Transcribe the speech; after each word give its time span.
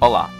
Olá, 0.00 0.30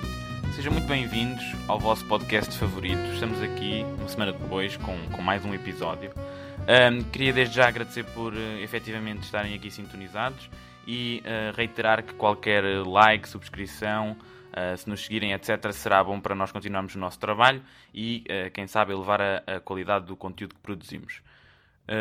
sejam 0.55 0.73
muito 0.73 0.87
bem-vindos 0.87 1.43
ao 1.67 1.81
vosso 1.81 2.07
podcast 2.07 2.57
favorito. 2.57 3.03
Estamos 3.13 3.43
aqui 3.43 3.85
uma 3.99 4.09
semana 4.09 4.33
depois 4.33 4.77
com, 4.77 4.97
com 5.11 5.21
mais 5.21 5.45
um 5.45 5.53
episódio. 5.53 6.13
Um, 6.13 7.03
queria 7.03 7.33
desde 7.33 7.57
já 7.57 7.67
agradecer 7.67 8.05
por 8.15 8.33
uh, 8.33 8.59
efetivamente 8.63 9.25
estarem 9.25 9.57
aqui 9.57 9.69
sintonizados 9.69 10.49
e 10.87 11.25
uh, 11.25 11.57
reiterar 11.57 12.05
que 12.05 12.15
qualquer 12.15 12.63
like, 12.87 13.29
subscrição, 13.29 14.13
uh, 14.13 14.77
se 14.77 14.89
nos 14.89 15.05
seguirem, 15.05 15.33
etc., 15.33 15.73
será 15.73 16.05
bom 16.05 16.21
para 16.21 16.37
nós 16.37 16.53
continuarmos 16.53 16.95
o 16.95 16.99
nosso 17.01 17.19
trabalho 17.19 17.61
e, 17.93 18.25
uh, 18.29 18.53
quem 18.53 18.69
sabe, 18.69 18.93
elevar 18.93 19.21
a, 19.21 19.43
a, 19.57 19.61
qualidade 19.61 20.07
do 20.07 20.17
conteúdo 20.17 20.55
que 20.55 20.61
produzimos. 20.61 21.21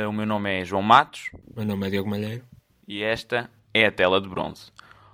o 0.07 0.11
meu 0.11 0.27
nome 0.27 0.61
é 0.61 0.63
João 0.63 0.83
Matos. 0.83 1.31
O 1.33 1.55
meu 1.55 1.65
nome 1.65 1.87
é 1.87 1.89
Diogo 1.89 2.07
Malheiro. 2.07 2.43
E 2.87 3.01
esta 3.01 3.49
é 3.73 3.87
a 3.87 3.91
tela 3.91 4.21
de 4.21 4.29
bronze. 4.29 4.71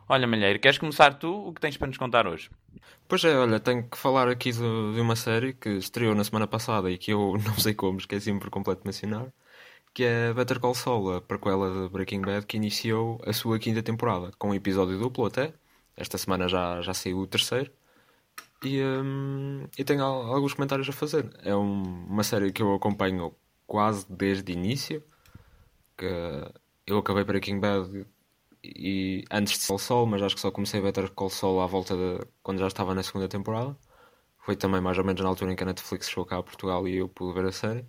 Olha, 0.08 0.28
Malheiro, 0.28 0.60
queres 0.60 0.78
começar 0.78 1.14
tu? 1.14 1.48
O 1.48 1.54
que 1.54 1.62
tens 1.62 1.78
para 1.78 1.88
nos 1.88 1.98
contar 1.98 2.28
hoje? 2.28 2.50
Pois 3.08 3.24
é, 3.24 3.36
olha, 3.38 3.60
tenho 3.60 3.88
que 3.88 3.98
falar 3.98 4.28
aqui 4.28 4.52
de, 4.52 4.60
de 4.60 5.02
uma 5.02 5.16
série 5.16 5.54
que 5.54 5.70
estreou 5.70 6.14
na 6.14 6.24
semana 6.24 6.46
passada 6.48 6.92
e 6.92 6.98
que 6.98 7.12
eu 7.12 7.38
não 7.46 7.58
sei 7.58 7.74
como, 7.74 8.00
esqueci-me 8.00 8.40
por 8.40 8.50
completo 8.50 8.82
de 8.82 8.88
mencionar, 8.88 9.28
que 9.94 10.04
é 10.04 10.34
Better 10.34 10.60
Call 10.60 10.76
Saul, 10.76 11.16
a 11.16 11.22
prequela 11.22 11.72
de 11.72 11.90
Breaking 11.90 12.22
Bad, 12.22 12.46
que 12.46 12.58
iniciou 12.58 13.22
a 13.26 13.32
sua 13.34 13.60
quinta 13.60 13.82
temporada, 13.82 14.32
com 14.38 14.50
um 14.50 14.54
episódio 14.54 14.98
duplo 15.00 15.26
até. 15.26 15.54
Esta 15.96 16.18
semana 16.18 16.48
já, 16.48 16.82
já 16.82 16.94
saiu 16.94 17.20
o 17.20 17.28
terceiro. 17.28 17.72
E, 18.64 18.82
um, 18.82 19.68
e 19.78 19.84
tenho 19.84 20.04
alguns 20.04 20.54
comentários 20.54 20.90
a 20.90 20.94
fazer. 20.94 21.30
É 21.44 21.56
um, 21.56 21.84
uma 22.08 22.24
série 22.24 22.52
que 22.52 22.62
eu 22.62 22.74
acompanho 22.74 23.36
quase 23.68 24.06
desde 24.10 24.52
o 24.52 24.56
início. 24.56 25.04
Que 25.98 26.06
eu 26.88 26.98
acabei 26.98 27.24
Breaking 27.24 27.60
Bad 27.60 28.06
e 28.64 29.26
antes 29.32 29.60
de 29.60 29.68
Call 29.68 29.80
Saul, 29.80 30.06
mas 30.08 30.22
acho 30.22 30.36
que 30.36 30.42
só 30.42 30.52
comecei 30.52 30.80
a 30.80 30.84
Better 30.84 31.12
Call 31.12 31.30
Saul 31.30 31.62
à 31.62 31.68
volta 31.68 31.96
de 31.96 32.26
quando 32.42 32.60
já 32.60 32.68
estava 32.68 32.96
na 32.96 33.04
segunda 33.04 33.28
temporada. 33.28 33.78
Foi 34.40 34.56
também 34.56 34.82
mais 34.82 34.98
ou 34.98 35.06
menos 35.06 35.22
na 35.22 35.30
altura 35.30 35.54
em 35.54 35.56
que 35.56 35.64
a 35.64 35.66
Netflix 35.66 36.10
chegou 36.10 36.26
cá 36.26 36.38
a 36.38 36.44
Portugal 36.44 36.88
e 36.88 36.98
eu 36.98 37.10
pude 37.10 37.34
ver 37.34 37.46
a 37.48 37.52
série. 37.52 37.86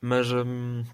Mas 0.00 0.30
um, 0.32 0.84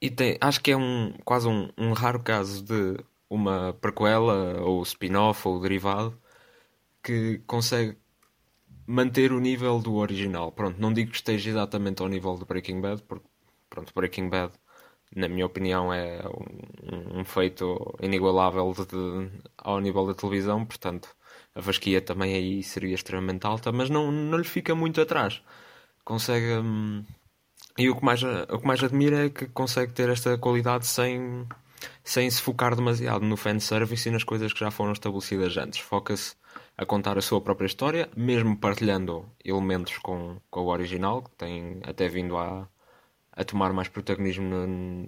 e 0.00 0.10
tem, 0.10 0.36
acho 0.40 0.60
que 0.60 0.72
é 0.72 0.76
um 0.76 1.12
quase 1.24 1.48
um, 1.48 1.70
um 1.78 1.92
raro 1.92 2.22
caso 2.22 2.62
de 2.64 2.98
uma 3.30 3.72
prequela 3.74 4.60
ou 4.62 4.82
spin-off 4.82 5.46
ou 5.48 5.60
derivado 5.60 6.18
que 7.02 7.38
consegue 7.46 7.98
manter 8.86 9.32
o 9.32 9.40
nível 9.40 9.80
do 9.80 9.94
original. 9.96 10.52
Pronto, 10.52 10.80
não 10.80 10.92
digo 10.92 11.10
que 11.10 11.16
esteja 11.16 11.50
exatamente 11.50 12.02
ao 12.02 12.08
nível 12.08 12.36
do 12.36 12.46
Breaking 12.46 12.80
Bad, 12.80 13.02
porque 13.04 13.26
pronto, 13.70 13.92
Breaking 13.94 14.28
Bad, 14.28 14.52
na 15.14 15.28
minha 15.28 15.46
opinião, 15.46 15.92
é 15.92 16.22
um, 16.26 17.20
um 17.20 17.24
feito 17.24 17.96
inigualável 18.00 18.72
de, 18.72 18.86
de, 18.86 19.30
ao 19.58 19.80
nível 19.80 20.06
da 20.06 20.14
televisão, 20.14 20.64
portanto, 20.64 21.08
a 21.54 21.62
fasquia 21.62 22.00
também 22.00 22.34
aí 22.34 22.62
seria 22.62 22.94
extremamente 22.94 23.46
alta, 23.46 23.70
mas 23.72 23.90
não, 23.90 24.10
não 24.10 24.38
lhe 24.38 24.44
fica 24.44 24.74
muito 24.74 25.00
atrás. 25.00 25.42
Consegue. 26.04 26.54
Hum, 26.54 27.04
e 27.78 27.88
o 27.88 27.96
que, 27.96 28.04
mais, 28.04 28.22
o 28.22 28.58
que 28.58 28.66
mais 28.66 28.82
admiro 28.82 29.16
é 29.16 29.30
que 29.30 29.46
consegue 29.46 29.92
ter 29.92 30.08
esta 30.10 30.36
qualidade 30.36 30.86
sem, 30.86 31.46
sem 32.04 32.30
se 32.30 32.40
focar 32.42 32.76
demasiado 32.76 33.24
no 33.24 33.36
fanservice 33.36 34.08
e 34.08 34.12
nas 34.12 34.24
coisas 34.24 34.52
que 34.52 34.60
já 34.60 34.70
foram 34.70 34.92
estabelecidas 34.92 35.56
antes. 35.56 35.78
Foca-se 35.80 36.34
a 36.76 36.84
contar 36.84 37.16
a 37.16 37.22
sua 37.22 37.40
própria 37.40 37.66
história, 37.66 38.10
mesmo 38.16 38.56
partilhando 38.56 39.26
elementos 39.44 39.96
com, 39.98 40.38
com 40.50 40.60
o 40.60 40.68
original, 40.68 41.22
que 41.22 41.30
tem 41.30 41.80
até 41.84 42.08
vindo 42.08 42.36
a, 42.36 42.68
a 43.32 43.44
tomar 43.44 43.72
mais 43.72 43.88
protagonismo 43.88 44.54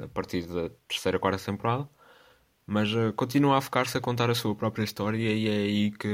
a 0.03 0.09
partir 0.09 0.47
da 0.47 0.71
terceira, 0.89 1.19
quarta 1.19 1.45
temporada. 1.45 1.89
Mas 2.67 2.93
uh, 2.95 3.13
continua 3.15 3.59
a 3.59 3.61
focar-se 3.61 3.99
a 3.99 4.01
contar 4.01 4.31
a 4.31 4.35
sua 4.35 4.55
própria 4.55 4.85
história 4.85 5.19
e 5.19 5.49
é 5.49 5.53
aí 5.53 5.91
que, 5.93 6.09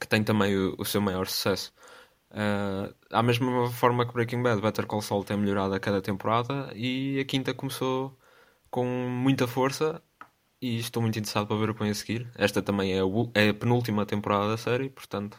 que 0.00 0.08
tem 0.08 0.22
também 0.24 0.56
o, 0.56 0.74
o 0.78 0.84
seu 0.84 1.00
maior 1.00 1.26
sucesso. 1.26 1.72
Uh, 2.30 2.94
à 3.10 3.22
mesma 3.22 3.70
forma 3.70 4.06
que 4.06 4.12
Breaking 4.14 4.42
Bad, 4.42 4.62
Better 4.62 4.86
Call 4.86 5.02
Saul 5.02 5.24
tem 5.24 5.36
melhorado 5.36 5.74
a 5.74 5.80
cada 5.80 6.00
temporada 6.00 6.72
e 6.74 7.20
a 7.20 7.24
quinta 7.24 7.52
começou 7.52 8.18
com 8.70 8.86
muita 8.86 9.46
força 9.46 10.02
e 10.60 10.78
estou 10.78 11.02
muito 11.02 11.18
interessado 11.18 11.46
para 11.46 11.56
ver 11.58 11.70
o 11.70 11.74
que 11.74 11.80
vem 11.82 11.90
a 11.90 11.94
seguir. 11.94 12.30
Esta 12.36 12.62
também 12.62 12.94
é 12.94 13.00
a, 13.00 13.04
é 13.34 13.50
a, 13.50 13.54
penúltima 13.54 14.06
temporada 14.06 14.48
da 14.48 14.56
série, 14.56 14.88
portanto 14.90 15.38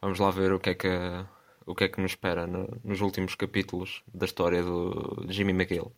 vamos 0.00 0.18
lá 0.20 0.30
ver 0.30 0.52
o 0.52 0.60
que 0.60 0.70
é 0.70 0.74
que, 0.74 0.88
o 1.66 1.74
que, 1.74 1.84
é 1.84 1.88
que 1.88 2.00
nos 2.00 2.12
espera 2.12 2.46
no, 2.46 2.68
nos 2.84 3.00
últimos 3.00 3.34
capítulos 3.34 4.02
da 4.12 4.24
história 4.26 4.62
do 4.62 5.26
Jimmy 5.28 5.52
McGill. 5.52 5.92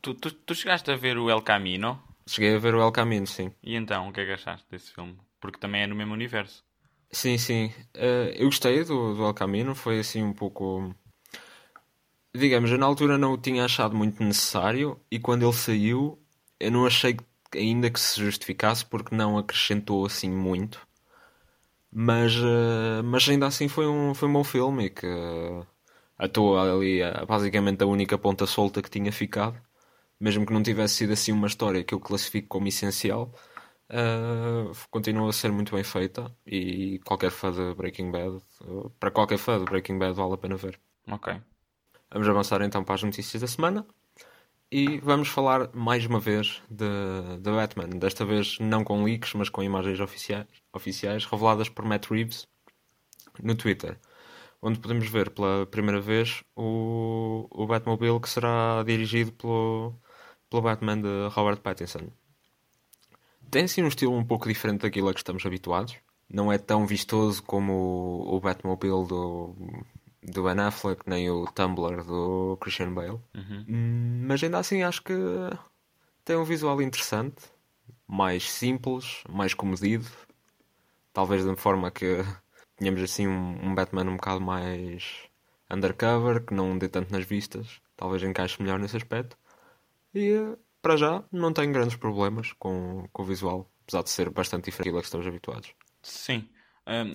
Tu, 0.00 0.14
tu, 0.14 0.32
tu, 0.32 0.54
chegaste 0.54 0.90
a 0.90 0.96
ver 0.96 1.18
o 1.18 1.30
El 1.30 1.42
Camino? 1.42 2.02
Cheguei 2.26 2.54
a 2.54 2.58
ver 2.58 2.74
o 2.74 2.82
El 2.82 2.92
Camino, 2.92 3.26
sim. 3.26 3.52
E 3.62 3.74
então, 3.74 4.08
o 4.08 4.12
que 4.12 4.20
é 4.20 4.26
que 4.26 4.32
achaste 4.32 4.66
desse 4.70 4.92
filme? 4.92 5.16
Porque 5.40 5.58
também 5.58 5.82
é 5.82 5.86
no 5.86 5.94
mesmo 5.94 6.14
universo. 6.14 6.64
Sim, 7.10 7.36
sim. 7.38 7.66
Uh, 7.96 8.30
eu 8.34 8.46
gostei 8.46 8.84
do, 8.84 9.14
do 9.14 9.24
El 9.24 9.34
Camino, 9.34 9.74
foi 9.74 10.00
assim 10.00 10.22
um 10.22 10.32
pouco. 10.32 10.94
Digamos, 12.34 12.70
eu 12.70 12.78
na 12.78 12.86
altura 12.86 13.18
não 13.18 13.32
o 13.32 13.38
tinha 13.38 13.64
achado 13.64 13.96
muito 13.96 14.22
necessário 14.22 15.00
e 15.10 15.18
quando 15.18 15.44
ele 15.44 15.52
saiu 15.52 16.20
eu 16.60 16.70
não 16.70 16.86
achei 16.86 17.16
ainda 17.54 17.90
que 17.90 17.98
se 17.98 18.20
justificasse 18.20 18.84
porque 18.84 19.14
não 19.14 19.38
acrescentou 19.38 20.04
assim 20.04 20.30
muito. 20.30 20.86
Mas, 21.92 22.36
uh, 22.36 23.02
mas 23.04 23.28
ainda 23.28 23.46
assim 23.46 23.68
foi 23.68 23.86
um, 23.86 24.14
foi 24.14 24.28
um 24.28 24.32
bom 24.32 24.44
filme 24.44 24.86
e 24.86 24.90
que 24.90 25.06
uh, 25.06 25.66
ali 26.56 27.02
uh, 27.02 27.26
basicamente 27.26 27.82
a 27.82 27.86
única 27.86 28.16
ponta 28.16 28.46
solta 28.46 28.80
que 28.82 28.90
tinha 28.90 29.12
ficado. 29.12 29.60
Mesmo 30.20 30.46
que 30.46 30.52
não 30.52 30.62
tivesse 30.62 30.96
sido 30.96 31.12
assim 31.14 31.32
uma 31.32 31.46
história 31.46 31.82
que 31.82 31.94
eu 31.94 32.00
classifico 32.00 32.48
como 32.48 32.68
essencial, 32.68 33.34
uh, 33.90 34.72
continua 34.90 35.30
a 35.30 35.32
ser 35.32 35.50
muito 35.50 35.74
bem 35.74 35.82
feita 35.82 36.30
e 36.46 37.00
qualquer 37.04 37.30
fã 37.30 37.50
de 37.50 37.74
Breaking 37.74 38.10
Bad, 38.10 38.38
para 38.98 39.10
qualquer 39.10 39.38
fã 39.38 39.58
de 39.58 39.64
Breaking 39.64 39.98
Bad 39.98 40.14
vale 40.14 40.34
a 40.34 40.38
pena 40.38 40.56
ver. 40.56 40.78
Ok. 41.08 41.40
Vamos 42.12 42.28
avançar 42.28 42.60
então 42.62 42.84
para 42.84 42.96
as 42.96 43.02
notícias 43.02 43.40
da 43.40 43.48
semana 43.48 43.86
e 44.70 44.98
vamos 44.98 45.28
falar 45.28 45.70
mais 45.74 46.06
uma 46.06 46.20
vez 46.20 46.62
de, 46.70 46.86
de 47.40 47.50
Batman. 47.50 47.88
Desta 47.88 48.24
vez 48.24 48.58
não 48.58 48.84
com 48.84 49.04
leaks, 49.04 49.34
mas 49.34 49.48
com 49.48 49.62
imagens 49.62 50.00
oficiais, 50.00 50.46
oficiais 50.72 51.24
reveladas 51.24 51.68
por 51.68 51.84
Matt 51.84 52.06
Reeves 52.10 52.46
no 53.42 53.54
Twitter, 53.54 53.98
onde 54.62 54.78
podemos 54.78 55.08
ver 55.08 55.30
pela 55.30 55.66
primeira 55.66 56.00
vez 56.00 56.42
o, 56.56 57.46
o 57.50 57.66
Batmobile 57.66 58.20
que 58.20 58.28
será 58.28 58.82
dirigido 58.84 59.32
pelo, 59.32 59.94
pelo 60.48 60.62
Batman 60.62 61.00
de 61.00 61.28
Robert 61.30 61.60
Pattinson 61.60 62.10
tem 63.50 63.66
sim 63.66 63.82
um 63.82 63.88
estilo 63.88 64.14
um 64.14 64.24
pouco 64.24 64.48
diferente 64.48 64.82
daquilo 64.82 65.08
a 65.08 65.12
que 65.12 65.20
estamos 65.20 65.44
habituados. 65.44 65.96
Não 66.28 66.52
é 66.52 66.58
tão 66.58 66.86
vistoso 66.86 67.42
como 67.42 67.72
o, 67.72 68.36
o 68.36 68.40
Batmobile 68.40 69.06
do, 69.06 69.56
do 70.22 70.44
Ben 70.44 70.60
Affleck, 70.60 71.02
nem 71.06 71.30
o 71.30 71.46
Tumblr 71.46 72.04
do 72.04 72.56
Christian 72.60 72.92
Bale. 72.92 73.20
Uhum. 73.34 73.64
Hum, 73.68 74.24
mas 74.26 74.42
ainda 74.42 74.58
assim 74.58 74.82
acho 74.82 75.02
que 75.02 75.14
tem 76.24 76.36
um 76.36 76.44
visual 76.44 76.80
interessante, 76.82 77.42
mais 78.06 78.50
simples, 78.50 79.22
mais 79.28 79.54
comedido. 79.54 80.06
Talvez 81.12 81.42
de 81.42 81.48
uma 81.48 81.56
forma 81.56 81.90
que 81.90 82.24
tenhamos 82.76 83.02
assim 83.02 83.26
um, 83.26 83.70
um 83.70 83.74
Batman 83.74 84.04
um 84.04 84.16
bocado 84.16 84.40
mais 84.40 85.28
undercover, 85.70 86.44
que 86.44 86.54
não 86.54 86.76
dê 86.76 86.88
tanto 86.88 87.12
nas 87.12 87.24
vistas. 87.24 87.80
Talvez 87.96 88.22
encaixe 88.22 88.62
melhor 88.62 88.78
nesse 88.78 88.96
aspecto. 88.96 89.36
E 90.14 90.56
para 90.82 90.96
já, 90.96 91.22
não 91.30 91.52
tenho 91.52 91.72
grandes 91.72 91.96
problemas 91.96 92.52
com, 92.52 93.08
com 93.12 93.22
o 93.22 93.26
visual, 93.26 93.70
apesar 93.82 94.02
de 94.02 94.10
ser 94.10 94.30
bastante 94.30 94.64
diferente 94.64 94.86
daquilo 94.86 95.00
que 95.00 95.06
estamos 95.06 95.26
habituados. 95.26 95.74
Sim. 96.02 96.48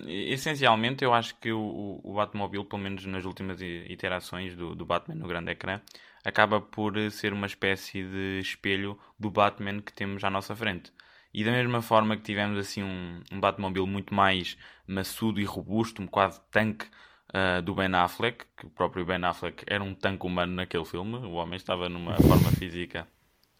Essencialmente, 0.06 1.04
eu 1.04 1.12
acho 1.12 1.36
que 1.38 1.52
o, 1.52 2.00
o 2.02 2.14
Batmobile, 2.14 2.64
pelo 2.64 2.82
menos 2.82 3.04
nas 3.04 3.24
últimas 3.24 3.60
iterações 3.60 4.54
do, 4.56 4.74
do 4.74 4.86
Batman 4.86 5.16
no 5.16 5.28
grande 5.28 5.50
ecrã, 5.50 5.80
acaba 6.24 6.60
por 6.60 6.94
ser 7.10 7.32
uma 7.32 7.46
espécie 7.46 8.02
de 8.02 8.40
espelho 8.40 8.98
do 9.18 9.30
Batman 9.30 9.80
que 9.80 9.92
temos 9.92 10.24
à 10.24 10.30
nossa 10.30 10.54
frente. 10.56 10.92
E 11.34 11.44
da 11.44 11.52
mesma 11.52 11.82
forma 11.82 12.16
que 12.16 12.22
tivemos 12.22 12.58
assim 12.58 12.82
um, 12.82 13.20
um 13.30 13.40
Batmobile 13.40 13.86
muito 13.86 14.14
mais 14.14 14.56
maçudo 14.86 15.40
e 15.40 15.44
robusto, 15.44 16.00
um 16.00 16.06
quase 16.06 16.40
tanque 16.50 16.86
uh, 17.34 17.60
do 17.60 17.74
Ben 17.74 17.94
Affleck, 17.94 18.46
que 18.56 18.66
o 18.66 18.70
próprio 18.70 19.04
Ben 19.04 19.22
Affleck 19.24 19.64
era 19.66 19.84
um 19.84 19.94
tanque 19.94 20.26
humano 20.26 20.54
naquele 20.54 20.84
filme, 20.84 21.16
o 21.16 21.32
homem 21.32 21.56
estava 21.56 21.88
numa 21.88 22.16
forma 22.16 22.50
física 22.52 23.06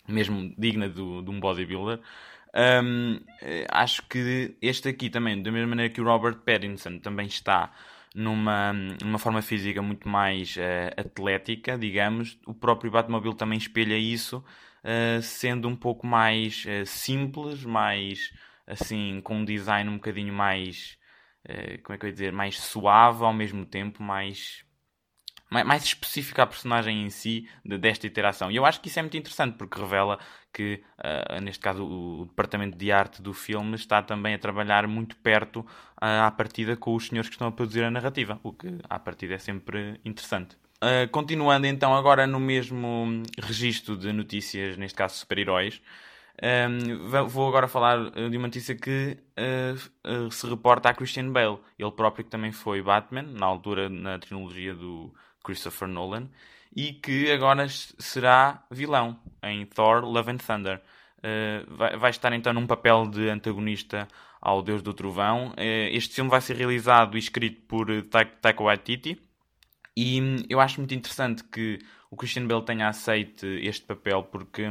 mesmo 0.09 0.55
digna 0.57 0.89
do, 0.89 1.23
de 1.23 1.31
um 1.31 1.41
bodybuilder. 1.41 2.01
Um, 2.57 3.21
acho 3.71 4.03
que 4.09 4.57
este 4.63 4.89
aqui 4.89 5.11
também, 5.11 5.43
da 5.43 5.53
mesma 5.53 5.69
maneira 5.69 5.93
que 5.93 6.01
o 6.01 6.05
Robert 6.05 6.37
Pattinson 6.37 6.99
também 6.99 7.27
está 7.27 7.71
numa, 8.15 8.73
numa 9.05 9.19
forma 9.19 9.43
física 9.43 9.83
muito 9.83 10.09
mais 10.09 10.57
uh, 10.57 10.99
atlética, 10.99 11.77
digamos, 11.77 12.39
o 12.47 12.55
próprio 12.55 12.91
Batmobile 12.91 13.35
também 13.35 13.59
espelha 13.59 13.99
isso, 13.99 14.39
uh, 14.39 15.21
sendo 15.21 15.69
um 15.69 15.77
pouco 15.77 16.07
mais 16.07 16.65
uh, 16.65 16.87
simples, 16.87 17.63
mais 17.63 18.33
assim, 18.67 19.21
com 19.23 19.37
um 19.37 19.45
design 19.45 19.91
um 19.91 19.97
bocadinho 19.97 20.33
mais, 20.33 20.99
como 21.85 21.95
é 21.95 21.99
que 21.99 22.07
eu 22.07 22.09
ia 22.09 22.13
dizer, 22.13 22.33
mais 22.33 22.59
suave, 22.59 23.23
ao 23.23 23.33
mesmo 23.33 23.65
tempo 23.65 24.03
mais 24.03 24.66
mais 25.51 25.85
específico 25.85 26.41
à 26.41 26.47
personagem 26.47 27.05
em 27.05 27.11
si 27.11 27.49
de, 27.65 27.79
desta 27.79 28.07
interação. 28.07 28.51
E 28.51 28.57
eu 28.57 28.65
acho 28.65 28.81
que 28.81 28.89
isso 28.89 28.99
é 28.99 29.03
muito 29.03 29.17
interessante 29.17 29.57
porque 29.57 29.81
revela 29.81 30.19
que, 30.53 30.83
uh, 30.99 31.41
neste 31.41 31.61
caso, 31.61 31.85
o, 31.85 32.23
o, 32.23 32.27
departamento 32.27 32.77
de 32.77 32.91
arte 32.91 33.23
do 33.23 33.33
filme 33.33 33.75
está 33.77 34.03
também 34.03 34.35
a 34.35 34.39
trabalhar 34.39 34.87
muito 34.87 35.17
perto 35.17 35.61
uh, 35.61 36.27
à 36.27 36.31
partida 36.31 36.77
com 36.77 36.95
os 36.95 37.07
senhores 37.07 37.29
que 37.29 37.35
estão 37.35 37.49
a 37.49 37.53
produzir 37.53 37.85
a 37.85 37.91
narrativa, 37.91 38.41
o 38.43 38.53
que 38.53 38.79
à 38.89 38.99
partida 38.99 39.35
é 39.35 39.39
sempre 39.39 40.01
interessante. 40.05 40.57
Uh, 40.77 41.09
continuando 41.11 41.67
então 41.67 41.95
agora 41.95 42.27
no 42.27 42.39
mesmo 42.39 43.23
registro 43.43 43.97
de 43.97 44.13
notícias, 44.13 44.77
neste 44.77 44.97
caso 44.97 45.15
super-heróis, 45.17 45.81
um, 46.43 47.29
vou 47.29 47.49
agora 47.49 47.67
falar 47.67 48.11
de 48.11 48.37
uma 48.37 48.47
notícia 48.47 48.75
que 48.75 49.17
uh, 49.39 50.27
uh, 50.27 50.31
se 50.31 50.47
reporta 50.47 50.91
a 50.91 50.95
Christian 50.95 51.31
Bale, 51.33 51.59
ele 51.79 51.91
próprio 51.93 52.25
que 52.25 52.31
também 52.31 52.53
foi 52.53 52.83
Batman, 52.83 53.23
na 53.23 53.47
altura 53.47 53.89
na 53.89 54.19
trilogia 54.19 54.75
do 54.75 55.15
Christopher 55.47 55.89
Nolan, 55.89 56.29
e 56.75 56.93
que 56.93 57.31
agora 57.31 57.67
será 57.69 58.65
vilão 58.71 59.19
em 59.43 59.65
Thor 59.65 60.05
Love 60.05 60.33
and 60.33 60.39
Thunder. 60.39 60.83
Uh, 61.19 61.75
vai, 61.75 61.97
vai, 61.97 62.11
estar 62.11 62.33
então 62.33 62.53
num 62.53 62.67
papel 62.67 63.07
de 63.07 63.31
antagonista 63.31 64.07
ao 64.41 64.63
Deus 64.63 64.83
do 64.83 64.93
Trovão. 64.93 65.55
este 65.91 66.15
filme 66.15 66.31
vai 66.31 66.41
ser 66.41 66.57
realizado 66.57 67.17
e 67.17 67.19
escrito 67.19 67.63
por 67.63 67.87
Taika 68.41 68.63
Waititi, 68.63 69.19
e 69.97 70.21
hum, 70.21 70.37
eu 70.49 70.61
acho 70.61 70.79
muito 70.79 70.95
interessante 70.95 71.43
que 71.43 71.79
o 72.11 72.17
Christian 72.17 72.47
Bale 72.47 72.65
tenha 72.65 72.89
aceito 72.89 73.47
este 73.47 73.85
papel, 73.87 74.23
porque 74.25 74.63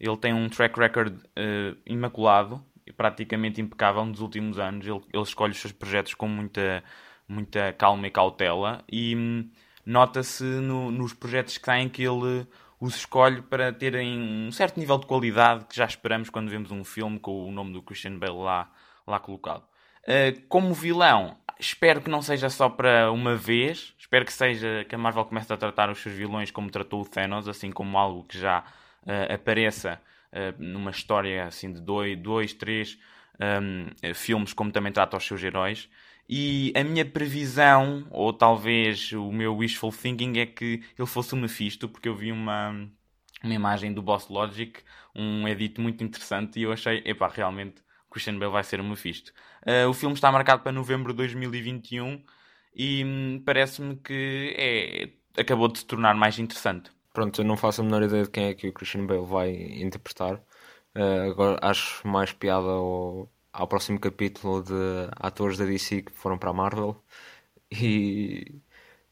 ele 0.00 0.16
tem 0.16 0.32
um 0.32 0.48
track 0.48 0.78
record 0.78 1.14
uh, 1.14 1.78
imaculado 1.84 2.64
e 2.86 2.92
praticamente 2.92 3.60
impecável 3.60 4.04
nos 4.04 4.20
últimos 4.20 4.58
anos. 4.58 4.86
Ele, 4.86 5.00
ele, 5.12 5.22
escolhe 5.22 5.52
os 5.52 5.58
seus 5.58 5.72
projetos 5.72 6.14
com 6.14 6.26
muita, 6.26 6.82
muita 7.28 7.72
calma 7.74 8.06
e 8.06 8.10
cautela 8.10 8.82
e 8.90 9.14
hum, 9.14 9.50
nota-se 9.84 10.44
no, 10.44 10.90
nos 10.90 11.12
projetos 11.12 11.58
que 11.58 11.64
têm 11.64 11.88
que 11.88 12.02
ele 12.02 12.46
os 12.82 12.96
escolhe 12.96 13.40
para 13.40 13.72
terem 13.72 14.20
um 14.20 14.50
certo 14.50 14.80
nível 14.80 14.98
de 14.98 15.06
qualidade 15.06 15.64
que 15.66 15.76
já 15.76 15.84
esperamos 15.84 16.28
quando 16.28 16.50
vemos 16.50 16.72
um 16.72 16.82
filme 16.82 17.16
com 17.20 17.48
o 17.48 17.52
nome 17.52 17.72
do 17.72 17.80
Christian 17.80 18.18
Bale 18.18 18.36
lá, 18.38 18.68
lá 19.06 19.20
colocado. 19.20 19.62
Uh, 20.02 20.42
como 20.48 20.74
vilão, 20.74 21.36
espero 21.60 22.00
que 22.00 22.10
não 22.10 22.20
seja 22.20 22.50
só 22.50 22.68
para 22.68 23.12
uma 23.12 23.36
vez. 23.36 23.94
Espero 23.96 24.24
que 24.24 24.32
seja 24.32 24.84
que 24.88 24.96
a 24.96 24.98
Marvel 24.98 25.24
comece 25.24 25.52
a 25.52 25.56
tratar 25.56 25.90
os 25.90 26.02
seus 26.02 26.16
vilões 26.16 26.50
como 26.50 26.70
tratou 26.70 27.02
o 27.02 27.08
Thanos, 27.08 27.46
assim 27.46 27.70
como 27.70 27.96
algo 27.96 28.24
que 28.24 28.36
já 28.36 28.64
uh, 29.04 29.32
apareça 29.32 30.00
uh, 30.32 30.60
numa 30.60 30.90
história 30.90 31.44
assim 31.44 31.72
de 31.72 31.80
dois, 31.80 32.18
dois 32.18 32.52
três 32.52 32.98
um, 33.40 33.86
filmes, 34.14 34.52
como 34.52 34.72
também 34.72 34.92
trata 34.92 35.16
os 35.16 35.24
seus 35.24 35.42
heróis. 35.42 35.88
E 36.34 36.72
a 36.74 36.82
minha 36.82 37.04
previsão, 37.04 38.06
ou 38.10 38.32
talvez 38.32 39.12
o 39.12 39.30
meu 39.30 39.54
wishful 39.54 39.92
thinking, 39.92 40.38
é 40.38 40.46
que 40.46 40.82
ele 40.98 41.06
fosse 41.06 41.34
o 41.34 41.36
Mephisto, 41.36 41.90
porque 41.90 42.08
eu 42.08 42.16
vi 42.16 42.32
uma, 42.32 42.70
uma 43.44 43.54
imagem 43.54 43.92
do 43.92 44.00
Boss 44.00 44.30
Logic, 44.30 44.80
um 45.14 45.46
edit 45.46 45.78
muito 45.78 46.02
interessante, 46.02 46.58
e 46.58 46.62
eu 46.62 46.72
achei, 46.72 47.02
epá, 47.04 47.28
realmente 47.28 47.82
Christian 48.10 48.38
Bale 48.38 48.50
vai 48.50 48.64
ser 48.64 48.80
o 48.80 48.84
Mephisto. 48.84 49.30
Uh, 49.60 49.90
o 49.90 49.92
filme 49.92 50.14
está 50.14 50.32
marcado 50.32 50.62
para 50.62 50.72
novembro 50.72 51.12
de 51.12 51.18
2021 51.18 52.24
e 52.74 53.04
hum, 53.04 53.42
parece-me 53.44 53.96
que 53.96 54.54
é, 54.56 55.10
acabou 55.38 55.68
de 55.68 55.80
se 55.80 55.84
tornar 55.84 56.14
mais 56.14 56.38
interessante. 56.38 56.90
Pronto, 57.12 57.42
eu 57.42 57.44
não 57.44 57.58
faço 57.58 57.82
a 57.82 57.84
menor 57.84 58.04
ideia 58.04 58.22
de 58.22 58.30
quem 58.30 58.44
é 58.46 58.54
que 58.54 58.68
o 58.68 58.72
Christian 58.72 59.04
Bale 59.04 59.26
vai 59.26 59.52
interpretar. 59.52 60.36
Uh, 60.96 61.30
agora 61.30 61.58
acho 61.60 62.08
mais 62.08 62.32
piada 62.32 62.68
ao, 62.68 63.30
ao 63.52 63.68
próximo 63.68 64.00
capítulo 64.00 64.62
de 64.62 64.72
atores 65.16 65.58
da 65.58 65.64
DC 65.64 66.02
que 66.02 66.12
foram 66.12 66.38
para 66.38 66.50
a 66.50 66.52
Marvel. 66.52 66.96
E, 67.70 68.60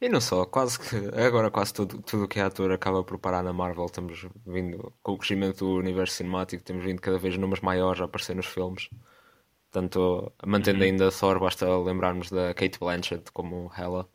e 0.01 0.09
não 0.09 0.21
só, 0.21 0.45
quase 0.47 0.79
que 0.79 0.97
agora 1.21 1.51
quase 1.51 1.75
tudo, 1.75 2.03
tudo 2.03 2.29
que 2.29 2.39
é 2.41 2.43
ator 2.43 2.73
acaba 2.73 3.05
por 3.05 3.19
parar 3.19 3.43
na 3.43 3.53
Marvel. 3.53 3.87
Estamos 3.87 4.27
vindo 4.47 4.93
com 5.03 5.13
o 5.13 5.19
crescimento 5.19 5.65
do 5.65 5.77
universo 5.79 6.15
cinemático, 6.17 6.63
temos 6.65 6.85
vindo 6.85 7.01
cada 7.01 7.19
vez 7.19 7.37
números 7.37 7.63
maiores 7.63 8.01
a 8.01 8.05
aparecer 8.05 8.37
nos 8.37 8.47
filmes. 8.47 8.89
Portanto, 9.71 10.33
mantendo 10.47 10.79
uhum. 10.81 10.85
ainda 10.85 11.13
Thor, 11.13 11.39
basta 11.41 11.67
lembrarmos 11.79 12.31
da 12.31 12.53
Kate 12.55 12.79
Blanchett 12.79 13.31
como 13.33 13.71
Hela. 13.77 14.09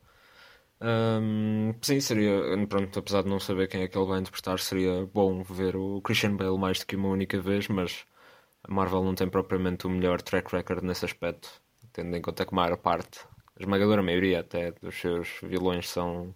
Um, 0.81 1.73
sim, 1.81 1.99
seria, 2.01 2.31
pronto, 2.67 2.99
apesar 2.99 3.23
de 3.23 3.29
não 3.29 3.39
saber 3.39 3.67
quem 3.67 3.81
é 3.81 3.87
que 3.87 3.97
ele 3.97 4.05
vai 4.07 4.19
interpretar, 4.19 4.59
seria 4.59 5.05
bom 5.05 5.41
ver 5.43 5.75
o 5.75 6.01
Christian 6.01 6.35
Bale 6.35 6.57
mais 6.57 6.79
do 6.79 6.85
que 6.85 6.95
uma 6.95 7.09
única 7.09 7.39
vez, 7.39 7.67
mas 7.69 8.05
a 8.67 8.73
Marvel 8.73 9.03
não 9.03 9.15
tem 9.15 9.29
propriamente 9.29 9.85
o 9.85 9.89
melhor 9.89 10.21
track 10.21 10.51
record 10.51 10.83
nesse 10.83 11.05
aspecto, 11.05 11.49
tendo 11.93 12.15
em 12.15 12.21
conta 12.21 12.45
que 12.45 12.53
a 12.53 12.55
maior 12.55 12.77
parte, 12.77 13.19
a 13.55 13.61
esmagadora 13.61 14.01
maioria 14.01 14.39
até 14.39 14.71
dos 14.71 14.95
seus 14.95 15.39
vilões 15.43 15.87
são 15.87 16.35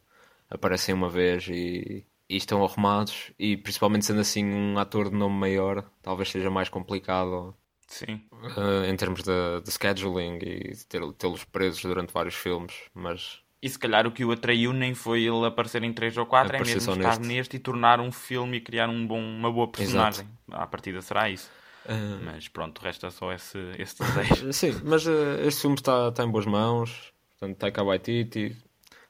aparecem 0.50 0.96
uma 0.96 1.10
vez 1.10 1.48
e, 1.48 2.06
e 2.30 2.38
estão 2.38 2.64
arrumados, 2.64 3.32
e 3.38 3.58
principalmente 3.58 4.06
sendo 4.06 4.22
assim 4.22 4.46
um 4.46 4.78
ator 4.78 5.10
de 5.10 5.16
nome 5.16 5.36
maior, 5.36 5.84
talvez 6.02 6.30
seja 6.30 6.50
mais 6.50 6.70
complicado 6.70 7.56
Sim. 7.88 8.22
Uh, 8.32 8.86
em 8.88 8.96
termos 8.96 9.24
de, 9.24 9.62
de 9.64 9.72
scheduling 9.72 10.38
e 10.38 10.76
tê-los 11.18 11.44
presos 11.44 11.82
durante 11.82 12.14
vários 12.14 12.36
filmes, 12.36 12.74
mas 12.94 13.42
e 13.62 13.68
se 13.68 13.78
calhar 13.78 14.08
o 14.08 14.12
que 14.12 14.24
o 14.24 14.32
atraiu 14.32 14.72
nem 14.72 14.94
foi 14.94 15.24
ele 15.24 15.46
aparecer 15.46 15.84
em 15.84 15.92
3 15.92 16.16
ou 16.18 16.26
4, 16.26 16.56
é 16.56 16.60
mesmo 16.60 16.78
estar 16.78 16.96
neste. 16.96 17.28
neste. 17.28 17.56
e 17.58 17.60
tornar 17.60 18.00
um 18.00 18.10
filme 18.10 18.58
e 18.58 18.62
criar 18.62 18.88
um 18.88 19.06
bom, 19.06 19.20
uma 19.20 19.52
boa 19.52 19.68
personagem. 19.68 20.26
Exato. 20.48 20.64
À 20.64 20.66
partida 20.66 21.02
será 21.02 21.30
isso. 21.30 21.52
Uh... 21.86 22.24
Mas 22.24 22.48
pronto, 22.48 22.80
resta 22.80 23.10
só 23.10 23.32
esse, 23.32 23.58
esse 23.78 24.02
desejo. 24.04 24.52
Sim, 24.54 24.82
mas 24.84 25.06
uh, 25.06 25.40
este 25.42 25.62
filme 25.62 25.76
está, 25.76 26.10
está 26.10 26.24
em 26.24 26.30
boas 26.30 26.46
mãos. 26.46 27.14
Portanto, 27.32 27.58
Taika 27.58 27.84
Waititi. 27.84 28.56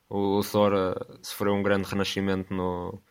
O, 0.10 0.40
o 0.40 0.44
Thor 0.44 0.74
uh, 0.74 1.20
sofreu 1.22 1.54
um 1.54 1.64
grande 1.64 1.88
renascimento 1.88 2.54
no, 2.54 3.02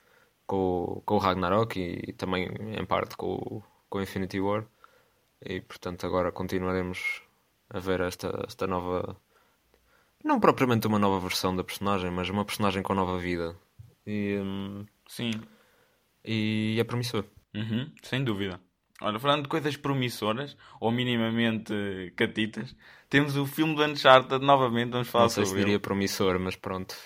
com, 0.47 1.03
com 1.05 1.15
o 1.15 1.19
Ragnarok 1.19 1.79
e, 1.79 2.11
e 2.11 2.13
também 2.13 2.49
em 2.77 2.85
parte 2.85 3.17
com, 3.17 3.63
com 3.89 3.99
o 3.99 4.03
Infinity 4.03 4.41
War. 4.41 4.65
E 5.45 5.61
portanto 5.61 6.05
agora 6.05 6.33
continuaremos 6.33 7.23
a 7.71 7.79
ver 7.79 8.01
esta, 8.01 8.45
esta 8.47 8.67
nova 8.67 9.17
não 10.25 10.41
propriamente 10.41 10.87
uma 10.87 10.99
nova 10.99 11.21
versão 11.21 11.55
da 11.55 11.63
personagem, 11.63 12.11
mas 12.11 12.29
uma 12.29 12.45
personagem 12.45 12.83
com 12.83 12.93
nova 12.93 13.19
vida. 13.19 13.57
E, 14.05 14.37
hum, 14.41 14.85
Sim. 15.09 15.31
E 16.25 16.77
é 16.79 16.85
promissor. 16.85 17.25
Uhum, 17.55 17.91
sem 18.03 18.23
dúvida. 18.23 18.61
Olha, 19.01 19.19
falando 19.21 19.43
de 19.43 19.49
coisas 19.49 19.77
promissoras, 19.77 20.57
ou 20.81 20.91
minimamente 20.91 21.73
catitas, 22.17 22.75
temos 23.09 23.37
o 23.37 23.47
filme 23.47 23.75
do 23.77 23.85
Uncharted 23.85 24.45
novamente, 24.45 24.91
vamos 24.91 25.09
falar 25.09 25.25
Não 25.25 25.31
sei 25.31 25.45
sobre 25.45 25.61
se 25.61 25.65
diria 25.65 25.81
promissor, 25.81 26.39
mas 26.41 26.57
pronto. 26.57 26.97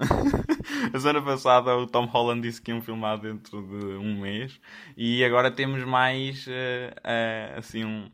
a 0.94 0.98
semana 0.98 1.22
passada 1.22 1.76
o 1.76 1.86
Tom 1.86 2.06
Holland 2.06 2.42
disse 2.42 2.60
que 2.60 2.70
iam 2.70 2.80
filmar 2.80 3.18
dentro 3.18 3.62
de 3.62 3.96
um 3.96 4.20
mês 4.20 4.58
e 4.96 5.22
agora 5.24 5.50
temos 5.50 5.84
mais 5.84 6.46
uh, 6.46 6.50
uh, 6.50 7.58
assim 7.58 7.84
um, 7.84 8.10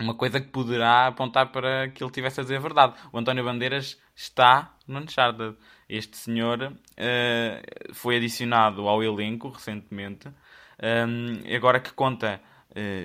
uma 0.00 0.14
coisa 0.14 0.40
que 0.40 0.48
poderá 0.48 1.08
apontar 1.08 1.50
para 1.50 1.88
que 1.88 2.02
ele 2.02 2.10
tivesse 2.10 2.40
a 2.40 2.42
dizer 2.42 2.56
a 2.56 2.60
verdade. 2.60 2.94
O 3.12 3.18
António 3.18 3.44
Bandeiras 3.44 4.00
está 4.14 4.74
no 4.86 5.00
Uncharted. 5.00 5.56
Este 5.88 6.16
senhor 6.16 6.62
uh, 6.62 7.94
foi 7.94 8.16
adicionado 8.16 8.88
ao 8.88 9.02
elenco 9.02 9.48
recentemente, 9.48 10.28
um, 10.28 10.32
ehm, 10.80 11.56
agora 11.56 11.80
que 11.80 11.92
conta 11.92 12.40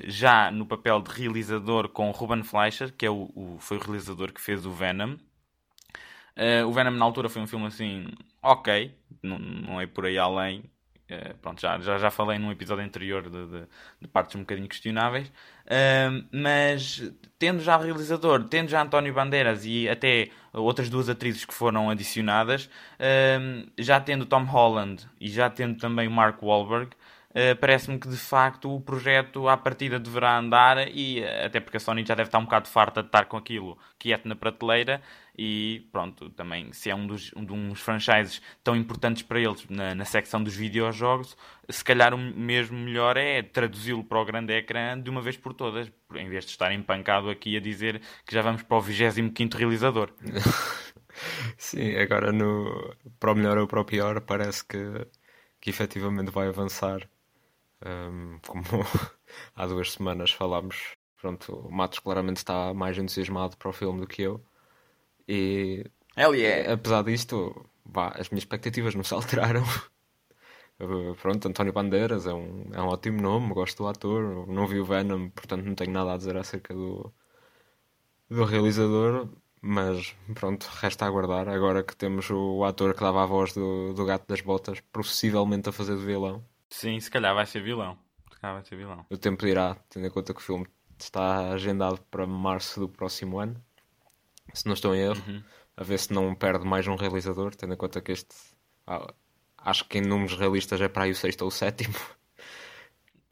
já 0.05 0.51
no 0.51 0.65
papel 0.65 1.01
de 1.01 1.11
realizador 1.11 1.89
com 1.89 2.11
Ruben 2.11 2.43
Fleischer, 2.43 2.93
que 2.95 3.05
é 3.05 3.09
o, 3.09 3.31
o 3.35 3.57
foi 3.59 3.77
o 3.77 3.81
realizador 3.81 4.31
que 4.31 4.41
fez 4.41 4.65
o 4.65 4.71
Venom. 4.71 5.15
Uh, 6.35 6.67
o 6.67 6.71
Venom 6.71 6.91
na 6.91 7.05
altura 7.05 7.29
foi 7.29 7.41
um 7.41 7.47
filme 7.47 7.67
assim, 7.67 8.07
ok, 8.41 8.95
não, 9.21 9.37
não 9.37 9.81
é 9.81 9.85
por 9.85 10.05
aí 10.05 10.17
além, 10.17 10.63
Uh, 11.03 11.37
pronto, 11.41 11.61
já, 11.61 11.77
já, 11.79 11.97
já 11.97 12.09
falei 12.09 12.39
num 12.39 12.49
episódio 12.49 12.83
anterior 12.83 13.23
de, 13.23 13.45
de, 13.45 13.67
de 14.01 14.07
partes 14.07 14.35
um 14.35 14.39
bocadinho 14.39 14.69
questionáveis, 14.69 15.27
uh, 15.27 16.25
mas 16.31 17.11
tendo 17.37 17.61
já 17.61 17.75
realizador, 17.77 18.45
tendo 18.45 18.69
já 18.69 18.81
António 18.81 19.13
Bandeiras 19.13 19.65
e 19.65 19.87
até 19.89 20.29
outras 20.53 20.89
duas 20.89 21.09
atrizes 21.09 21.43
que 21.43 21.53
foram 21.53 21.89
adicionadas, 21.89 22.69
já 23.77 23.99
tendo 23.99 24.25
Tom 24.25 24.45
Holland 24.45 25.05
e 25.19 25.27
já 25.29 25.49
tendo 25.49 25.77
também 25.77 26.07
Mark 26.07 26.41
Wahlberg, 26.41 26.91
Uh, 27.33 27.55
parece-me 27.59 27.97
que 27.97 28.07
de 28.07 28.15
facto 28.15 28.75
o 28.75 28.79
projeto 28.79 29.47
à 29.47 29.57
partida 29.57 29.99
deverá 29.99 30.37
andar 30.37 30.87
e 30.87 31.25
até 31.25 31.59
porque 31.59 31.77
a 31.77 31.79
Sony 31.79 32.05
já 32.05 32.13
deve 32.13 32.27
estar 32.27 32.37
um 32.37 32.43
bocado 32.43 32.67
farta 32.67 33.01
de 33.01 33.07
estar 33.07 33.25
com 33.25 33.35
aquilo 33.35 33.75
quieto 33.97 34.27
na 34.27 34.35
prateleira 34.35 35.01
e 35.35 35.87
pronto, 35.91 36.29
também 36.29 36.71
se 36.73 36.91
é 36.91 36.95
um 36.95 37.07
dos, 37.07 37.31
um 37.35 37.43
dos 37.43 37.79
franchises 37.81 38.39
tão 38.63 38.75
importantes 38.75 39.23
para 39.23 39.39
eles 39.39 39.67
na, 39.67 39.95
na 39.95 40.05
secção 40.05 40.43
dos 40.43 40.55
videojogos, 40.55 41.35
se 41.67 41.83
calhar 41.83 42.13
o 42.13 42.17
mesmo 42.19 42.77
melhor 42.77 43.17
é 43.17 43.41
traduzi-lo 43.41 44.03
para 44.03 44.19
o 44.19 44.25
grande 44.25 44.53
ecrã 44.53 44.99
de 44.99 45.09
uma 45.09 45.21
vez 45.21 45.35
por 45.35 45.55
todas, 45.55 45.91
em 46.13 46.29
vez 46.29 46.45
de 46.45 46.51
estar 46.51 46.71
empancado 46.71 47.31
aqui 47.31 47.57
a 47.57 47.59
dizer 47.59 47.99
que 48.27 48.35
já 48.35 48.43
vamos 48.43 48.61
para 48.61 48.77
o 48.77 48.81
25 48.81 49.57
realizador. 49.57 50.11
Sim, 51.57 51.95
agora 51.95 52.31
no, 52.31 52.95
para 53.19 53.31
o 53.31 53.35
melhor 53.35 53.57
ou 53.57 53.67
para 53.67 53.81
o 53.81 53.85
pior 53.85 54.21
parece 54.21 54.63
que, 54.65 54.77
que 55.59 55.69
efetivamente 55.71 56.31
vai 56.31 56.47
avançar. 56.47 57.09
Um, 57.85 58.39
como 58.47 58.63
há 59.55 59.65
duas 59.67 59.91
semanas 59.91 60.31
falámos, 60.31 60.95
pronto, 61.17 61.53
o 61.53 61.71
Matos 61.71 61.99
claramente 61.99 62.37
está 62.37 62.73
mais 62.73 62.97
entusiasmado 62.97 63.57
para 63.57 63.69
o 63.69 63.73
filme 63.73 64.01
do 64.01 64.07
que 64.07 64.21
eu. 64.21 64.43
E 65.27 65.85
Hell 66.15 66.35
yeah. 66.35 66.73
apesar 66.73 67.03
disto, 67.03 67.65
vá, 67.85 68.09
as 68.09 68.29
minhas 68.29 68.43
expectativas 68.43 68.95
não 68.95 69.03
se 69.03 69.13
alteraram. 69.15 69.63
Uh, 70.79 71.15
pronto, 71.15 71.47
António 71.47 71.73
Bandeiras 71.73 72.25
é 72.25 72.33
um, 72.33 72.69
é 72.73 72.81
um 72.81 72.87
ótimo 72.87 73.21
nome, 73.21 73.53
gosto 73.53 73.83
do 73.83 73.87
ator, 73.89 74.47
não 74.47 74.67
vi 74.67 74.79
o 74.79 74.85
Venom, 74.85 75.29
portanto 75.29 75.63
não 75.65 75.75
tenho 75.75 75.91
nada 75.91 76.13
a 76.13 76.17
dizer 76.17 76.35
acerca 76.37 76.73
do, 76.73 77.13
do 78.29 78.43
realizador, 78.45 79.29
mas 79.61 80.15
pronto, 80.35 80.65
resta 80.81 81.05
aguardar. 81.05 81.47
Agora 81.49 81.83
que 81.83 81.95
temos 81.95 82.29
o 82.29 82.63
ator 82.63 82.93
que 82.93 83.01
dava 83.01 83.23
a 83.23 83.25
voz 83.25 83.53
do, 83.53 83.93
do 83.93 84.05
Gato 84.05 84.27
das 84.27 84.41
Botas, 84.41 84.81
possivelmente 84.91 85.69
a 85.69 85.71
fazer 85.71 85.97
de 85.97 86.05
vilão. 86.05 86.43
Sim, 86.79 86.99
se 86.99 87.09
calhar 87.11 87.33
vai 87.35 87.45
ser 87.45 87.61
vilão. 87.61 87.97
Se 88.31 88.39
calhar 88.39 88.55
vai 88.57 88.65
ser 88.65 88.75
vilão. 88.75 89.05
O 89.09 89.17
tempo 89.17 89.45
dirá, 89.45 89.75
tendo 89.89 90.07
em 90.07 90.09
conta 90.09 90.33
que 90.33 90.39
o 90.41 90.43
filme 90.43 90.65
está 90.99 91.51
agendado 91.51 92.01
para 92.09 92.25
março 92.25 92.79
do 92.79 92.89
próximo 92.89 93.39
ano, 93.39 93.63
se 94.53 94.65
não 94.65 94.73
estou 94.73 94.95
em 94.95 95.01
erro, 95.01 95.23
Uhum. 95.27 95.43
a 95.77 95.83
ver 95.83 95.99
se 95.99 96.11
não 96.11 96.33
perde 96.35 96.65
mais 96.65 96.87
um 96.87 96.95
realizador, 96.95 97.53
tendo 97.55 97.73
em 97.73 97.77
conta 97.77 98.01
que 98.01 98.11
este. 98.11 98.35
ah, 98.87 99.13
acho 99.57 99.85
que 99.87 99.99
em 99.99 100.01
números 100.01 100.35
realistas 100.37 100.81
é 100.81 100.87
para 100.89 101.03
aí 101.03 101.11
o 101.11 101.15
sexto 101.15 101.43
ou 101.43 101.49
o 101.49 101.51
sétimo. 101.51 101.93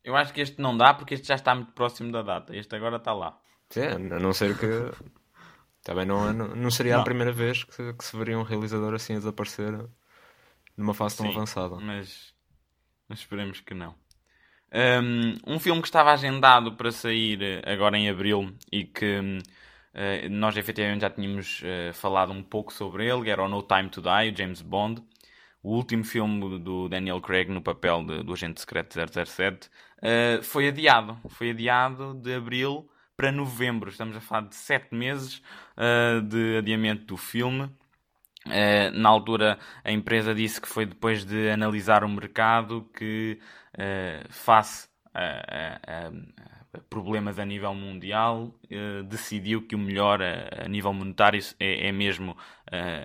Eu 0.04 0.16
acho 0.16 0.34
que 0.34 0.42
este 0.42 0.60
não 0.62 0.76
dá 0.78 0.94
porque 0.94 1.14
este 1.16 1.28
já 1.28 1.36
está 1.36 1.54
muito 1.56 1.74
próximo 1.74 2.12
da 2.12 2.22
data. 2.22 2.56
Este 2.56 2.76
agora 2.76 2.98
está 2.98 3.14
lá. 3.14 3.40
Sim, 3.70 3.82
a 4.12 4.20
não 4.20 4.34
ser 4.34 4.58
que. 4.58 4.68
Também 5.84 6.06
não, 6.06 6.32
não, 6.32 6.48
não 6.56 6.70
seria 6.70 6.94
Não. 6.94 7.02
a 7.02 7.04
primeira 7.04 7.32
vez 7.32 7.64
que, 7.64 7.94
que 7.94 8.04
se 8.06 8.16
veria 8.16 8.38
um 8.38 8.44
realizador 8.44 8.94
assim 8.94 9.14
a 9.14 9.18
desaparecer 9.18 9.84
numa 10.78 10.94
fase 10.94 11.18
tão 11.18 11.26
Sim, 11.26 11.32
avançada. 11.32 11.76
Mas, 11.78 12.36
mas 13.12 13.20
esperemos 13.20 13.60
que 13.60 13.74
não. 13.74 13.94
Um, 14.74 15.56
um 15.56 15.60
filme 15.60 15.82
que 15.82 15.88
estava 15.90 16.14
agendado 16.14 16.78
para 16.78 16.94
sair 16.94 17.42
eh, 17.42 17.62
agora 17.74 17.98
em 17.98 18.10
abril 18.10 18.56
e 18.72 18.86
que 18.86 19.40
eh, 19.94 20.30
nós 20.30 20.56
efetivamente 20.56 21.02
já 21.02 21.10
tínhamos 21.10 21.62
eh, 21.66 21.92
falado 21.94 22.32
um 22.32 22.42
pouco 22.42 22.72
sobre 22.72 23.06
ele, 23.06 23.30
era 23.30 23.44
o 23.44 23.50
No 23.50 23.62
Time 23.64 23.90
to 23.90 24.02
Die, 24.02 24.32
o 24.32 24.38
James 24.38 24.62
Bond, 24.62 25.04
o 25.62 25.76
último 25.76 26.06
filme 26.06 26.58
do 26.60 26.88
Daniel 26.88 27.20
Craig 27.20 27.50
no 27.52 27.62
papel 27.62 28.06
de- 28.06 28.24
do 28.24 28.32
agente 28.32 28.62
secreto 28.62 28.94
007, 28.94 29.70
eh, 30.02 30.40
foi 30.42 30.70
adiado. 30.70 31.20
Foi 31.28 31.50
adiado 31.52 32.14
de 32.14 32.34
abril 32.34 32.90
para 33.18 33.30
novembro. 33.30 33.90
Estamos 33.90 34.16
a 34.16 34.22
falar 34.22 34.48
de 34.48 34.56
sete 34.56 34.96
meses 34.96 35.42
de 36.30 36.58
adiamento 36.58 37.06
do 37.06 37.18
filme. 37.18 37.70
Eh, 38.50 38.90
na 38.92 39.10
altura, 39.10 39.60
a 39.84 39.92
empresa 39.92 40.34
disse 40.34 40.60
que 40.60 40.68
foi 40.68 40.86
depois 40.86 41.24
de 41.26 41.50
analisar 41.50 42.04
o 42.04 42.10
mercado 42.10 42.90
que, 42.98 43.40
eh, 43.78 44.24
face 44.30 44.90
a, 45.14 45.22
a- 45.88 46.08
a- 46.08 46.12
problemas 46.90 47.38
a 47.38 47.46
nível 47.46 47.74
mundial, 47.76 48.56
eh, 48.70 49.04
decidiu 49.04 49.62
que 49.68 49.76
o 49.76 49.80
melhor 49.80 50.22
a, 50.22 50.68
nível 50.68 50.94
monetário 50.94 51.40
é, 51.60 51.88
é 51.88 51.92
mesmo 51.92 52.36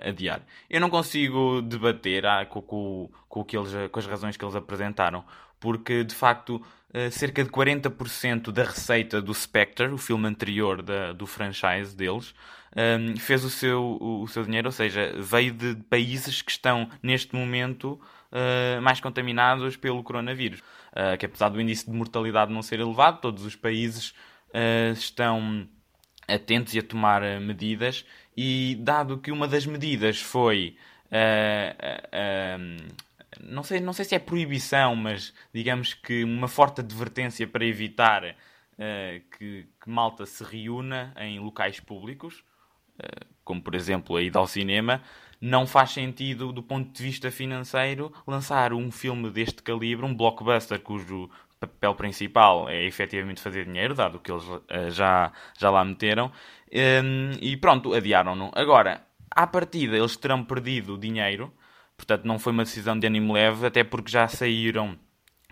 adiar. 0.05 0.41
Eu 0.69 0.79
não 0.79 0.89
consigo 0.89 1.61
debater 1.61 2.25
ah, 2.25 2.45
com, 2.45 2.61
com, 2.61 3.09
com, 3.27 3.43
que 3.43 3.57
eles, 3.57 3.71
com 3.91 3.99
as 3.99 4.07
razões 4.07 4.37
que 4.37 4.45
eles 4.45 4.55
apresentaram, 4.55 5.25
porque 5.59 6.03
de 6.05 6.15
facto 6.15 6.61
cerca 7.11 7.43
de 7.43 7.49
40% 7.49 8.49
da 8.51 8.63
receita 8.63 9.21
do 9.21 9.33
Spectre, 9.33 9.87
o 9.87 9.97
filme 9.97 10.25
anterior 10.27 10.81
da- 10.81 11.11
do 11.11 11.27
franchise 11.27 11.95
deles, 11.95 12.33
um, 12.75 13.17
fez 13.17 13.43
o 13.43 13.49
seu, 13.49 13.97
o, 13.99 14.23
o 14.23 14.27
seu 14.27 14.43
dinheiro, 14.43 14.67
ou 14.67 14.71
seja, 14.71 15.13
veio 15.19 15.51
de 15.51 15.75
países 15.89 16.41
que 16.41 16.51
estão 16.51 16.89
neste 17.01 17.35
momento 17.35 17.99
uh, 18.31 18.81
mais 18.81 18.99
contaminados 18.99 19.75
pelo 19.75 20.03
coronavírus. 20.03 20.59
Uh, 20.91 21.17
que 21.17 21.25
apesar 21.25 21.49
do 21.49 21.61
índice 21.61 21.85
de 21.85 21.95
mortalidade 21.95 22.51
não 22.51 22.61
ser 22.61 22.79
elevado, 22.79 23.21
todos 23.21 23.45
os 23.45 23.55
países 23.55 24.09
uh, 24.49 24.93
estão 24.93 25.67
atentos 26.27 26.73
e 26.73 26.79
a 26.79 26.83
tomar 26.83 27.21
medidas, 27.39 28.05
e 28.35 28.77
dado 28.79 29.17
que 29.17 29.31
uma 29.31 29.47
das 29.47 29.65
medidas 29.65 30.19
foi. 30.19 30.75
não 33.39 33.63
sei, 33.63 33.79
não 33.79 33.93
sei 33.93 34.03
se 34.03 34.13
é 34.13 34.19
proibição, 34.19 34.93
mas 34.95 35.33
digamos 35.53 35.93
que 35.93 36.23
uma 36.25 36.49
forte 36.49 36.81
advertência 36.81 37.47
para 37.47 37.65
evitar 37.65 38.35
uh, 38.77 39.37
que, 39.37 39.67
que 39.81 39.89
malta 39.89 40.25
se 40.25 40.43
reúna 40.43 41.13
em 41.17 41.39
locais 41.39 41.79
públicos, 41.79 42.43
como 43.43 43.61
por 43.61 43.75
exemplo 43.75 44.15
a 44.15 44.21
ida 44.21 44.39
ao 44.39 44.47
cinema, 44.47 45.01
não 45.39 45.67
faz 45.67 45.91
sentido 45.91 46.51
do 46.51 46.63
ponto 46.63 46.91
de 46.91 47.03
vista 47.03 47.29
financeiro 47.31 48.11
lançar 48.25 48.73
um 48.73 48.91
filme 48.91 49.29
deste 49.29 49.61
calibre, 49.61 50.05
um 50.05 50.15
blockbuster 50.15 50.79
cujo 50.81 51.29
papel 51.59 51.95
principal 51.95 52.69
é 52.69 52.83
efetivamente 52.85 53.41
fazer 53.41 53.65
dinheiro, 53.65 53.95
dado 53.95 54.19
que 54.19 54.31
eles 54.31 54.43
uh, 54.43 54.61
já, 54.89 55.31
já 55.57 55.69
lá 55.69 55.83
meteram, 55.83 56.31
um, 56.71 57.31
e 57.41 57.57
pronto, 57.57 57.93
adiaram-no. 57.93 58.51
Agora, 58.53 59.01
à 59.31 59.47
partida, 59.47 59.97
eles 59.97 60.15
terão 60.15 60.43
perdido 60.43 60.97
dinheiro, 60.97 61.51
portanto, 61.95 62.25
não 62.25 62.37
foi 62.37 62.53
uma 62.53 62.63
decisão 62.63 62.97
de 62.97 63.07
ânimo 63.07 63.33
leve, 63.33 63.65
até 63.65 63.83
porque 63.83 64.11
já 64.11 64.27
saíram 64.27 64.97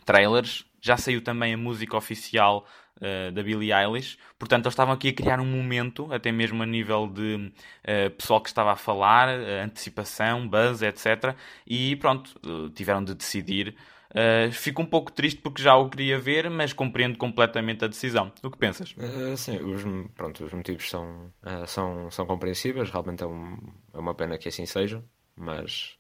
trailers, 0.05 0.65
já 0.79 0.97
saiu 0.97 1.23
também 1.23 1.53
a 1.53 1.57
música 1.57 1.97
oficial 1.97 2.65
uh, 2.97 3.31
da 3.31 3.43
Billie 3.43 3.71
Eilish, 3.73 4.17
portanto, 4.37 4.65
eles 4.65 4.73
estavam 4.73 4.93
aqui 4.93 5.09
a 5.09 5.13
criar 5.13 5.39
um 5.39 5.45
momento, 5.45 6.11
até 6.11 6.31
mesmo 6.31 6.61
a 6.61 6.65
nível 6.65 7.07
de 7.07 7.35
uh, 7.35 8.09
pessoal 8.11 8.41
que 8.41 8.49
estava 8.49 8.71
a 8.71 8.75
falar, 8.75 9.29
uh, 9.29 9.63
antecipação, 9.63 10.47
buzz, 10.47 10.81
etc. 10.81 11.35
E 11.65 11.95
pronto, 11.95 12.39
tiveram 12.73 13.03
de 13.03 13.13
decidir. 13.13 13.75
Uh, 14.15 14.49
fico 14.49 14.81
um 14.81 14.85
pouco 14.85 15.11
triste 15.11 15.41
porque 15.41 15.61
já 15.61 15.75
o 15.75 15.89
queria 15.89 16.17
ver, 16.17 16.49
mas 16.49 16.71
compreendo 16.71 17.17
completamente 17.17 17.83
a 17.83 17.87
decisão. 17.87 18.31
O 18.41 18.49
que 18.49 18.57
pensas? 18.57 18.93
Uh, 18.93 19.35
sim, 19.35 19.57
os, 19.57 19.83
pronto, 20.13 20.45
os 20.45 20.53
motivos 20.53 20.89
são, 20.89 21.33
uh, 21.43 21.67
são, 21.67 22.09
são 22.09 22.25
compreensíveis, 22.25 22.89
realmente 22.89 23.23
é, 23.23 23.27
um, 23.27 23.57
é, 23.93 23.99
uma 23.99 24.15
pena 24.15 24.37
que 24.37 24.47
assim 24.47 24.65
seja, 24.65 25.03
mas 25.35 25.97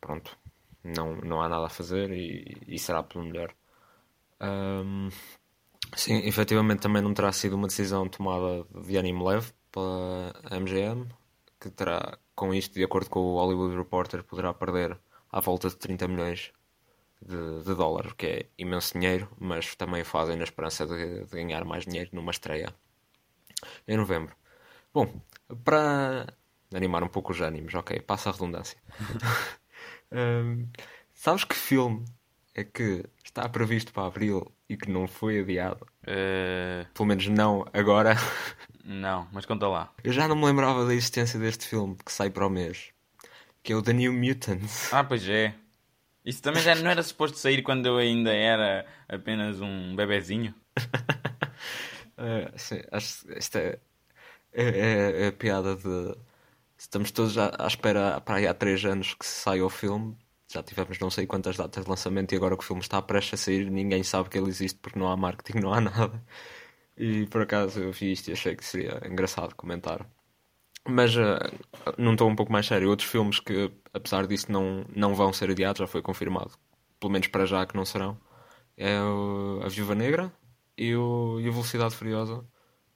pronto, 0.00 0.38
não, 0.84 1.16
não 1.16 1.42
há 1.42 1.48
nada 1.48 1.66
a 1.66 1.68
fazer 1.68 2.12
e, 2.12 2.56
e 2.68 2.78
será 2.78 3.02
pelo 3.02 3.24
melhor. 3.24 3.52
Um, 4.40 5.08
sim, 5.96 6.26
efetivamente 6.26 6.80
também 6.80 7.02
não 7.02 7.14
terá 7.14 7.32
sido 7.32 7.56
uma 7.56 7.68
decisão 7.68 8.08
tomada 8.08 8.64
de 8.84 8.96
ânimo 8.96 9.26
leve 9.26 9.52
pela 9.70 10.32
MGM, 10.50 11.06
que 11.60 11.70
terá, 11.70 12.18
com 12.34 12.54
isto, 12.54 12.74
de 12.74 12.84
acordo 12.84 13.10
com 13.10 13.20
o 13.20 13.36
Hollywood 13.36 13.76
Reporter, 13.76 14.22
poderá 14.22 14.54
perder 14.54 14.98
à 15.30 15.40
volta 15.40 15.68
de 15.68 15.76
30 15.76 16.08
milhões 16.08 16.52
de, 17.20 17.62
de 17.64 17.74
dólares, 17.74 18.12
que 18.16 18.26
é 18.26 18.46
imenso 18.56 18.94
dinheiro, 18.94 19.28
mas 19.38 19.74
também 19.74 20.04
fazem 20.04 20.36
na 20.36 20.44
esperança 20.44 20.86
de, 20.86 21.24
de, 21.24 21.30
ganhar 21.30 21.64
mais 21.64 21.84
dinheiro 21.84 22.10
numa 22.12 22.30
estreia 22.30 22.74
em 23.86 23.96
novembro. 23.96 24.34
Bom, 24.94 25.20
para 25.64 26.26
animar 26.74 27.02
um 27.02 27.08
pouco 27.08 27.32
os 27.32 27.40
ânimos, 27.40 27.74
ok, 27.74 28.00
passa 28.00 28.30
a 28.30 28.32
redundância. 28.32 28.78
um, 30.12 30.68
sabes 31.12 31.44
que 31.44 31.54
filme 31.54 32.04
é 32.54 32.64
que 32.64 33.04
está 33.24 33.48
previsto 33.48 33.92
para 33.92 34.06
abril 34.06 34.52
e 34.68 34.76
que 34.76 34.90
não 34.90 35.08
foi 35.08 35.40
adiado? 35.40 35.86
Uh... 36.02 36.86
Pelo 36.94 37.06
menos 37.06 37.26
não 37.28 37.64
agora. 37.72 38.14
Não, 38.84 39.28
mas 39.32 39.44
conta 39.44 39.68
lá. 39.68 39.92
Eu 40.02 40.12
já 40.12 40.26
não 40.26 40.34
me 40.34 40.46
lembrava 40.46 40.86
da 40.86 40.94
existência 40.94 41.38
deste 41.38 41.66
filme 41.66 41.96
que 42.04 42.10
sai 42.10 42.30
para 42.30 42.46
o 42.46 42.50
mês, 42.50 42.90
que 43.62 43.72
é 43.72 43.76
o 43.76 43.82
The 43.82 43.92
New 43.92 44.12
Mutants. 44.12 44.92
Ah, 44.92 45.04
pois 45.04 45.28
é. 45.28 45.54
Isso 46.24 46.42
também 46.42 46.62
já 46.62 46.74
não 46.74 46.90
era 46.90 47.02
suposto 47.02 47.38
sair 47.38 47.62
quando 47.62 47.86
eu 47.86 47.96
ainda 47.98 48.32
era 48.32 48.86
apenas 49.08 49.60
um 49.60 49.94
bebezinho? 49.94 50.54
uh, 52.16 52.50
sim, 52.56 52.80
acho 52.90 53.30
esta 53.32 53.58
é, 53.60 53.78
é, 54.52 55.22
é, 55.24 55.26
a 55.28 55.32
piada 55.32 55.76
de. 55.76 56.16
Estamos 56.76 57.10
todos 57.10 57.36
à, 57.38 57.54
à 57.58 57.66
espera 57.66 58.20
para 58.20 58.36
aí 58.36 58.46
há 58.46 58.54
3 58.54 58.84
anos 58.84 59.14
que 59.14 59.26
se 59.26 59.42
saia 59.42 59.64
o 59.64 59.70
filme. 59.70 60.16
Já 60.50 60.62
tivemos 60.62 60.98
não 60.98 61.10
sei 61.10 61.26
quantas 61.26 61.56
datas 61.56 61.84
de 61.84 61.90
lançamento 61.90 62.32
e 62.32 62.36
agora 62.36 62.56
que 62.56 62.64
o 62.64 62.66
filme 62.66 62.80
está 62.80 63.02
prestes 63.02 63.40
a 63.40 63.44
sair, 63.44 63.70
ninguém 63.70 64.02
sabe 64.02 64.30
que 64.30 64.38
ele 64.38 64.48
existe 64.48 64.78
porque 64.80 64.98
não 64.98 65.08
há 65.08 65.16
marketing, 65.16 65.58
não 65.60 65.72
há 65.72 65.80
nada. 65.82 66.24
E 66.96 67.26
por 67.26 67.42
acaso 67.42 67.80
eu 67.80 67.92
vi 67.92 68.12
isto 68.12 68.28
e 68.28 68.32
achei 68.32 68.56
que 68.56 68.64
seria 68.64 69.00
engraçado 69.06 69.54
comentar. 69.54 70.08
Mas 70.88 71.14
uh, 71.16 71.38
num 71.98 72.16
tom 72.16 72.30
um 72.30 72.36
pouco 72.36 72.50
mais 72.52 72.66
sério, 72.66 72.88
outros 72.88 73.08
filmes 73.08 73.40
que, 73.40 73.70
apesar 73.92 74.26
disso, 74.26 74.50
não, 74.50 74.86
não 74.94 75.14
vão 75.14 75.32
ser 75.32 75.50
adiados, 75.50 75.80
já 75.80 75.86
foi 75.86 76.00
confirmado, 76.02 76.52
pelo 76.98 77.12
menos 77.12 77.28
para 77.28 77.44
já 77.46 77.66
que 77.66 77.76
não 77.76 77.84
serão, 77.84 78.18
é 78.76 79.00
o, 79.02 79.60
A 79.64 79.68
Viúva 79.68 79.94
Negra 79.94 80.32
e 80.76 80.94
o, 80.96 81.38
e 81.40 81.48
o 81.48 81.52
Velocidade 81.52 81.94
Furiosa. 81.94 82.44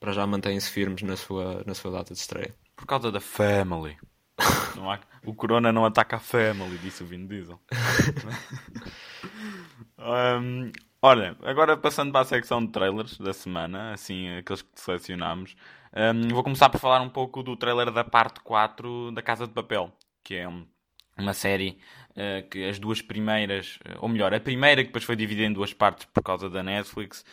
Para 0.01 0.13
já 0.13 0.27
mantêm-se 0.27 0.71
firmes 0.71 1.03
na 1.03 1.17
sua, 1.17 1.63
na 1.65 1.75
sua 1.75 1.93
data 1.93 2.13
de 2.13 2.19
estreia. 2.19 2.55
Por 2.75 2.87
causa 2.87 3.13
da 3.13 3.21
Family. 3.21 3.97
Há... 4.39 4.99
O 5.25 5.35
Corona 5.35 5.73
não 5.73 5.85
ataca 5.85 6.17
a 6.17 6.19
Family, 6.19 6.79
disse 6.79 7.03
o 7.03 7.07
Vin 7.07 7.27
Diesel. 7.27 7.61
um, 9.99 10.73
olha, 11.01 11.37
agora 11.43 11.77
passando 11.77 12.11
para 12.11 12.23
a 12.23 12.25
secção 12.25 12.65
de 12.65 12.73
trailers 12.73 13.19
da 13.19 13.33
semana, 13.33 13.93
assim, 13.93 14.37
aqueles 14.37 14.63
que 14.63 14.69
selecionámos. 14.75 15.55
Um, 15.95 16.29
vou 16.29 16.43
começar 16.43 16.69
por 16.71 16.81
falar 16.81 17.01
um 17.03 17.09
pouco 17.09 17.43
do 17.43 17.57
trailer 17.57 17.91
da 17.93 18.03
parte 18.03 18.41
4 18.41 19.13
da 19.13 19.23
Casa 19.23 19.47
de 19.47 19.53
Papel, 19.53 19.93
que 20.25 20.35
é 20.35 20.49
um, 20.49 20.67
uma 21.17 21.35
série 21.35 21.79
uh, 22.11 22.49
que 22.49 22.65
as 22.69 22.79
duas 22.79 23.01
primeiras, 23.01 23.79
ou 24.01 24.09
melhor, 24.09 24.35
a 24.35 24.41
primeira 24.41 24.83
que 24.83 24.89
depois 24.89 25.05
foi 25.05 25.15
dividida 25.15 25.47
em 25.47 25.53
duas 25.53 25.73
partes 25.73 26.07
por 26.07 26.23
causa 26.23 26.51
da 26.51 26.63
Netflix, 26.63 27.25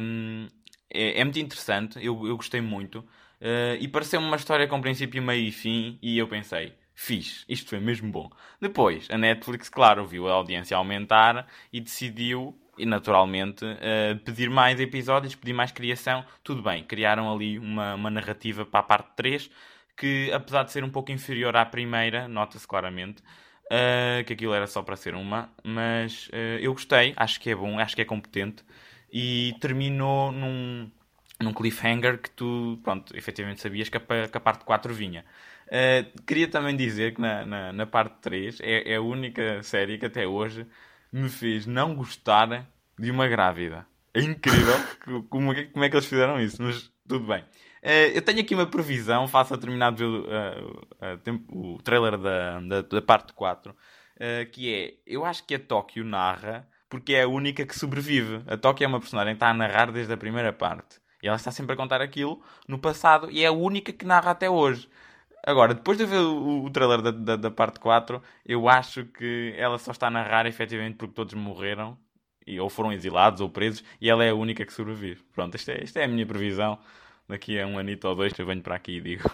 um, 0.00 0.48
é, 0.92 1.20
é, 1.20 1.24
muito 1.24 1.38
interessante, 1.38 2.04
eu, 2.04 2.26
eu 2.26 2.36
gostei 2.36 2.60
muito. 2.60 3.04
Uh, 3.40 3.80
e 3.80 3.88
pareceu-me 3.88 4.26
uma 4.26 4.36
história 4.36 4.66
com 4.66 4.80
princípio, 4.82 5.22
meio 5.22 5.48
e 5.48 5.50
fim, 5.50 5.98
e 6.02 6.18
eu 6.18 6.28
pensei, 6.28 6.74
fixe, 6.94 7.44
isto 7.48 7.70
foi 7.70 7.80
mesmo 7.80 8.12
bom. 8.12 8.30
Depois, 8.60 9.08
a 9.10 9.16
Netflix, 9.16 9.70
claro, 9.70 10.04
viu 10.04 10.28
a 10.28 10.32
audiência 10.32 10.76
aumentar 10.76 11.46
e 11.72 11.80
decidiu, 11.80 12.54
e 12.76 12.84
naturalmente, 12.84 13.64
uh, 13.64 14.18
pedir 14.24 14.50
mais 14.50 14.78
episódios, 14.78 15.34
pedir 15.34 15.54
mais 15.54 15.72
criação. 15.72 16.22
Tudo 16.44 16.62
bem, 16.62 16.84
criaram 16.84 17.32
ali 17.32 17.58
uma, 17.58 17.94
uma 17.94 18.10
narrativa 18.10 18.66
para 18.66 18.80
a 18.80 18.82
parte 18.82 19.08
3, 19.16 19.50
que 19.96 20.30
apesar 20.32 20.64
de 20.64 20.72
ser 20.72 20.84
um 20.84 20.90
pouco 20.90 21.10
inferior 21.10 21.56
à 21.56 21.64
primeira, 21.64 22.28
nota-se 22.28 22.68
claramente, 22.68 23.22
uh, 23.22 24.22
que 24.26 24.34
aquilo 24.34 24.52
era 24.52 24.66
só 24.66 24.82
para 24.82 24.96
ser 24.96 25.14
uma, 25.14 25.50
mas 25.64 26.28
eu 26.60 26.72
gostei, 26.74 27.14
acho 27.16 27.40
que 27.40 27.50
é 27.50 27.54
bom, 27.54 27.78
acho 27.78 27.96
que 27.96 28.02
é 28.02 28.04
competente, 28.04 28.62
e 29.12 29.54
terminou 29.60 30.30
num, 30.30 30.90
num 31.40 31.52
cliffhanger 31.52 32.18
que 32.18 32.30
tu, 32.30 32.78
pronto, 32.82 33.16
efetivamente 33.16 33.60
sabias 33.60 33.88
que 33.88 33.96
a, 33.96 34.00
que 34.00 34.36
a 34.36 34.40
parte 34.40 34.64
4 34.64 34.92
vinha. 34.92 35.24
Uh, 35.66 36.22
queria 36.26 36.48
também 36.48 36.76
dizer 36.76 37.14
que 37.14 37.20
na, 37.20 37.46
na, 37.46 37.72
na 37.72 37.86
parte 37.86 38.16
3 38.20 38.58
é, 38.60 38.92
é, 38.92 38.96
a 38.96 39.00
única 39.00 39.62
série 39.62 39.98
que 39.98 40.06
até 40.06 40.26
hoje 40.26 40.66
me 41.12 41.28
fez 41.28 41.66
não 41.66 41.94
gostar 41.94 42.68
de 42.98 43.10
uma 43.10 43.28
grávida. 43.28 43.86
É 44.12 44.20
incrível 44.20 44.74
como, 45.30 45.54
como 45.72 45.84
é 45.84 45.88
que 45.88 45.96
eles 45.96 46.06
fizeram 46.06 46.40
isso, 46.40 46.62
mas 46.62 46.90
tudo 47.08 47.26
bem. 47.26 47.42
Uh, 47.82 48.12
eu 48.14 48.22
tenho 48.22 48.40
aqui 48.40 48.54
uma 48.54 48.66
previsão, 48.66 49.26
faço 49.26 49.54
a 49.54 49.58
terminar 49.58 49.92
de 49.92 50.04
ver 50.04 50.08
uh, 50.08 51.44
o 51.48 51.78
trailer 51.82 52.18
da, 52.18 52.60
da, 52.60 52.82
da 52.82 53.02
parte 53.02 53.32
4, 53.32 53.74
que 54.52 54.74
é, 54.74 54.94
eu 55.06 55.24
acho 55.24 55.46
que 55.46 55.54
a 55.54 55.58
Tóquio 55.58 56.04
narra 56.04 56.68
porque 56.90 57.14
é 57.14 57.22
a 57.22 57.28
única 57.28 57.64
que 57.64 57.78
sobrevive. 57.78 58.42
A 58.46 58.56
Tóquio 58.56 58.84
é 58.84 58.88
uma 58.88 58.98
personagem 58.98 59.34
que 59.34 59.36
está 59.36 59.48
a 59.48 59.54
narrar 59.54 59.92
desde 59.92 60.12
a 60.12 60.16
primeira 60.16 60.52
parte. 60.52 61.00
E 61.22 61.28
ela 61.28 61.36
está 61.36 61.50
sempre 61.50 61.74
a 61.74 61.76
contar 61.76 62.00
aquilo 62.00 62.40
no 62.66 62.78
passado 62.78 63.30
e 63.30 63.42
é 63.44 63.46
a 63.46 63.52
única 63.52 63.92
que 63.92 64.04
narra 64.04 64.30
até 64.30 64.48
hoje. 64.48 64.88
Agora, 65.42 65.74
depois 65.74 65.96
de 65.96 66.04
ver 66.04 66.18
o, 66.18 66.64
o 66.64 66.70
trailer 66.70 67.00
da, 67.00 67.10
da, 67.10 67.36
da, 67.36 67.50
parte 67.50 67.80
4, 67.80 68.22
eu 68.44 68.68
acho 68.68 69.06
que 69.06 69.54
ela 69.56 69.78
só 69.78 69.90
está 69.90 70.08
a 70.08 70.10
narrar 70.10 70.46
efetivamente 70.46 70.96
porque 70.96 71.14
todos 71.14 71.34
morreram, 71.34 71.96
e, 72.46 72.60
ou 72.60 72.68
foram 72.68 72.92
exilados 72.92 73.40
ou 73.40 73.48
presos, 73.48 73.82
e 74.00 74.10
ela 74.10 74.24
é 74.24 74.30
a 74.30 74.34
única 74.34 74.64
que 74.66 74.72
sobrevive. 74.72 75.22
Pronto, 75.34 75.54
esta 75.54 75.72
é, 75.72 75.84
é 75.94 76.04
a 76.04 76.08
minha 76.08 76.26
previsão. 76.26 76.78
Daqui 77.28 77.60
a 77.60 77.66
um 77.66 77.78
anito 77.78 78.08
ou 78.08 78.16
dois 78.16 78.36
eu 78.38 78.44
venho 78.44 78.60
para 78.60 78.74
aqui 78.74 78.96
e 78.96 79.00
digo. 79.00 79.30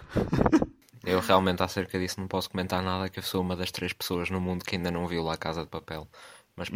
eu 1.05 1.19
realmente 1.21 1.63
acerca 1.63 1.99
disso 1.99 2.21
não 2.21 2.29
posso 2.29 2.51
comentar 2.51 2.83
nada, 2.83 3.09
que 3.09 3.19
eu 3.19 3.23
sou 3.23 3.41
uma 3.41 3.57
das 3.57 3.73
três 3.73 3.93
pessoas 3.93 4.29
no 4.29 4.41
mundo 4.41 4.65
que 4.65 4.77
ainda 4.77 4.91
não 4.91 5.07
viu 5.07 5.23
lá 5.23 5.35
a 5.35 5.39
Casa 5.39 5.63
de 5.63 5.69
Papel. 5.69 6.07
Mas 6.57 6.71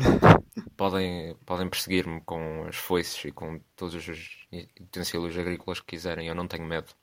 podem, 0.77 1.35
podem 1.47 1.69
perseguir-me 1.69 2.21
com 2.23 2.67
as 2.69 2.77
foices 2.77 3.25
e 3.25 3.33
com 3.33 3.61
todos 3.75 3.95
os 3.95 4.47
utensílios 4.81 5.37
agrícolas 5.39 5.81
que 5.81 5.87
quiserem, 5.87 6.29
eu 6.29 6.35
não 6.35 6.47
tenho 6.47 6.67
medo. 6.67 6.95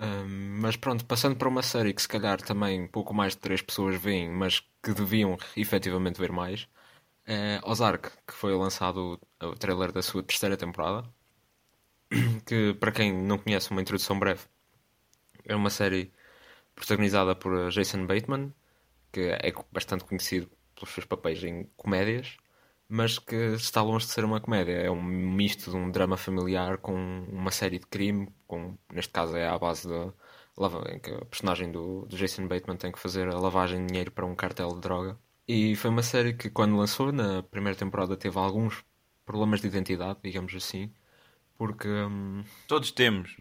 Um, 0.00 0.60
mas 0.60 0.76
pronto, 0.76 1.04
passando 1.06 1.36
para 1.36 1.48
uma 1.48 1.62
série 1.62 1.92
que 1.92 2.02
se 2.02 2.08
calhar 2.08 2.40
também 2.40 2.86
pouco 2.86 3.12
mais 3.14 3.32
de 3.34 3.40
três 3.40 3.60
pessoas 3.62 3.96
veem, 3.96 4.30
mas 4.30 4.60
que 4.82 4.92
deviam 4.94 5.36
efetivamente 5.56 6.20
ver 6.20 6.30
mais, 6.30 6.68
é 7.26 7.60
Ozark, 7.64 8.10
que 8.26 8.34
foi 8.34 8.54
lançado 8.54 9.20
o 9.42 9.54
trailer 9.56 9.92
da 9.92 10.02
sua 10.02 10.22
terceira 10.22 10.56
temporada. 10.56 11.08
Que, 12.46 12.74
para 12.74 12.92
quem 12.92 13.12
não 13.12 13.38
conhece, 13.38 13.70
uma 13.70 13.82
introdução 13.82 14.18
breve, 14.18 14.44
é 15.44 15.54
uma 15.54 15.70
série 15.70 16.12
protagonizada 16.74 17.34
por 17.36 17.70
Jason 17.70 18.06
Bateman, 18.06 18.52
que 19.12 19.20
é 19.20 19.52
bastante 19.72 20.04
conhecido 20.04 20.50
pelos 20.78 20.94
seus 20.94 21.06
papéis 21.06 21.42
em 21.42 21.64
comédias, 21.76 22.36
mas 22.88 23.18
que 23.18 23.34
está 23.54 23.82
longe 23.82 24.06
de 24.06 24.12
ser 24.12 24.24
uma 24.24 24.40
comédia. 24.40 24.72
É 24.72 24.90
um 24.90 25.02
misto 25.02 25.70
de 25.70 25.76
um 25.76 25.90
drama 25.90 26.16
familiar 26.16 26.78
com 26.78 26.94
uma 27.30 27.50
série 27.50 27.78
de 27.78 27.86
crime, 27.86 28.28
com, 28.46 28.76
neste 28.92 29.12
caso 29.12 29.36
é 29.36 29.48
à 29.48 29.58
base 29.58 29.88
da 29.88 30.12
em 30.92 30.98
que 30.98 31.12
a 31.12 31.24
personagem 31.24 31.70
do, 31.70 32.04
do, 32.06 32.16
Jason 32.16 32.48
Bateman 32.48 32.76
tem 32.76 32.90
que 32.90 32.98
fazer 32.98 33.28
a 33.28 33.38
lavagem 33.38 33.80
de 33.80 33.86
dinheiro 33.86 34.10
para 34.10 34.26
um 34.26 34.34
cartel 34.34 34.70
de 34.70 34.80
droga. 34.80 35.18
E 35.46 35.76
foi 35.76 35.90
uma 35.90 36.02
série 36.02 36.34
que, 36.34 36.50
quando 36.50 36.76
lançou, 36.76 37.12
na 37.12 37.42
primeira 37.42 37.78
temporada, 37.78 38.16
teve 38.16 38.38
alguns 38.38 38.84
problemas 39.24 39.60
de 39.60 39.68
identidade, 39.68 40.18
digamos 40.22 40.54
assim, 40.54 40.92
porque. 41.56 41.88
Hum... 41.88 42.44
Todos 42.66 42.90
temos. 42.90 43.36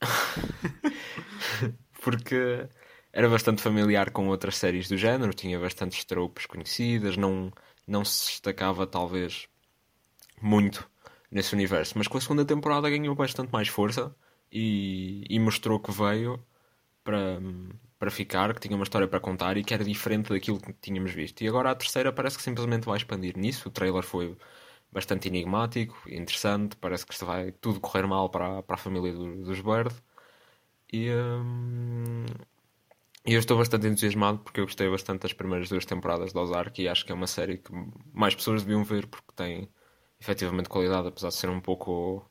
porque 2.02 2.68
era 3.16 3.30
bastante 3.30 3.62
familiar 3.62 4.10
com 4.10 4.28
outras 4.28 4.58
séries 4.58 4.88
do 4.90 4.96
género, 4.98 5.32
tinha 5.32 5.58
bastantes 5.58 6.04
tropes 6.04 6.44
conhecidas, 6.44 7.16
não, 7.16 7.50
não 7.86 8.04
se 8.04 8.26
destacava 8.26 8.86
talvez 8.86 9.48
muito 10.40 10.86
nesse 11.30 11.54
universo, 11.54 11.94
mas 11.96 12.08
com 12.08 12.18
a 12.18 12.20
segunda 12.20 12.44
temporada 12.44 12.90
ganhou 12.90 13.14
bastante 13.14 13.50
mais 13.50 13.68
força 13.68 14.14
e, 14.52 15.24
e 15.30 15.40
mostrou 15.40 15.80
que 15.80 15.90
veio 15.90 16.38
para, 17.02 17.40
para 17.98 18.10
ficar, 18.10 18.52
que 18.54 18.60
tinha 18.60 18.76
uma 18.76 18.84
história 18.84 19.08
para 19.08 19.18
contar 19.18 19.56
e 19.56 19.64
que 19.64 19.72
era 19.72 19.82
diferente 19.82 20.28
daquilo 20.28 20.60
que 20.60 20.74
tínhamos 20.74 21.12
visto. 21.12 21.40
E 21.42 21.48
agora 21.48 21.70
a 21.70 21.74
terceira 21.74 22.12
parece 22.12 22.36
que 22.36 22.42
simplesmente 22.42 22.84
vai 22.84 22.98
expandir 22.98 23.34
nisso. 23.38 23.68
O 23.70 23.72
trailer 23.72 24.02
foi 24.02 24.36
bastante 24.92 25.28
enigmático, 25.28 25.96
interessante, 26.06 26.76
parece 26.76 27.06
que 27.06 27.24
vai 27.24 27.50
tudo 27.52 27.80
correr 27.80 28.06
mal 28.06 28.28
para, 28.28 28.62
para 28.62 28.74
a 28.76 28.78
família 28.78 29.14
do, 29.14 29.42
dos 29.42 29.60
Bird. 29.62 29.94
E, 30.92 31.10
hum, 31.10 32.26
eu 33.34 33.38
estou 33.40 33.58
bastante 33.58 33.86
entusiasmado 33.86 34.38
porque 34.38 34.60
eu 34.60 34.64
gostei 34.64 34.88
bastante 34.88 35.22
das 35.22 35.32
primeiras 35.32 35.68
duas 35.68 35.84
temporadas 35.84 36.32
de 36.32 36.38
Ozark 36.38 36.80
e 36.80 36.88
acho 36.88 37.04
que 37.04 37.12
é 37.12 37.14
uma 37.14 37.26
série 37.26 37.58
que 37.58 37.70
mais 38.12 38.34
pessoas 38.34 38.62
deviam 38.62 38.84
ver 38.84 39.06
porque 39.06 39.32
tem 39.34 39.68
efetivamente 40.20 40.68
qualidade, 40.68 41.08
apesar 41.08 41.28
de 41.28 41.34
ser 41.34 41.50
um 41.50 41.60
pouco 41.60 42.28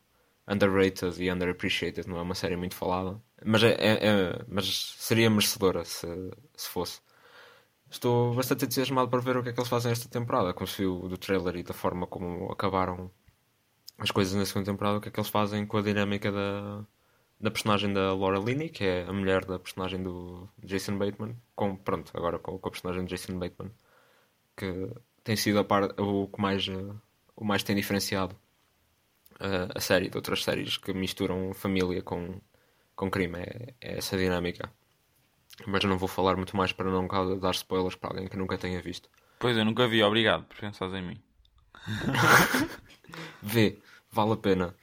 underrated 0.48 1.22
e 1.22 1.32
underappreciated, 1.32 2.08
não 2.08 2.18
é 2.18 2.22
uma 2.22 2.36
série 2.36 2.56
muito 2.56 2.76
falada. 2.76 3.22
Mas, 3.44 3.64
é, 3.64 3.74
é, 3.74 4.08
é 4.08 4.46
mas 4.48 4.96
seria 4.98 5.30
merecedora 5.30 5.84
se, 5.86 6.08
se 6.56 6.70
fosse. 6.70 7.02
Estou 7.90 8.34
bastante 8.34 8.66
entusiasmado 8.66 9.10
para 9.10 9.22
ver 9.22 9.38
o 9.38 9.44
que 9.44 9.50
é 9.50 9.54
que 9.54 9.60
eles 9.60 9.70
fazem 9.70 9.92
esta 9.92 10.10
temporada, 10.10 10.54
como 10.54 10.68
se 10.68 10.80
viu 10.80 11.08
do 11.08 11.18
trailer 11.18 11.56
e 11.58 11.64
da 11.64 11.74
forma 11.74 12.08
como 12.08 12.52
acabaram 12.52 13.12
as 13.98 14.12
coisas 14.12 14.34
na 14.36 14.46
segunda 14.46 14.72
temporada, 14.72 14.98
o 14.98 15.02
que 15.02 15.10
é 15.10 15.12
que 15.12 15.20
eles 15.20 15.30
fazem 15.30 15.66
com 15.66 15.78
a 15.78 15.82
dinâmica 15.82 16.32
da, 16.32 16.86
da 17.40 17.52
personagem 17.52 17.94
da 17.94 18.14
Laura 18.14 18.40
Linney, 18.40 18.70
que 18.70 18.84
é 18.84 19.04
a 19.04 19.14
mulher 19.14 19.46
da 19.46 19.60
personagem 19.60 20.02
do 20.02 20.50
Jason 20.64 20.98
Bateman, 20.98 21.36
com, 21.56 21.76
pronto, 21.76 22.12
agora 22.16 22.40
com, 22.40 22.58
com 22.58 22.68
a 22.68 22.72
personagem 22.72 23.06
de 23.06 23.10
Jason 23.10 23.38
Bateman, 23.38 23.72
que 24.56 24.90
tem 25.24 25.36
sido 25.36 25.60
a 25.60 25.64
par, 25.64 25.84
o 26.00 26.28
que 26.28 26.42
mais, 26.42 26.68
o 27.36 27.44
mais 27.44 27.64
tem 27.64 27.76
diferenciado 27.76 28.36
uh, 29.36 29.72
a 29.74 29.80
série 29.80 30.10
de 30.10 30.18
outras 30.18 30.44
séries 30.44 30.78
que 30.78 30.94
misturam 30.94 31.54
família 31.54 32.02
com, 32.02 32.40
com 32.96 33.10
crime, 33.10 33.40
é, 33.40 33.74
é, 33.82 33.98
essa 33.98 34.18
dinâmica. 34.18 34.72
Mas 35.66 35.84
não 35.84 35.98
vou 35.98 36.08
falar 36.08 36.36
muito 36.36 36.56
mais 36.56 36.74
para 36.74 36.90
não 36.90 37.08
dar 37.40 37.52
spoilers 37.52 37.96
para 37.96 38.10
alguém 38.12 38.28
que 38.28 38.38
nunca 38.38 38.58
tenha 38.58 38.82
visto. 38.82 39.10
Pois, 39.40 39.58
eu 39.58 39.64
nunca 39.64 39.88
vi, 39.88 40.04
obrigado 40.04 40.46
por 40.46 40.58
pensares 40.58 40.94
em 40.94 41.02
mim. 41.02 41.22
Vê, 43.42 43.80
vale 44.12 44.34
a 44.34 44.38
pena. 44.38 44.76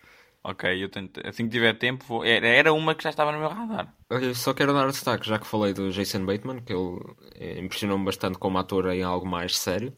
Ok, 0.44 0.82
eu 0.82 0.88
tento, 0.88 1.20
assim 1.24 1.44
que 1.44 1.52
tiver 1.52 1.78
tempo, 1.78 2.04
vou... 2.04 2.24
era 2.24 2.72
uma 2.72 2.96
que 2.96 3.04
já 3.04 3.10
estava 3.10 3.30
no 3.30 3.38
meu 3.38 3.48
radar. 3.48 3.94
Olha, 4.10 4.34
só 4.34 4.52
quero 4.52 4.72
dar 4.72 4.88
destaque, 4.88 5.26
já 5.28 5.38
que 5.38 5.46
falei 5.46 5.72
do 5.72 5.92
Jason 5.92 6.26
Bateman, 6.26 6.60
que 6.62 6.72
ele 6.72 6.98
eh, 7.36 7.60
impressionou-me 7.60 8.04
bastante 8.04 8.38
como 8.38 8.58
ator 8.58 8.88
em 8.90 9.02
algo 9.04 9.24
mais 9.24 9.56
sério, 9.56 9.96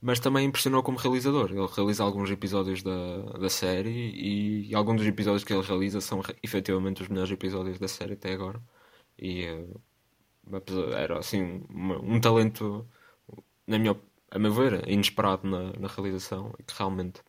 mas 0.00 0.20
também 0.20 0.46
impressionou 0.46 0.82
como 0.82 0.98
realizador. 0.98 1.50
Ele 1.50 1.66
realiza 1.66 2.04
alguns 2.04 2.30
episódios 2.30 2.82
da, 2.82 3.22
da 3.38 3.48
série 3.48 3.90
e, 3.90 4.70
e 4.70 4.74
alguns 4.74 4.98
dos 4.98 5.06
episódios 5.06 5.44
que 5.44 5.52
ele 5.52 5.62
realiza 5.62 6.00
são 6.00 6.20
efetivamente 6.42 7.02
os 7.02 7.08
melhores 7.08 7.32
episódios 7.32 7.78
da 7.78 7.88
série 7.88 8.14
até 8.14 8.32
agora. 8.34 8.60
E 9.18 9.46
uh, 9.48 10.92
era 10.94 11.18
assim 11.18 11.64
um, 11.70 12.16
um, 12.16 12.20
talento, 12.20 12.86
na 13.66 13.78
minha, 13.78 13.96
a 14.30 14.38
meu 14.38 14.52
ver, 14.52 14.88
inesperado 14.88 15.48
na, 15.48 15.72
na 15.78 15.88
realização 15.88 16.54
e 16.58 16.62
que 16.62 16.74
realmente 16.76 17.22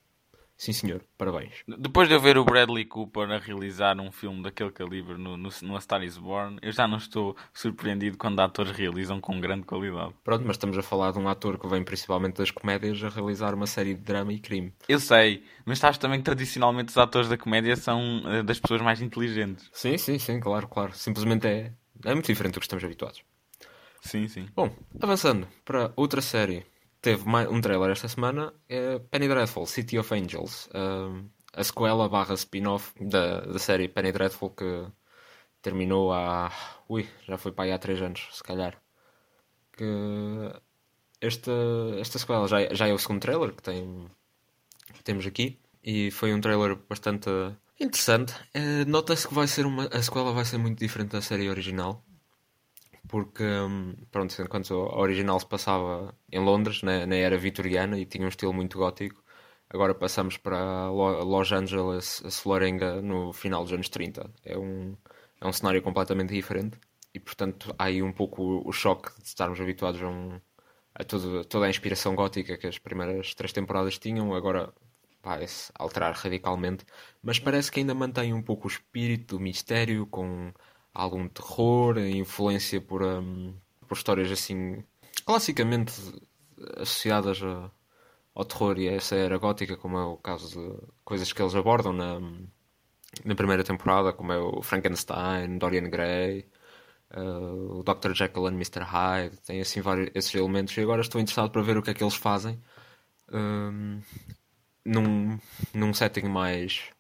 Sim, 0.58 0.74
senhor. 0.74 1.04
Parabéns. 1.18 1.52
Depois 1.68 2.08
de 2.08 2.16
eu 2.16 2.20
ver 2.20 2.38
o 2.38 2.44
Bradley 2.44 2.84
Cooper 2.84 3.30
a 3.30 3.38
realizar 3.38 4.00
um 4.00 4.12
filme 4.12 4.42
daquele 4.42 4.72
calibre 4.72 5.16
no, 5.16 5.38
no, 5.38 5.50
no 5.62 5.78
A 5.78 5.82
Star 5.82 6.04
is 6.04 6.18
Born, 6.18 6.58
eu 6.64 6.72
já 6.72 6.88
não 6.88 6.98
estou 6.98 7.38
surpreendido 7.54 8.18
quando 8.18 8.40
atores 8.40 8.72
realizam 8.72 9.22
com 9.22 9.40
grande 9.40 9.64
qualidade. 9.64 10.16
Pronto, 10.24 10.44
mas 10.46 10.56
estamos 10.56 10.76
a 10.76 10.82
falar 10.82 11.12
de 11.12 11.20
um 11.20 11.30
ator 11.30 11.60
que 11.60 11.68
vem 11.68 11.84
principalmente 11.84 12.38
das 12.38 12.50
comédias 12.50 13.04
a 13.04 13.10
realizar 13.10 13.54
uma 13.54 13.68
série 13.68 13.94
de 13.94 14.02
drama 14.02 14.34
e 14.34 14.40
crime. 14.40 14.74
Eu 14.90 15.00
sei, 15.00 15.44
mas 15.64 15.78
sabes 15.78 16.00
também 16.00 16.20
que 16.20 16.26
tradicionalmente 16.26 16.90
os 16.90 16.98
atores 16.98 17.30
da 17.30 17.38
comédia 17.38 17.76
são 17.76 18.24
uh, 18.24 18.44
das 18.44 18.60
pessoas 18.60 18.82
mais 18.82 19.00
inteligentes. 19.00 19.70
Sim, 19.72 19.96
sim, 19.98 20.18
sim, 20.18 20.40
claro, 20.40 20.68
claro. 20.68 20.92
Simplesmente 20.96 21.46
é, 21.46 21.72
é 22.04 22.14
muito 22.14 22.26
diferente 22.26 22.56
do 22.56 22.60
que 22.60 22.66
estamos 22.66 22.84
habituados. 22.84 23.22
Sim, 24.02 24.28
sim. 24.28 24.48
Bom, 24.56 24.72
avançando 25.00 25.48
para 25.64 25.92
outra 25.96 26.22
série 26.22 26.66
teve 27.02 27.24
um 27.30 27.62
trailer 27.62 27.92
esta 27.92 28.08
semana, 28.08 28.54
é 28.68 29.00
Penny 29.00 29.28
Dreadful, 29.28 29.66
City 29.66 29.98
of 29.98 30.14
Angels, 30.14 30.70
a 31.54 31.64
sequela 31.64 32.08
barra 32.08 32.36
spin-off 32.36 32.94
da, 33.00 33.42
da 33.42 33.60
série 33.60 33.88
Penny 33.88 34.12
Dreadful 34.12 34.52
que 34.52 34.86
terminou 35.62 36.14
há. 36.14 36.52
Ui, 36.88 37.08
já 37.28 37.38
foi 37.38 37.52
para 37.52 37.66
aí 37.66 37.72
há 37.72 37.80
3 37.80 38.02
anos, 38.02 38.28
se 38.32 38.44
calhar. 38.44 38.82
Que 39.74 39.86
esta, 41.22 41.52
esta 42.00 42.20
sequela 42.20 42.48
já, 42.48 42.74
já 42.74 42.88
é 42.88 42.94
o 42.94 43.00
segundo 43.00 43.22
trailer 43.22 43.54
que, 43.54 43.64
tem, 43.64 44.08
que 44.94 45.04
temos 45.04 45.26
aqui 45.26 45.60
e 45.84 46.12
foi 46.12 46.34
um 46.34 46.42
trailer 46.42 46.78
bastante 46.90 47.30
interessante. 47.80 48.34
Uh, 48.56 48.88
Nota-se 48.88 49.28
que 49.28 49.34
vai 49.34 49.48
ser 49.48 49.66
uma, 49.66 49.88
a 49.88 50.02
sequela 50.02 50.32
vai 50.32 50.46
ser 50.46 50.58
muito 50.58 50.80
diferente 50.80 51.12
da 51.12 51.22
série 51.22 51.50
original 51.50 52.04
porque, 53.08 53.44
hum, 53.44 53.96
pronto, 54.12 54.42
enquanto 54.42 54.74
a 54.74 55.00
original 55.00 55.40
se 55.40 55.46
passava 55.46 56.16
em 56.32 56.40
Londres, 56.40 56.82
na, 56.84 57.06
na 57.06 57.16
era 57.16 57.38
vitoriana, 57.38 57.98
e 58.00 58.06
tinha 58.06 58.26
um 58.26 58.30
estilo 58.30 58.54
muito 58.54 58.78
gótico, 58.78 59.24
agora 59.70 59.94
passamos 59.96 60.38
para 60.38 60.90
Los 60.90 61.52
Angeles, 61.52 62.24
a 62.26 63.02
no 63.02 63.34
final 63.34 63.64
dos 63.64 63.74
anos 63.74 63.90
30. 63.90 64.30
É 64.46 64.58
um, 64.58 64.96
é 65.42 65.48
um 65.48 65.54
cenário 65.54 65.82
completamente 65.82 66.34
diferente, 66.34 66.80
e 67.14 67.20
portanto 67.20 67.74
há 67.78 67.86
aí 67.86 68.02
um 68.02 68.12
pouco 68.12 68.62
o 68.68 68.72
choque 68.72 69.10
de 69.22 69.28
estarmos 69.28 69.60
habituados 69.60 70.02
a, 70.02 70.08
um, 70.08 70.40
a 70.96 71.04
toda 71.04 71.66
a 71.66 71.70
inspiração 71.70 72.16
gótica 72.16 72.58
que 72.58 72.68
as 72.68 72.78
primeiras 72.80 73.34
três 73.36 73.54
temporadas 73.54 73.98
tinham, 74.00 74.34
agora 74.34 74.74
vai-se 75.24 75.72
alterar 75.76 76.14
radicalmente, 76.14 76.86
mas 77.22 77.40
parece 77.40 77.72
que 77.72 77.80
ainda 77.80 77.94
mantém 77.94 78.34
um 78.34 78.42
pouco 78.42 78.68
o 78.68 78.72
espírito 78.72 79.38
do 79.38 79.42
mistério, 79.44 80.06
com 80.08 80.54
algum 81.04 81.28
terror, 81.28 81.98
influência 82.00 82.82
por, 82.82 83.04
um, 83.04 83.54
por 83.88 83.96
histórias 83.96 84.32
assim 84.32 84.84
classicamente 85.26 85.94
associadas 86.78 87.42
a, 87.44 87.72
ao 88.34 88.46
terror 88.46 88.80
e 88.80 88.90
a 88.90 88.94
essa 88.94 89.16
era 89.16 89.38
gótica, 89.38 89.78
como 89.78 89.98
é 89.98 90.06
o 90.06 90.18
caso 90.18 90.60
de 90.60 90.88
coisas 91.04 91.32
que 91.32 91.42
eles 91.42 91.56
abordam 91.56 91.94
na, 91.94 92.20
na 93.24 93.36
primeira 93.36 93.64
temporada, 93.64 94.12
como 94.14 94.32
é 94.32 94.40
o 94.40 94.62
Frankenstein, 94.62 95.58
Dorian 95.60 95.90
Gray, 95.90 96.46
uh, 97.16 97.80
o 97.80 97.84
Dr. 97.84 98.14
Jekyll 98.14 98.48
and 98.48 98.54
Mr. 98.54 98.82
Hyde, 98.82 99.38
tem 99.42 99.62
assim 99.62 99.82
vários 99.82 100.10
esses 100.16 100.34
elementos 100.34 100.76
e 100.78 100.82
agora 100.82 101.02
estou 101.02 101.22
interessado 101.22 101.52
para 101.52 101.62
ver 101.62 101.78
o 101.78 101.84
que 101.84 101.92
é 101.92 101.94
que 101.94 102.04
eles 102.04 102.16
fazem 102.16 102.60
um, 103.32 104.02
num, 104.86 105.40
num 105.74 105.94
setting 105.94 106.28
mais 106.28 106.92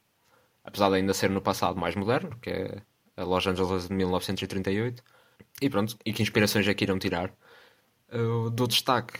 apesar 0.63 0.89
de 0.89 0.95
ainda 0.97 1.13
ser 1.13 1.29
no 1.29 1.41
passado 1.41 1.79
mais 1.79 1.95
moderno, 1.95 2.37
que 2.41 2.49
é 2.49 2.81
a 3.17 3.23
Los 3.23 3.45
Angeles 3.47 3.87
de 3.87 3.93
1938. 3.93 5.03
E 5.61 5.69
pronto, 5.69 5.97
e 6.05 6.13
que 6.13 6.21
inspirações 6.21 6.67
é 6.67 6.73
que 6.73 6.85
irão 6.85 6.99
tirar? 6.99 7.33
Uh, 8.13 8.49
do 8.49 8.67
destaque, 8.67 9.19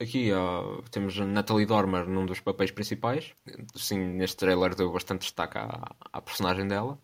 aqui 0.00 0.32
uh, 0.32 0.82
temos 0.90 1.16
Natalie 1.18 1.66
Dormer 1.66 2.08
num 2.08 2.24
dos 2.24 2.40
papéis 2.40 2.70
principais. 2.70 3.34
Sim, 3.74 3.98
neste 4.14 4.36
trailer 4.38 4.74
deu 4.74 4.92
bastante 4.92 5.22
destaque 5.22 5.58
à, 5.58 5.94
à 6.12 6.22
personagem 6.22 6.66
dela. 6.66 6.98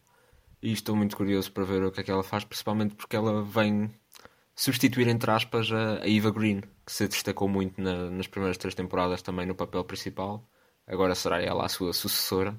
E 0.62 0.72
estou 0.72 0.96
muito 0.96 1.16
curioso 1.16 1.52
para 1.52 1.64
ver 1.64 1.84
o 1.84 1.92
que 1.92 2.00
é 2.00 2.04
que 2.04 2.10
ela 2.10 2.22
faz, 2.24 2.44
principalmente 2.44 2.94
porque 2.94 3.16
ela 3.16 3.42
vem 3.42 3.90
substituir, 4.54 5.08
entre 5.08 5.30
aspas, 5.30 5.70
a, 5.72 6.02
a 6.02 6.08
Eva 6.08 6.30
Green, 6.32 6.62
que 6.84 6.92
se 6.92 7.06
destacou 7.08 7.48
muito 7.48 7.80
na, 7.80 8.10
nas 8.10 8.26
primeiras 8.26 8.58
três 8.58 8.74
temporadas 8.74 9.22
também 9.22 9.46
no 9.46 9.54
papel 9.54 9.84
principal. 9.84 10.48
Agora 10.86 11.14
será 11.14 11.40
ela 11.40 11.64
a 11.64 11.68
sua 11.68 11.92
sucessora 11.92 12.58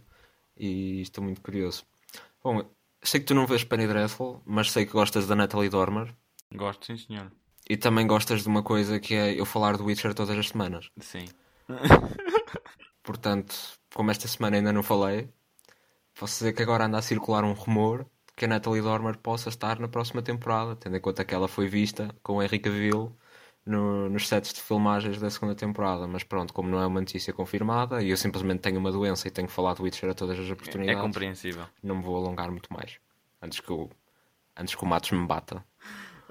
e 0.58 1.02
estou 1.02 1.24
muito 1.24 1.42
curioso. 1.42 1.86
Bom, 2.44 2.63
sei 3.02 3.20
que 3.20 3.26
tu 3.26 3.34
não 3.34 3.46
vês 3.46 3.64
Penny 3.64 3.88
Dreadful, 3.88 4.42
mas 4.46 4.72
sei 4.72 4.86
que 4.86 4.92
gostas 4.92 5.28
da 5.28 5.36
Natalie 5.36 5.70
Dormer. 5.70 6.14
Gosto, 6.54 6.86
sim, 6.86 6.98
senhor. 6.98 7.32
E 7.70 7.78
também 7.78 8.08
gostas 8.08 8.42
de 8.42 8.48
uma 8.48 8.64
coisa 8.64 9.00
que 9.00 9.14
é 9.14 9.40
eu 9.40 9.46
falar 9.46 9.78
do 9.78 9.86
Witcher 9.86 10.14
todas 10.14 10.38
as 10.38 10.50
semanas. 10.50 10.90
Sim. 11.00 11.26
Portanto, 13.04 13.56
como 13.94 14.12
esta 14.12 14.28
semana 14.28 14.58
ainda 14.58 14.74
não 14.74 14.84
falei, 14.84 15.30
posso 16.20 16.40
dizer 16.40 16.54
que 16.54 16.64
agora 16.64 16.86
anda 16.86 16.98
a 16.98 17.02
circular 17.02 17.44
um 17.44 17.54
rumor 17.54 18.06
que 18.36 18.46
a 18.46 18.48
Natalie 18.48 18.82
Dormer 18.82 19.18
possa 19.18 19.50
estar 19.50 19.80
na 19.80 19.88
próxima 19.88 20.22
temporada, 20.22 20.76
tendo 20.76 20.96
em 20.96 21.02
conta 21.02 21.26
que 21.26 21.36
ela 21.36 21.48
foi 21.48 21.68
vista 21.68 22.10
com 22.24 22.38
o 22.38 22.44
Henry 22.44 22.60
Cavill 22.60 23.16
no, 23.70 24.10
nos 24.10 24.28
sets 24.28 24.52
de 24.52 24.62
filmagens 24.62 25.20
da 25.20 25.30
segunda 25.30 25.54
temporada. 25.54 26.08
Mas 26.08 26.24
pronto, 26.24 26.54
como 26.54 26.70
não 26.70 26.82
é 26.82 26.88
uma 26.88 27.00
notícia 27.00 27.32
confirmada 27.32 28.02
e 28.02 28.10
eu 28.10 28.18
simplesmente 28.18 28.62
tenho 28.62 28.80
uma 28.80 28.92
doença 28.92 29.28
e 29.28 29.32
tenho 29.32 29.48
que 29.48 29.54
falar 29.54 29.76
do 29.76 29.84
Witcher 29.84 30.10
a 30.10 30.14
todas 30.14 30.40
as 30.40 30.50
oportunidades, 30.50 31.00
é 31.00 31.02
compreensível. 31.02 31.66
Não 31.84 31.96
me 31.98 32.02
vou 32.02 32.18
alongar 32.18 32.50
muito 32.50 32.74
mais 32.74 32.98
antes 33.42 33.60
que 33.60 33.72
o, 33.72 33.90
antes 34.58 34.74
que 34.74 34.84
o 34.84 34.88
Matos 34.88 35.12
me 35.12 35.26
bata. 35.26 35.64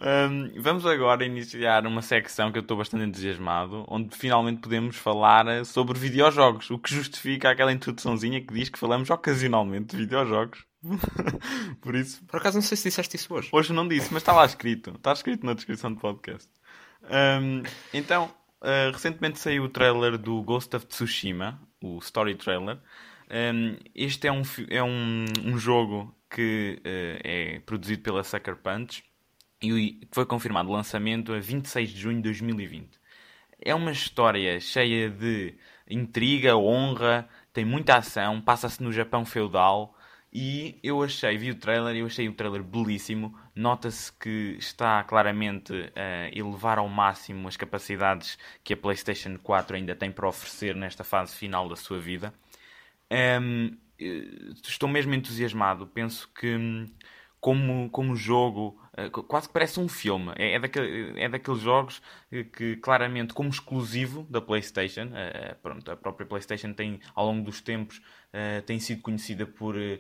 Um, 0.00 0.52
vamos 0.60 0.86
agora 0.86 1.24
iniciar 1.24 1.84
uma 1.84 2.02
secção 2.02 2.52
que 2.52 2.58
eu 2.58 2.62
estou 2.62 2.76
bastante 2.76 3.04
entusiasmado, 3.04 3.84
onde 3.88 4.16
finalmente 4.16 4.60
podemos 4.60 4.96
falar 4.96 5.48
eh, 5.48 5.64
sobre 5.64 5.98
videojogos, 5.98 6.70
o 6.70 6.78
que 6.78 6.94
justifica 6.94 7.50
aquela 7.50 7.72
introduçãozinha 7.72 8.40
que 8.40 8.54
diz 8.54 8.68
que 8.68 8.78
falamos 8.78 9.10
ocasionalmente 9.10 9.96
de 9.96 10.02
videojogos. 10.02 10.64
Por 11.82 11.96
isso. 11.96 12.24
Por 12.26 12.36
acaso 12.36 12.58
não 12.58 12.62
sei 12.62 12.76
se 12.76 12.88
disseste 12.88 13.16
isso 13.16 13.34
hoje. 13.34 13.48
Hoje 13.50 13.72
não 13.72 13.88
disse, 13.88 14.12
mas 14.12 14.22
está 14.22 14.32
lá 14.32 14.44
escrito. 14.46 14.90
Está 14.90 15.12
escrito 15.12 15.44
na 15.44 15.54
descrição 15.54 15.92
do 15.92 15.98
podcast. 15.98 16.48
Um, 17.02 17.62
então, 17.92 18.30
uh, 18.60 18.92
recentemente 18.92 19.38
saiu 19.38 19.64
o 19.64 19.68
trailer 19.68 20.18
do 20.18 20.42
Ghost 20.42 20.74
of 20.76 20.86
Tsushima, 20.86 21.60
o 21.82 21.98
story 21.98 22.34
trailer. 22.34 22.78
Um, 23.30 23.76
este 23.94 24.26
é 24.26 24.32
um, 24.32 24.42
é 24.68 24.82
um, 24.82 25.24
um 25.44 25.58
jogo 25.58 26.14
que 26.30 26.80
uh, 26.80 27.20
é 27.24 27.60
produzido 27.60 28.02
pela 28.02 28.24
Sucker 28.24 28.56
Punch 28.56 29.04
e 29.62 30.00
foi 30.12 30.24
confirmado 30.24 30.68
o 30.68 30.72
lançamento 30.72 31.32
a 31.32 31.40
26 31.40 31.90
de 31.90 32.00
junho 32.00 32.16
de 32.16 32.22
2020. 32.22 32.98
É 33.60 33.74
uma 33.74 33.90
história 33.90 34.60
cheia 34.60 35.10
de 35.10 35.54
intriga, 35.90 36.56
honra, 36.56 37.28
tem 37.52 37.64
muita 37.64 37.96
ação, 37.96 38.40
passa-se 38.40 38.82
no 38.82 38.92
Japão 38.92 39.24
feudal 39.24 39.97
e 40.32 40.78
eu 40.82 41.02
achei, 41.02 41.38
vi 41.38 41.50
o 41.50 41.54
trailer 41.54 41.96
eu 41.96 42.06
achei 42.06 42.28
o 42.28 42.34
trailer 42.34 42.62
belíssimo. 42.62 43.34
Nota-se 43.54 44.12
que 44.12 44.56
está 44.58 45.02
claramente 45.04 45.72
a 45.96 46.28
elevar 46.36 46.78
ao 46.78 46.88
máximo 46.88 47.48
as 47.48 47.56
capacidades 47.56 48.38
que 48.62 48.74
a 48.74 48.76
PlayStation 48.76 49.38
4 49.38 49.76
ainda 49.76 49.94
tem 49.96 50.12
para 50.12 50.28
oferecer 50.28 50.74
nesta 50.74 51.02
fase 51.02 51.34
final 51.34 51.68
da 51.68 51.76
sua 51.76 51.98
vida. 51.98 52.32
Um, 53.10 53.76
eh, 53.98 54.52
estou 54.62 54.88
mesmo 54.88 55.14
entusiasmado. 55.14 55.86
Penso 55.86 56.28
que, 56.34 56.56
hum, 56.56 56.86
como, 57.40 57.88
como 57.90 58.14
jogo, 58.14 58.80
eh, 58.96 59.08
quase 59.10 59.48
que 59.48 59.54
parece 59.54 59.80
um 59.80 59.88
filme. 59.88 60.32
É, 60.36 60.54
é, 60.54 60.60
daquele, 60.60 61.20
é 61.20 61.28
daqueles 61.28 61.60
jogos 61.60 62.02
que, 62.52 62.76
claramente, 62.76 63.32
como 63.32 63.48
exclusivo 63.48 64.26
da 64.28 64.40
PlayStation, 64.40 65.06
uh, 65.06 65.56
pronto, 65.62 65.90
a 65.90 65.96
própria 65.96 66.26
PlayStation 66.26 66.72
tem, 66.72 67.00
ao 67.14 67.26
longo 67.26 67.44
dos 67.44 67.60
tempos, 67.60 67.98
uh, 67.98 68.62
tem 68.66 68.78
sido 68.78 69.02
conhecida 69.02 69.46
por 69.46 69.76
uh, 69.76 69.98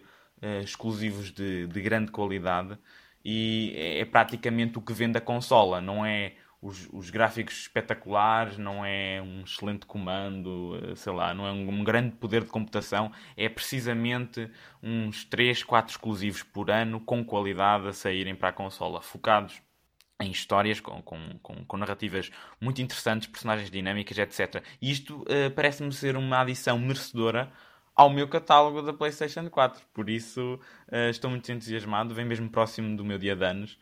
exclusivos 0.62 1.30
de, 1.32 1.66
de 1.66 1.80
grande 1.80 2.10
qualidade 2.10 2.78
e 3.24 3.74
é, 3.76 4.00
é, 4.00 4.04
praticamente 4.04 4.78
o 4.78 4.80
que 4.80 4.92
vende 4.92 5.18
a 5.18 5.20
consola, 5.20 5.80
não 5.80 6.06
é 6.06 6.34
os, 6.60 6.88
os, 6.92 7.10
gráficos 7.10 7.60
espetaculares, 7.60 8.58
não 8.58 8.84
é 8.84 9.22
um 9.22 9.42
excelente 9.42 9.86
comando, 9.86 10.78
eh, 10.82 10.94
sei 10.96 11.12
lá, 11.12 11.32
não 11.32 11.46
é 11.46 11.52
um, 11.52 11.68
um, 11.68 11.84
grande 11.84 12.16
poder 12.16 12.42
de 12.42 12.48
computação, 12.48 13.12
é 13.36 13.48
precisamente 13.48 14.50
uns 14.82 15.24
3, 15.24 15.62
4 15.62 15.92
exclusivos 15.92 16.42
por 16.42 16.70
ano 16.70 17.00
com 17.00 17.24
qualidade 17.24 17.88
a 17.88 17.92
saírem 17.92 18.34
para 18.34 18.48
a 18.48 18.52
consola, 18.52 19.00
focados 19.00 19.62
em 20.20 20.30
histórias 20.30 20.80
com, 20.80 21.00
com, 21.02 21.38
com, 21.40 21.64
com 21.64 21.76
narrativas 21.76 22.30
muito 22.60 22.82
interessantes, 22.82 23.28
personagens 23.28 23.70
dinâmicas, 23.70 24.18
etc. 24.18 24.64
E 24.82 24.90
isto 24.90 25.22
uh, 25.22 25.50
parece-me 25.54 25.92
ser 25.92 26.16
uma 26.16 26.40
adição 26.40 26.76
merecedora 26.78 27.52
ao 27.98 28.08
meu 28.08 28.28
catálogo 28.28 28.80
da 28.80 28.92
PlayStation 28.92 29.50
4. 29.50 29.82
Por 29.92 30.08
isso 30.08 30.54
uh, 30.54 31.10
estou 31.10 31.28
muito 31.28 31.50
entusiasmado. 31.50 32.14
Vem 32.14 32.24
mesmo 32.24 32.48
próximo 32.48 32.96
do 32.96 33.04
meu 33.04 33.18
dia 33.18 33.34
de 33.34 33.44
anos. 33.44 33.76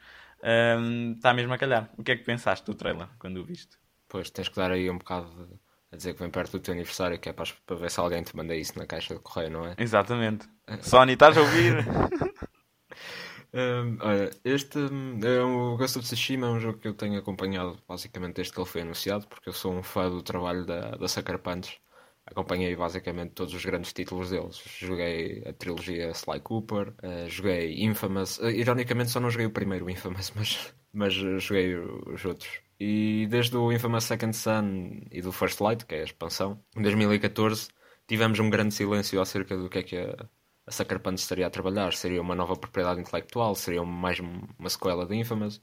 Está 1.14 1.34
mesmo 1.34 1.52
a 1.52 1.58
calhar. 1.58 1.90
O 1.98 2.02
que 2.02 2.12
é 2.12 2.16
que 2.16 2.24
pensaste 2.24 2.64
do 2.64 2.74
trailer 2.74 3.08
quando 3.18 3.36
o 3.36 3.44
viste? 3.44 3.76
Pois 4.08 4.30
tens 4.30 4.48
que 4.48 4.56
dar 4.56 4.70
aí 4.70 4.88
um 4.88 4.96
bocado 4.96 5.28
de, 5.28 5.54
a 5.92 5.96
dizer 5.96 6.14
que 6.14 6.20
vem 6.20 6.30
perto 6.30 6.52
do 6.52 6.60
teu 6.60 6.72
aniversário, 6.72 7.18
que 7.18 7.28
é 7.28 7.32
para, 7.32 7.46
para 7.66 7.76
ver 7.76 7.90
se 7.90 8.00
alguém 8.00 8.22
te 8.22 8.34
manda 8.34 8.54
isso 8.54 8.78
na 8.78 8.86
caixa 8.86 9.14
de 9.14 9.20
correio, 9.20 9.50
não 9.50 9.66
é? 9.66 9.74
Exatamente. 9.76 10.48
Sony, 10.80 11.12
estás 11.12 11.36
a 11.36 11.40
ouvir? 11.42 11.74
um, 13.52 13.98
olha, 14.00 14.30
este 14.44 14.78
é 14.78 15.42
o 15.42 15.76
Ghost 15.76 15.98
of 15.98 16.06
Tsushima 16.06 16.46
é 16.46 16.50
um 16.50 16.60
jogo 16.60 16.78
que 16.78 16.88
eu 16.88 16.94
tenho 16.94 17.18
acompanhado 17.18 17.78
basicamente 17.86 18.36
desde 18.36 18.52
que 18.52 18.60
ele 18.60 18.68
foi 18.68 18.80
anunciado, 18.80 19.26
porque 19.26 19.48
eu 19.48 19.52
sou 19.52 19.74
um 19.74 19.82
fã 19.82 20.08
do 20.08 20.22
trabalho 20.22 20.64
da, 20.64 20.92
da 20.92 21.08
Sucker 21.08 21.38
Punch 21.38 21.78
acompanhei 22.26 22.74
basicamente 22.74 23.30
todos 23.30 23.54
os 23.54 23.64
grandes 23.64 23.92
títulos 23.92 24.30
deles. 24.30 24.60
Joguei 24.78 25.42
a 25.46 25.52
trilogia 25.52 26.10
Sly 26.10 26.40
Cooper, 26.40 26.88
uh, 26.88 27.28
joguei 27.28 27.82
Infamous. 27.84 28.38
Uh, 28.38 28.50
ironicamente 28.50 29.10
só 29.10 29.20
não 29.20 29.30
joguei 29.30 29.46
o 29.46 29.50
primeiro 29.50 29.88
Infamous, 29.88 30.32
mas, 30.36 30.74
mas 30.92 31.14
joguei 31.14 31.76
os 31.76 32.24
outros. 32.24 32.60
E 32.78 33.26
desde 33.30 33.56
o 33.56 33.72
Infamous 33.72 34.04
Second 34.04 34.36
Son 34.36 35.00
e 35.10 35.22
do 35.22 35.32
First 35.32 35.60
Light, 35.60 35.86
que 35.86 35.94
é 35.94 36.00
a 36.00 36.04
expansão, 36.04 36.60
em 36.76 36.82
2014 36.82 37.68
tivemos 38.06 38.38
um 38.38 38.50
grande 38.50 38.74
silêncio 38.74 39.20
acerca 39.20 39.56
do 39.56 39.68
que 39.68 39.78
é 39.78 39.82
que 39.82 39.96
a, 39.96 40.28
a 40.66 40.70
Sucker 40.70 41.00
Punch 41.00 41.20
estaria 41.20 41.46
a 41.46 41.50
trabalhar. 41.50 41.92
Seria 41.94 42.20
uma 42.20 42.34
nova 42.34 42.56
propriedade 42.56 43.00
intelectual, 43.00 43.54
seria 43.54 43.82
mais 43.84 44.18
uma 44.20 44.68
sequela 44.68 45.06
de 45.06 45.14
Infamous. 45.14 45.62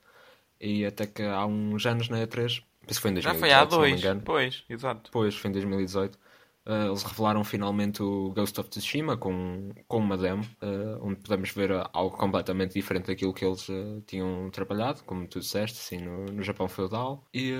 E 0.60 0.86
até 0.86 1.06
que 1.06 1.22
há 1.22 1.46
uns 1.46 1.86
anos 1.86 2.08
na 2.08 2.20
E3, 2.26 2.64
penso 2.86 3.00
que 3.00 3.02
foi 3.02 3.12
em 3.12 3.16
2018, 3.16 3.22
Já 3.22 3.34
foi 3.36 3.52
há 3.52 3.66
dois, 3.66 4.02
pois, 4.24 4.64
exato. 4.70 5.12
Pois, 5.12 5.36
foi 5.36 5.50
em 5.50 5.54
2018 5.54 6.18
Uh, 6.66 6.88
eles 6.88 7.04
revelaram 7.04 7.44
finalmente 7.44 8.02
o 8.02 8.30
Ghost 8.30 8.58
of 8.60 8.70
Tsushima 8.70 9.18
com, 9.18 9.72
com 9.86 9.98
uma 9.98 10.18
demo, 10.18 10.44
uh, 10.62 11.06
onde 11.06 11.18
podemos 11.18 11.52
ver 11.52 11.72
algo 11.92 12.16
completamente 12.16 12.74
diferente 12.74 13.08
daquilo 13.08 13.34
que 13.34 13.44
eles 13.44 13.68
uh, 13.68 14.02
tinham 14.08 14.50
trabalhado, 14.50 15.04
como 15.04 15.28
tu 15.28 15.40
disseste, 15.40 15.78
assim, 15.78 16.04
no, 16.04 16.26
no 16.26 16.42
Japão 16.42 16.70
feudal, 16.70 17.28
e, 17.34 17.52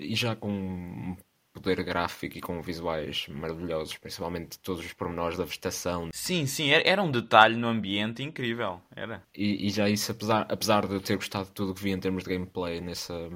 e 0.00 0.14
já 0.14 0.34
com 0.34 1.16
poder 1.52 1.82
gráfico 1.82 2.38
e 2.38 2.40
com 2.40 2.62
visuais 2.62 3.26
maravilhosos, 3.28 3.96
principalmente 3.98 4.58
todos 4.58 4.84
os 4.84 4.92
pormenores 4.92 5.36
da 5.36 5.44
vegetação. 5.44 6.08
Sim, 6.12 6.46
sim, 6.46 6.70
era 6.70 7.02
um 7.02 7.10
detalhe 7.10 7.56
no 7.56 7.68
ambiente 7.68 8.22
incrível, 8.22 8.80
era. 8.94 9.22
E, 9.34 9.66
e 9.66 9.70
já 9.70 9.88
isso, 9.88 10.12
apesar, 10.12 10.46
apesar 10.48 10.86
de 10.86 10.94
eu 10.94 11.00
ter 11.00 11.16
gostado 11.16 11.46
de 11.46 11.52
tudo 11.52 11.72
o 11.72 11.74
que 11.74 11.82
vi 11.82 11.90
em 11.90 12.00
termos 12.00 12.24
de 12.24 12.30
gameplay 12.30 12.80
nessa, 12.80 13.28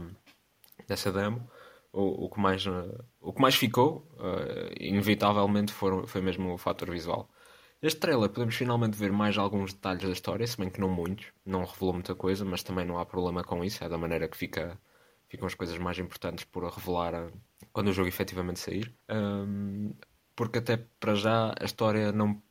nessa 0.88 1.12
demo, 1.12 1.46
o, 1.92 2.26
o, 2.26 2.30
que, 2.30 2.40
mais, 2.40 2.64
o 3.24 3.32
que 3.32 3.40
mais 3.40 3.54
ficou, 3.54 4.06
uh, 4.18 4.70
inevitavelmente, 4.78 5.72
foram, 5.72 6.06
foi 6.06 6.20
mesmo 6.20 6.52
o 6.52 6.58
fator 6.58 6.90
visual. 6.90 7.28
Este 7.80 8.00
trailer 8.00 8.28
podemos 8.28 8.54
finalmente 8.54 8.96
ver 8.96 9.12
mais 9.12 9.36
alguns 9.36 9.72
detalhes 9.72 10.02
da 10.02 10.10
história, 10.10 10.46
se 10.46 10.56
bem 10.56 10.70
que 10.70 10.80
não 10.80 10.88
muitos, 10.88 11.26
não 11.44 11.64
revelou 11.64 11.94
muita 11.94 12.14
coisa, 12.14 12.44
mas 12.44 12.62
também 12.62 12.84
não 12.84 12.98
há 12.98 13.04
problema 13.04 13.42
com 13.42 13.64
isso, 13.64 13.82
é 13.82 13.88
da 13.88 13.98
maneira 13.98 14.28
que 14.28 14.36
fica, 14.36 14.78
ficam 15.28 15.46
as 15.46 15.54
coisas 15.54 15.76
mais 15.78 15.98
importantes 15.98 16.44
por 16.44 16.64
revelar 16.64 17.14
a, 17.14 17.30
quando 17.72 17.88
o 17.88 17.92
jogo 17.92 18.08
efetivamente 18.08 18.60
sair. 18.60 18.94
Um, 19.10 19.94
porque 20.36 20.58
até 20.58 20.76
para 21.00 21.14
já 21.14 21.54
a 21.58 21.64
história 21.64 22.12
não. 22.12 22.42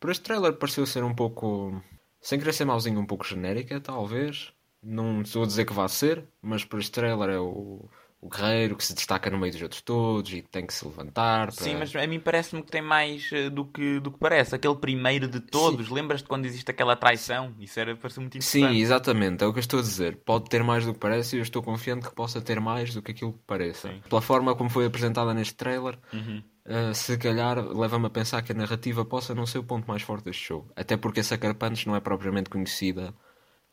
Por 0.00 0.10
este 0.10 0.22
trailer 0.22 0.54
pareceu 0.54 0.86
ser 0.86 1.04
um 1.04 1.14
pouco. 1.14 1.82
Sem 2.20 2.38
querer 2.38 2.52
ser 2.52 2.64
mauzinho, 2.64 3.00
um 3.00 3.06
pouco 3.06 3.26
genérica, 3.26 3.80
talvez. 3.80 4.52
Não 4.82 5.22
estou 5.22 5.42
a 5.42 5.46
dizer 5.46 5.64
que 5.64 5.72
vá 5.72 5.88
ser, 5.88 6.24
mas 6.40 6.64
por 6.64 6.78
este 6.80 6.92
trailer 6.92 7.30
é 7.30 7.38
o 7.38 7.88
o 8.20 8.28
guerreiro 8.28 8.76
que 8.76 8.84
se 8.84 8.94
destaca 8.94 9.30
no 9.30 9.38
meio 9.38 9.52
dos 9.52 9.62
outros 9.62 9.80
todos 9.80 10.32
e 10.32 10.42
tem 10.42 10.66
que 10.66 10.74
se 10.74 10.84
levantar. 10.84 11.52
Para... 11.52 11.64
Sim, 11.64 11.76
mas 11.76 11.94
a 11.94 12.06
mim 12.06 12.18
parece-me 12.18 12.62
que 12.62 12.70
tem 12.70 12.82
mais 12.82 13.30
uh, 13.30 13.48
do, 13.48 13.64
que, 13.64 14.00
do 14.00 14.10
que 14.10 14.18
parece. 14.18 14.54
Aquele 14.54 14.74
primeiro 14.74 15.28
de 15.28 15.40
todos, 15.40 15.88
lembras-te 15.88 16.26
quando 16.26 16.44
existe 16.44 16.70
aquela 16.70 16.96
traição? 16.96 17.54
Isso 17.60 17.78
era, 17.78 17.94
parece 17.96 18.18
muito 18.18 18.36
interessante. 18.36 18.74
Sim, 18.74 18.80
exatamente, 18.80 19.44
é 19.44 19.46
o 19.46 19.52
que 19.52 19.58
eu 19.58 19.62
estou 19.62 19.78
a 19.78 19.82
dizer. 19.82 20.16
Pode 20.24 20.48
ter 20.48 20.64
mais 20.64 20.84
do 20.84 20.92
que 20.92 20.98
parece 20.98 21.36
e 21.36 21.38
eu 21.38 21.42
estou 21.42 21.62
confiante 21.62 22.08
que 22.08 22.14
possa 22.14 22.40
ter 22.40 22.60
mais 22.60 22.92
do 22.92 23.00
que 23.00 23.12
aquilo 23.12 23.32
que 23.32 23.42
pareça. 23.46 23.88
Sim. 23.88 24.02
Pela 24.08 24.20
forma 24.20 24.54
como 24.56 24.68
foi 24.68 24.86
apresentada 24.86 25.32
neste 25.32 25.54
trailer, 25.54 25.96
uhum. 26.12 26.42
uh, 26.66 26.94
se 26.94 27.16
calhar 27.18 27.64
leva-me 27.68 28.06
a 28.06 28.10
pensar 28.10 28.42
que 28.42 28.50
a 28.50 28.54
narrativa 28.54 29.04
possa 29.04 29.32
não 29.32 29.46
ser 29.46 29.58
o 29.58 29.64
ponto 29.64 29.86
mais 29.86 30.02
forte 30.02 30.24
deste 30.24 30.48
jogo. 30.48 30.72
Até 30.74 30.96
porque 30.96 31.20
a 31.20 31.24
Sucker 31.24 31.54
Punch 31.54 31.86
não 31.86 31.94
é 31.94 32.00
propriamente 32.00 32.50
conhecida 32.50 33.14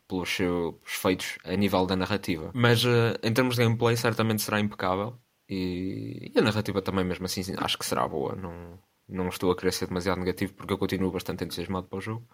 pelos 0.07 0.29
seus 0.29 0.75
feitos 0.85 1.37
a 1.43 1.55
nível 1.55 1.85
da 1.85 1.95
narrativa. 1.95 2.51
Mas 2.53 2.83
uh, 2.83 3.17
em 3.23 3.33
termos 3.33 3.55
de 3.55 3.63
gameplay, 3.63 3.95
certamente 3.97 4.41
será 4.41 4.59
impecável. 4.59 5.17
E, 5.49 6.31
e, 6.33 6.39
a 6.39 6.41
narrativa 6.41 6.81
também, 6.81 7.03
mesmo 7.03 7.25
assim, 7.25 7.41
acho 7.57 7.77
que 7.77 7.85
será 7.85 8.07
boa. 8.07 8.35
Não, 8.35 8.79
não 9.07 9.29
estou 9.29 9.51
a 9.51 9.55
querer 9.55 9.71
ser 9.71 9.87
demasiado 9.87 10.19
negativo 10.19 10.53
porque 10.53 10.73
eu 10.73 10.77
continuo 10.77 11.11
bastante 11.11 11.43
entusiasmado 11.43 11.87
para 11.87 11.97
o 11.97 12.01
jogo. 12.01 12.27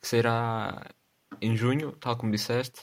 Que 0.00 0.08
será 0.08 0.90
em 1.40 1.56
junho, 1.56 1.92
tal 1.92 2.16
como 2.16 2.32
disseste, 2.32 2.80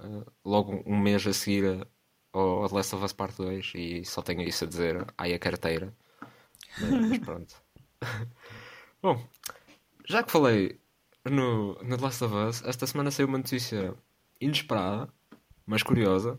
uh, 0.00 0.24
logo 0.44 0.82
um 0.86 0.98
mês 0.98 1.26
a 1.26 1.32
seguir 1.32 1.86
ao 2.32 2.68
The 2.68 2.74
Last 2.74 2.94
of 2.94 3.04
Us 3.04 3.12
Part 3.12 3.36
2. 3.36 3.72
E 3.74 4.04
só 4.04 4.22
tenho 4.22 4.42
isso 4.42 4.64
a 4.64 4.68
dizer. 4.68 5.04
Ai 5.18 5.34
a 5.34 5.38
carteira. 5.38 5.94
Mas 6.78 7.18
pronto. 7.18 7.54
Bom, 9.02 9.22
já 10.06 10.22
que 10.22 10.30
falei 10.30 10.80
no, 11.24 11.74
no 11.82 11.96
The 11.96 12.02
Last 12.02 12.24
of 12.24 12.34
Us, 12.34 12.62
esta 12.64 12.86
semana 12.86 13.10
saiu 13.10 13.28
uma 13.28 13.38
notícia 13.38 13.94
inesperada, 14.40 15.08
mas 15.66 15.82
curiosa, 15.82 16.38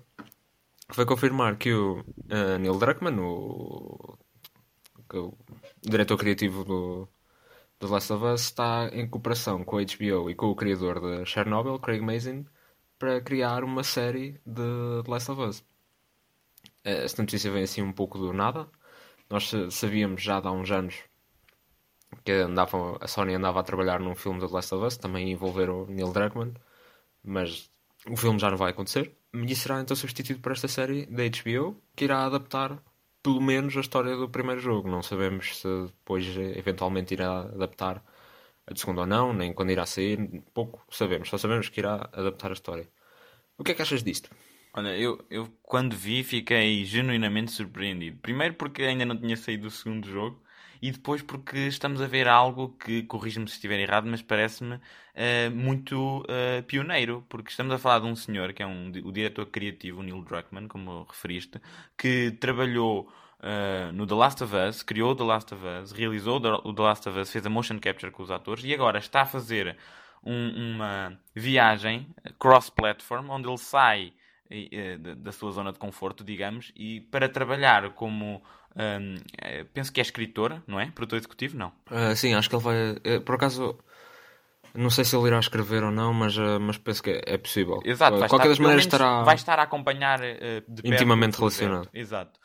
que 0.88 0.96
foi 0.96 1.06
confirmar 1.06 1.58
que 1.58 1.74
o 1.74 2.02
uh, 2.02 2.60
Neil 2.60 2.78
Druckmann, 2.78 3.20
o, 3.20 4.18
o, 5.14 5.38
diretor 5.82 6.18
criativo 6.18 6.64
do, 6.64 7.10
do 7.80 7.88
The 7.88 7.94
Last 7.94 8.14
of 8.14 8.26
Us, 8.26 8.42
está 8.42 8.90
em 8.94 9.08
cooperação 9.08 9.64
com 9.64 9.78
a 9.78 9.82
HBO 9.82 10.30
e 10.30 10.36
com 10.36 10.48
o 10.48 10.56
criador 10.56 11.00
de 11.00 11.26
Chernobyl, 11.26 11.80
Craig 11.80 12.02
Mazin, 12.02 12.46
para 13.00 13.22
criar 13.22 13.64
uma 13.64 13.84
série 13.84 14.34
de 14.46 15.04
The 15.04 15.10
Last 15.12 15.32
of 15.32 15.42
Us. 15.42 15.64
Esta 16.84 17.22
notícia 17.24 17.52
vem 17.52 17.64
assim 17.64 17.82
um 17.82 17.92
pouco 17.92 18.18
do 18.20 18.32
nada. 18.32 18.70
Nós 19.30 19.52
sabíamos 19.72 20.22
já 20.22 20.38
há 20.38 20.52
uns 20.52 20.70
anos 20.70 20.96
que 22.24 22.32
andavam, 22.32 22.98
a 23.00 23.08
Sony 23.08 23.34
andava 23.36 23.60
a 23.60 23.64
trabalhar 23.64 24.00
num 24.00 24.16
filme 24.16 24.40
do 24.40 24.48
The 24.48 24.54
Last 24.54 24.76
of 24.76 24.86
Us, 24.86 24.98
também 24.98 25.32
envolver 25.32 25.70
o 25.70 25.86
Neil 25.88 26.12
Druckmann, 26.12 26.54
mas 27.24 27.70
o 28.08 28.16
filme 28.16 28.40
já 28.40 28.50
não 28.50 28.58
vai 28.58 28.72
acontecer. 28.72 29.16
E 29.34 29.56
será 29.56 29.82
então 29.82 29.96
substituído 29.96 30.42
por 30.42 30.52
esta 30.52 30.68
série 30.68 31.06
da 31.08 31.24
HBO, 31.24 31.82
que 31.96 32.06
irá 32.06 32.26
adaptar 32.26 32.82
pelo 33.22 33.42
menos 33.42 33.76
a 33.76 33.82
história 33.82 34.16
do 34.16 34.30
primeiro 34.30 34.62
jogo. 34.62 34.90
Não 34.90 35.02
sabemos 35.02 35.58
se 35.60 35.68
depois 35.88 36.26
eventualmente 36.56 37.14
irá 37.14 37.42
adaptar 37.42 38.04
a 38.68 38.74
de 38.74 38.80
segundo 38.80 39.02
ou 39.02 39.08
não, 39.08 39.34
nem 39.34 39.54
quando 39.54 39.72
irá 39.72 39.86
sair, 39.86 40.44
pouco 40.54 40.84
sabemos, 40.90 41.30
só 41.30 41.38
sabemos 41.38 41.70
que 41.70 41.80
irá 41.80 42.10
adaptar 42.14 42.50
a 42.50 42.54
história. 42.54 42.88
O 43.58 43.64
que 43.64 43.72
é 43.72 43.76
que 43.76 43.82
achas 43.82 44.04
disto? 44.04 44.30
Olha, 44.74 44.90
eu, 44.98 45.24
eu 45.30 45.48
quando 45.64 45.96
vi 45.96 46.24
fiquei 46.24 46.84
genuinamente 46.86 47.52
surpreendido. 47.52 48.20
Primeiro 48.20 48.56
porque 48.56 48.84
ainda 48.84 49.06
não 49.06 49.18
tinha 49.18 49.38
saído 49.38 49.68
o 49.68 49.72
segundo 49.72 50.08
jogo 50.08 50.42
e 50.86 50.92
depois 50.92 51.24
porque 51.24 51.58
estamos 51.58 52.00
a 52.00 52.06
ver 52.06 52.28
algo 52.28 52.70
que, 52.78 53.02
corrige-me 53.04 53.48
se 53.48 53.56
estiver 53.56 53.80
errado, 53.80 54.06
mas 54.06 54.22
parece-me 54.22 54.76
uh, 54.76 54.80
muito 55.52 56.20
uh, 56.20 56.62
pioneiro, 56.68 57.26
porque 57.28 57.50
estamos 57.50 57.74
a 57.74 57.80
falar 57.80 58.02
de 58.02 58.06
um 58.06 58.16
senhor 58.16 58.54
que 58.54 58.62
é 58.62 58.68
um, 58.68 58.92
o 59.04 59.12
diretor 59.12 59.48
criativo, 59.48 60.04
Neil 60.04 60.22
Druckmann, 60.22 60.68
como 60.68 61.08
referiste, 61.10 61.60
que 61.98 62.30
trabalhou 62.40 63.12
uh, 63.40 63.92
no 63.94 64.06
The 64.06 64.14
Last 64.14 64.44
of 64.44 64.56
Us, 64.56 64.84
criou 64.84 65.16
The 65.16 65.24
Last 65.24 65.56
of 65.56 65.64
Us, 65.66 65.92
realizou 65.92 66.38
o 66.38 66.72
The 66.72 66.82
Last 66.84 67.10
of 67.10 67.20
Us, 67.20 67.32
fez 67.32 67.44
a 67.44 67.50
motion 67.50 67.80
capture 67.80 68.12
com 68.12 68.22
os 68.22 68.30
atores 68.30 68.64
e 68.64 68.72
agora 68.72 69.00
está 69.00 69.24
a 69.24 69.26
fazer 69.26 69.76
um, 70.24 70.76
uma 70.76 71.18
viagem 71.34 72.08
cross-platform, 72.38 73.32
onde 73.32 73.48
ele 73.48 73.58
sai 73.58 74.14
da 75.18 75.32
sua 75.32 75.52
zona 75.52 75.72
de 75.72 75.80
conforto, 75.80 76.24
digamos, 76.24 76.72
e 76.76 77.02
para 77.02 77.28
trabalhar 77.28 77.92
como 77.92 78.44
um, 78.76 79.16
eh, 79.42 79.66
penso 79.74 79.92
que 79.92 80.02
é 80.02 80.04
escritor, 80.04 80.62
não 80.68 80.80
é? 80.80 80.88
Produtor 80.88 81.18
executivo, 81.18 81.58
não? 81.58 81.70
Uh, 81.90 82.16
sim, 82.16 82.34
acho 82.34 82.50
que 82.50 82.56
ele 82.56 82.64
vai. 82.64 82.98
Eh, 83.06 83.20
por 83.22 83.36
acaso, 83.36 83.80
não 84.74 84.90
sei 84.90 85.06
se 85.06 85.16
ele 85.16 85.28
irá 85.28 85.40
escrever 85.40 85.82
ou 85.82 85.92
não, 85.92 86.14
mas, 86.14 86.38
uh, 86.38 86.60
mas 86.60 86.78
penso 86.78 87.02
que 87.02 87.22
é 87.26 87.38
possível. 87.38 87.80
Exato, 87.86 88.18
vai 88.18 88.28
qualquer 88.28 88.48
estar, 88.48 88.50
das 88.50 88.60
maneiras 88.60 88.84
estará. 88.84 89.24
Vai 89.24 89.36
estar 89.36 89.60
a 89.60 89.64
acompanhar 89.64 90.20
uh, 90.20 90.64
intimamente 90.84 91.38
relacionado. 91.38 91.90
Exato. 91.94 92.40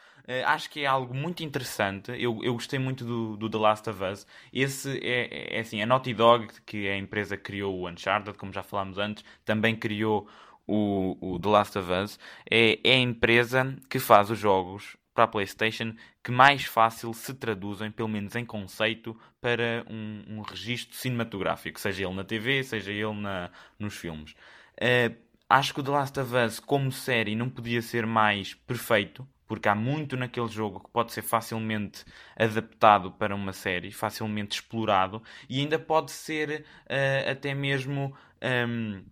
Acho 0.47 0.71
que 0.71 0.83
é 0.83 0.87
algo 0.87 1.13
muito 1.13 1.43
interessante. 1.43 2.13
Eu, 2.13 2.39
eu 2.45 2.53
gostei 2.53 2.79
muito 2.79 3.05
do, 3.05 3.37
do 3.37 3.51
The 3.51 3.59
Last 3.59 3.91
of 3.91 4.05
Us. 4.05 4.25
Esse 4.53 4.97
é, 5.03 5.57
é 5.57 5.59
assim: 5.59 5.83
a 5.83 5.87
Naughty 5.87 6.15
Dog, 6.15 6.47
que 6.65 6.87
é 6.87 6.93
a 6.93 6.97
empresa 6.97 7.37
que 7.37 7.43
criou 7.43 7.77
o 7.77 7.89
Uncharted, 7.89 8.39
como 8.39 8.53
já 8.53 8.63
falámos 8.63 8.97
antes, 8.97 9.25
também 9.45 9.75
criou 9.75 10.29
o, 10.71 11.17
o 11.21 11.39
The 11.41 11.49
Last 11.49 11.79
of 11.79 11.91
Us. 11.93 12.19
É, 12.49 12.79
é 12.85 12.95
a 12.95 12.99
empresa 12.99 13.77
que 13.89 13.99
faz 13.99 14.31
os 14.31 14.39
jogos 14.39 14.97
para 15.13 15.25
a 15.25 15.29
PlayStation 15.29 15.95
que 16.23 16.31
mais 16.31 16.65
fácil 16.65 17.13
se 17.13 17.35
traduzem, 17.35 17.91
pelo 17.91 18.09
menos 18.09 18.37
em 18.37 18.45
conceito, 18.45 19.19
para 19.41 19.85
um, 19.91 20.23
um 20.29 20.41
registro 20.43 20.97
cinematográfico, 20.97 21.81
seja 21.81 22.05
ele 22.07 22.15
na 22.15 22.25
TV, 22.25 22.63
seja 22.63 22.93
ele 22.93 23.15
na, 23.15 23.51
nos 23.79 23.97
filmes. 23.97 24.33
Uh, 24.81 25.15
acho 25.49 25.75
que 25.75 25.81
o 25.81 25.83
The 25.83 25.91
Last 25.91 26.21
of 26.21 26.35
Us, 26.37 26.61
como 26.61 26.93
série, 26.93 27.35
não 27.35 27.51
podia 27.51 27.83
ser 27.83 28.07
mais 28.07 28.55
perfeito, 28.55 29.27
porque 29.47 29.69
há 29.69 29.75
muito 29.75 30.17
naquele 30.17 30.49
jogo 30.49 30.79
que 30.79 30.91
pode 30.91 31.13
ser 31.13 31.23
facilmente 31.23 32.05
adaptado 32.37 33.11
para 33.11 33.35
uma 33.35 33.53
série, 33.53 33.91
facilmente 33.91 34.61
explorado, 34.61 35.21
e 35.49 35.59
ainda 35.59 35.79
pode 35.79 36.13
ser 36.13 36.65
uh, 36.87 37.31
até 37.31 37.53
mesmo. 37.55 38.15
Um, 38.41 38.99
ehm, 38.99 39.05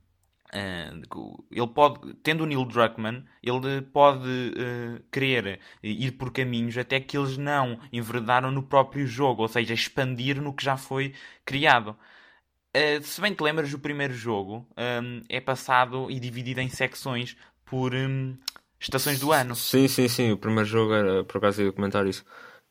ele 0.52 1.66
pode, 1.68 2.14
tendo 2.22 2.44
o 2.44 2.46
Neil 2.46 2.64
Druckmann, 2.64 3.24
ele 3.42 3.82
pode 3.82 4.28
uh, 4.28 5.02
querer 5.12 5.60
ir 5.82 6.12
por 6.12 6.32
caminhos 6.32 6.76
até 6.78 6.98
que 7.00 7.18
eles 7.18 7.36
não 7.36 7.78
enveredaram 7.92 8.50
no 8.50 8.62
próprio 8.62 9.06
jogo, 9.06 9.42
ou 9.42 9.48
seja, 9.48 9.74
expandir 9.74 10.40
no 10.40 10.54
que 10.54 10.64
já 10.64 10.76
foi 10.76 11.14
criado. 11.44 11.96
Uh, 12.74 13.02
se 13.02 13.20
bem 13.20 13.34
te 13.34 13.42
lembras, 13.42 13.72
o 13.72 13.78
primeiro 13.78 14.14
jogo 14.14 14.66
um, 14.76 15.22
é 15.28 15.40
passado 15.40 16.10
e 16.10 16.18
dividido 16.18 16.60
em 16.60 16.68
secções 16.68 17.36
por 17.64 17.94
um, 17.94 18.36
estações 18.80 19.20
do 19.20 19.32
ano. 19.32 19.54
Sim, 19.54 19.88
sim, 19.88 20.08
sim. 20.08 20.32
O 20.32 20.38
primeiro 20.38 20.68
jogo 20.68 20.94
era, 20.94 21.24
por 21.24 21.38
acaso, 21.38 21.62
ia 21.62 21.72
comentar 21.72 22.06
isso 22.06 22.24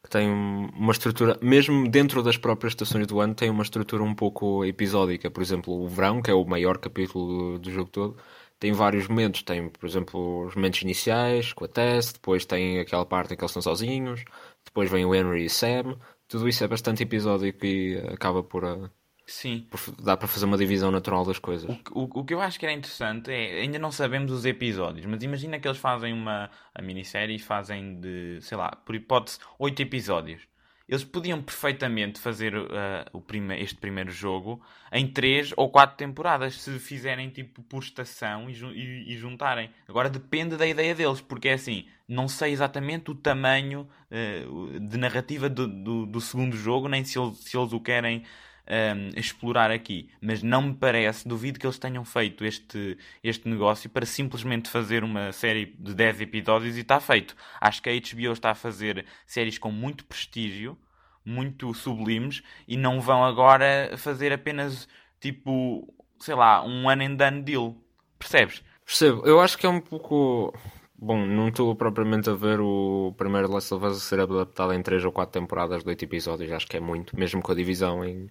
que 0.04 0.10
tem 0.10 0.30
uma 0.30 0.92
estrutura, 0.92 1.38
mesmo 1.42 1.90
dentro 1.90 2.24
das 2.24 2.38
próprias 2.38 2.74
estações 2.74 3.08
do 3.08 3.20
ano, 3.20 3.36
tem 3.36 3.50
uma 3.50 3.64
estrutura 3.64 4.04
um 4.04 4.16
pouco 4.16 4.64
episódica. 4.66 5.30
Por 5.30 5.42
exemplo, 5.44 5.74
o 5.74 5.88
verão, 5.88 6.22
que 6.22 6.32
é 6.32 6.34
o 6.34 6.46
maior 6.46 6.78
capítulo 6.78 7.58
do, 7.58 7.60
do 7.60 7.72
jogo 7.72 7.90
todo, 7.90 8.18
tem 8.60 8.72
vários 8.74 9.08
momentos. 9.08 9.44
Tem, 9.44 9.70
por 9.70 9.88
exemplo, 9.88 10.46
os 10.46 10.56
momentos 10.56 10.82
iniciais 10.82 11.54
com 11.54 11.66
a 11.66 11.68
Tess, 11.68 12.14
depois 12.14 12.46
tem 12.46 12.80
aquela 12.80 13.06
parte 13.06 13.34
em 13.34 13.38
que 13.38 13.44
eles 13.44 13.52
estão 13.52 13.62
sozinhos, 13.62 14.24
depois 14.66 14.90
vem 14.90 15.06
o 15.06 15.14
Henry 15.16 15.46
e 15.46 15.50
Sam. 15.50 15.98
Tudo 16.28 16.48
isso 16.48 16.64
é 16.64 16.68
bastante 16.68 17.04
episódico 17.04 17.66
e 17.66 17.98
acaba 18.14 18.44
por, 18.44 18.64
uh, 18.66 18.90
Sim. 19.28 19.68
Dá 20.02 20.16
para 20.16 20.28
fazer 20.28 20.46
uma 20.46 20.58
divisão 20.58 20.90
natural 20.90 21.26
das 21.26 21.38
coisas. 21.38 21.70
O, 21.92 22.00
o, 22.00 22.20
o, 22.22 22.26
que 22.26 22.34
eu 22.34 22.40
acho 22.40 22.58
que 22.58 22.66
era 22.66 22.74
interessante 22.74 23.30
é, 23.30 23.60
ainda 23.60 23.78
não 23.78 23.92
sabemos 23.92 24.32
os 24.32 24.46
episódios, 24.46 25.06
mas 25.06 25.22
imagina 25.22 25.60
que 25.60 25.68
eles 25.68 25.78
fazem 25.78 26.13
uma 26.13 26.50
a 26.74 26.82
minissérie 26.82 27.36
e 27.36 27.40
fazem 27.40 28.00
de, 28.00 28.40
sei 28.42 28.58
lá, 28.58 28.72
por 28.72 28.96
hipótese, 28.96 29.40
oito 29.60 29.82
episódios. 29.82 30.48
eles 30.88 31.04
podiam 31.04 31.42
perfeitamente 31.42 32.22
fazer 32.22 32.56
uh, 32.56 32.66
o 33.12 33.20
prime 33.20 33.62
este 33.62 33.76
primeiro 33.76 34.12
jogo 34.12 34.62
em 34.94 35.06
três 35.06 35.54
ou 35.58 35.70
quatro 35.70 35.98
temporadas, 35.98 36.62
se 36.62 36.80
fizerem 36.80 37.30
tipo 37.30 37.62
por 37.63 37.84
estação 37.84 38.50
e, 38.50 38.54
e, 38.54 39.12
e, 39.12 39.18
juntarem. 39.18 39.70
Agora 39.90 40.10
depende 40.10 40.56
da 40.56 40.66
ideia 40.66 40.96
deles, 40.96 41.20
porque 41.20 41.50
é 41.50 41.54
assim, 41.54 41.86
não 42.08 42.30
sei 42.30 42.54
exatamente 42.54 43.12
o 43.12 43.16
tamanho 43.16 43.90
uh, 44.10 44.80
de 44.80 44.98
narrativa 44.98 45.50
do, 45.50 45.68
do, 45.68 46.06
do, 46.06 46.22
segundo 46.22 46.56
jogo, 46.56 46.88
nem 46.88 47.04
se 47.04 47.20
eles, 47.20 47.40
se 47.40 47.58
eles 47.58 47.74
o 47.74 47.82
querem 47.82 48.24
um, 48.68 49.20
explorar 49.20 49.72
aqui. 49.72 50.10
Mas 50.22 50.44
não 50.44 50.62
me 50.62 50.74
parece, 50.74 51.28
duvido 51.28 51.60
que 51.60 51.66
eles 51.66 51.78
tenham 51.78 52.04
feito 52.04 52.46
este, 52.46 52.98
este 53.24 53.48
negócio 53.48 53.90
para 53.90 54.06
simplesmente 54.06 54.70
fazer 54.70 55.04
uma 55.04 55.32
série 55.32 55.66
de 55.80 55.94
10 55.94 56.22
episódios 56.22 56.78
e 56.78 56.82
está 56.82 57.00
feito. 57.00 57.36
Acho 57.60 57.82
que 57.82 57.90
a 57.90 57.94
HBO 57.94 58.34
está 58.34 58.52
a 58.52 58.56
fazer 58.56 59.06
séries 59.26 59.58
com 59.58 59.72
muito 59.72 60.06
prestígio, 60.06 60.78
muito 61.26 61.74
sublimes, 61.74 62.42
e 62.68 62.78
não 62.78 63.02
vão 63.02 63.24
agora 63.24 63.96
fazer 63.98 64.32
apenas 64.32 64.88
tipo, 65.20 65.94
sei 66.20 66.36
lá, 66.36 66.64
um 66.64 66.88
one 66.88 67.06
and 67.06 67.16
done 67.16 67.42
deal. 67.42 67.76
Percebes? 68.20 68.64
Percebo. 68.86 69.26
Eu 69.26 69.40
acho 69.40 69.58
que 69.58 69.66
é 69.66 69.70
um 69.70 69.82
pouco. 69.82 70.54
Bom, 71.00 71.26
não 71.26 71.50
estou 71.50 71.76
propriamente 71.76 72.28
a 72.30 72.34
ver 72.34 72.60
o 72.60 73.14
primeiro 73.18 73.52
Last 73.52 73.72
of 73.72 73.86
Us 73.86 74.02
ser 74.02 74.20
adaptado 74.20 74.74
em 74.74 74.82
3 74.82 75.06
ou 75.06 75.12
4 75.12 75.40
temporadas 75.40 75.84
de 75.84 75.90
8 75.90 76.04
episódios, 76.06 76.52
acho 76.52 76.66
que 76.66 76.76
é 76.76 76.80
muito, 76.80 77.16
mesmo 77.16 77.40
com 77.40 77.52
a 77.52 77.56
divisão 77.56 78.04
em, 78.04 78.28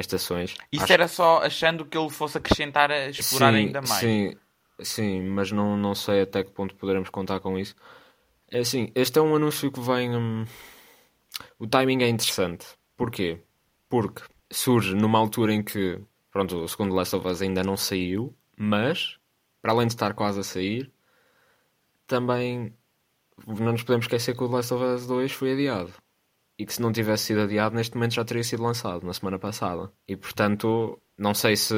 estações. 0.00 0.54
Isso 0.70 0.84
Acho... 0.84 0.92
era 0.92 1.08
só 1.08 1.38
achando 1.42 1.84
que 1.84 1.96
ele 1.96 2.10
fosse 2.10 2.38
acrescentar 2.38 2.90
a 2.90 3.08
explorar 3.08 3.52
sim, 3.52 3.58
ainda 3.58 3.80
mais. 3.80 4.00
Sim, 4.00 4.36
sim, 4.80 5.22
mas 5.22 5.50
não, 5.50 5.76
não 5.76 5.94
sei 5.94 6.22
até 6.22 6.44
que 6.44 6.50
ponto 6.50 6.74
poderemos 6.74 7.08
contar 7.10 7.40
com 7.40 7.58
isso. 7.58 7.74
É 8.50 8.60
assim, 8.60 8.90
este 8.94 9.18
é 9.18 9.22
um 9.22 9.34
anúncio 9.34 9.70
que 9.72 9.80
vem. 9.80 10.14
Hum, 10.14 10.44
o 11.58 11.66
timing 11.66 12.02
é 12.02 12.08
interessante. 12.08 12.66
Porquê? 12.96 13.40
Porque 13.88 14.22
surge 14.50 14.94
numa 14.94 15.18
altura 15.18 15.52
em 15.52 15.62
que 15.62 16.00
pronto, 16.30 16.58
o 16.58 16.68
segundo 16.68 16.94
Last 16.94 17.16
of 17.16 17.26
Us 17.26 17.42
ainda 17.42 17.62
não 17.62 17.76
saiu, 17.76 18.34
mas 18.56 19.18
para 19.62 19.72
além 19.72 19.86
de 19.86 19.94
estar 19.94 20.14
quase 20.14 20.40
a 20.40 20.44
sair, 20.44 20.92
também 22.06 22.74
não 23.46 23.72
nos 23.72 23.82
podemos 23.82 24.04
esquecer 24.04 24.36
que 24.36 24.44
o 24.44 24.46
Last 24.46 24.72
of 24.72 24.84
Us 24.84 25.06
2 25.06 25.32
foi 25.32 25.52
adiado 25.52 25.92
e 26.58 26.64
que 26.64 26.72
se 26.72 26.82
não 26.82 26.92
tivesse 26.92 27.24
sido 27.24 27.42
adiado, 27.42 27.74
neste 27.74 27.94
momento 27.94 28.14
já 28.14 28.24
teria 28.24 28.44
sido 28.44 28.62
lançado, 28.62 29.06
na 29.06 29.12
semana 29.12 29.38
passada. 29.38 29.90
E 30.08 30.16
portanto, 30.16 30.98
não 31.18 31.34
sei 31.34 31.56
se 31.56 31.74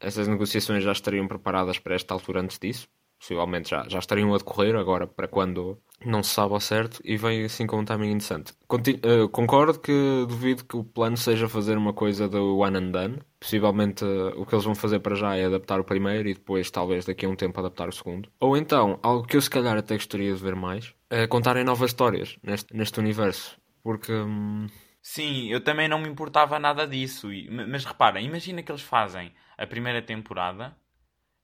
essas 0.00 0.28
negociações 0.28 0.84
já 0.84 0.92
estariam 0.92 1.26
preparadas 1.26 1.78
para 1.78 1.94
esta 1.94 2.14
altura 2.14 2.40
antes 2.40 2.58
disso. 2.58 2.88
Possivelmente 3.18 3.70
já, 3.70 3.84
já 3.88 3.98
estariam 3.98 4.32
a 4.32 4.38
decorrer 4.38 4.76
agora 4.76 5.04
para 5.04 5.26
quando 5.26 5.76
não 6.06 6.22
se 6.22 6.30
sabe 6.30 6.54
ao 6.54 6.60
certo 6.60 7.00
e 7.04 7.16
vem 7.16 7.44
assim 7.44 7.66
com 7.66 7.80
um 7.80 7.84
timing 7.84 8.12
interessante. 8.12 8.52
Uh, 8.70 9.28
concordo 9.28 9.80
que 9.80 10.24
duvido 10.28 10.64
que 10.64 10.76
o 10.76 10.84
plano 10.84 11.16
seja 11.16 11.48
fazer 11.48 11.76
uma 11.76 11.92
coisa 11.92 12.28
do 12.28 12.58
one 12.58 12.78
and 12.78 12.90
done. 12.92 13.18
Possivelmente 13.40 14.04
uh, 14.04 14.40
o 14.40 14.46
que 14.46 14.54
eles 14.54 14.64
vão 14.64 14.74
fazer 14.76 15.00
para 15.00 15.16
já 15.16 15.34
é 15.34 15.46
adaptar 15.46 15.80
o 15.80 15.84
primeiro 15.84 16.28
e 16.28 16.34
depois 16.34 16.70
talvez 16.70 17.04
daqui 17.04 17.26
a 17.26 17.28
um 17.28 17.34
tempo 17.34 17.58
adaptar 17.58 17.88
o 17.88 17.92
segundo. 17.92 18.28
Ou 18.38 18.56
então, 18.56 19.00
algo 19.02 19.26
que 19.26 19.36
eu 19.36 19.40
se 19.40 19.50
calhar 19.50 19.76
até 19.76 19.96
gostaria 19.96 20.32
de 20.32 20.40
ver 20.40 20.54
mais, 20.54 20.94
é 21.10 21.26
contarem 21.26 21.64
novas 21.64 21.90
histórias 21.90 22.36
neste, 22.40 22.72
neste 22.76 23.00
universo. 23.00 23.58
Porque. 23.82 24.12
Hum... 24.12 24.66
Sim, 25.00 25.48
eu 25.48 25.62
também 25.62 25.88
não 25.88 25.98
me 25.98 26.08
importava 26.08 26.58
nada 26.58 26.86
disso. 26.86 27.28
Mas 27.50 27.84
repara, 27.84 28.20
imagina 28.20 28.62
que 28.62 28.70
eles 28.70 28.82
fazem 28.82 29.32
a 29.56 29.66
primeira 29.66 30.02
temporada 30.02 30.76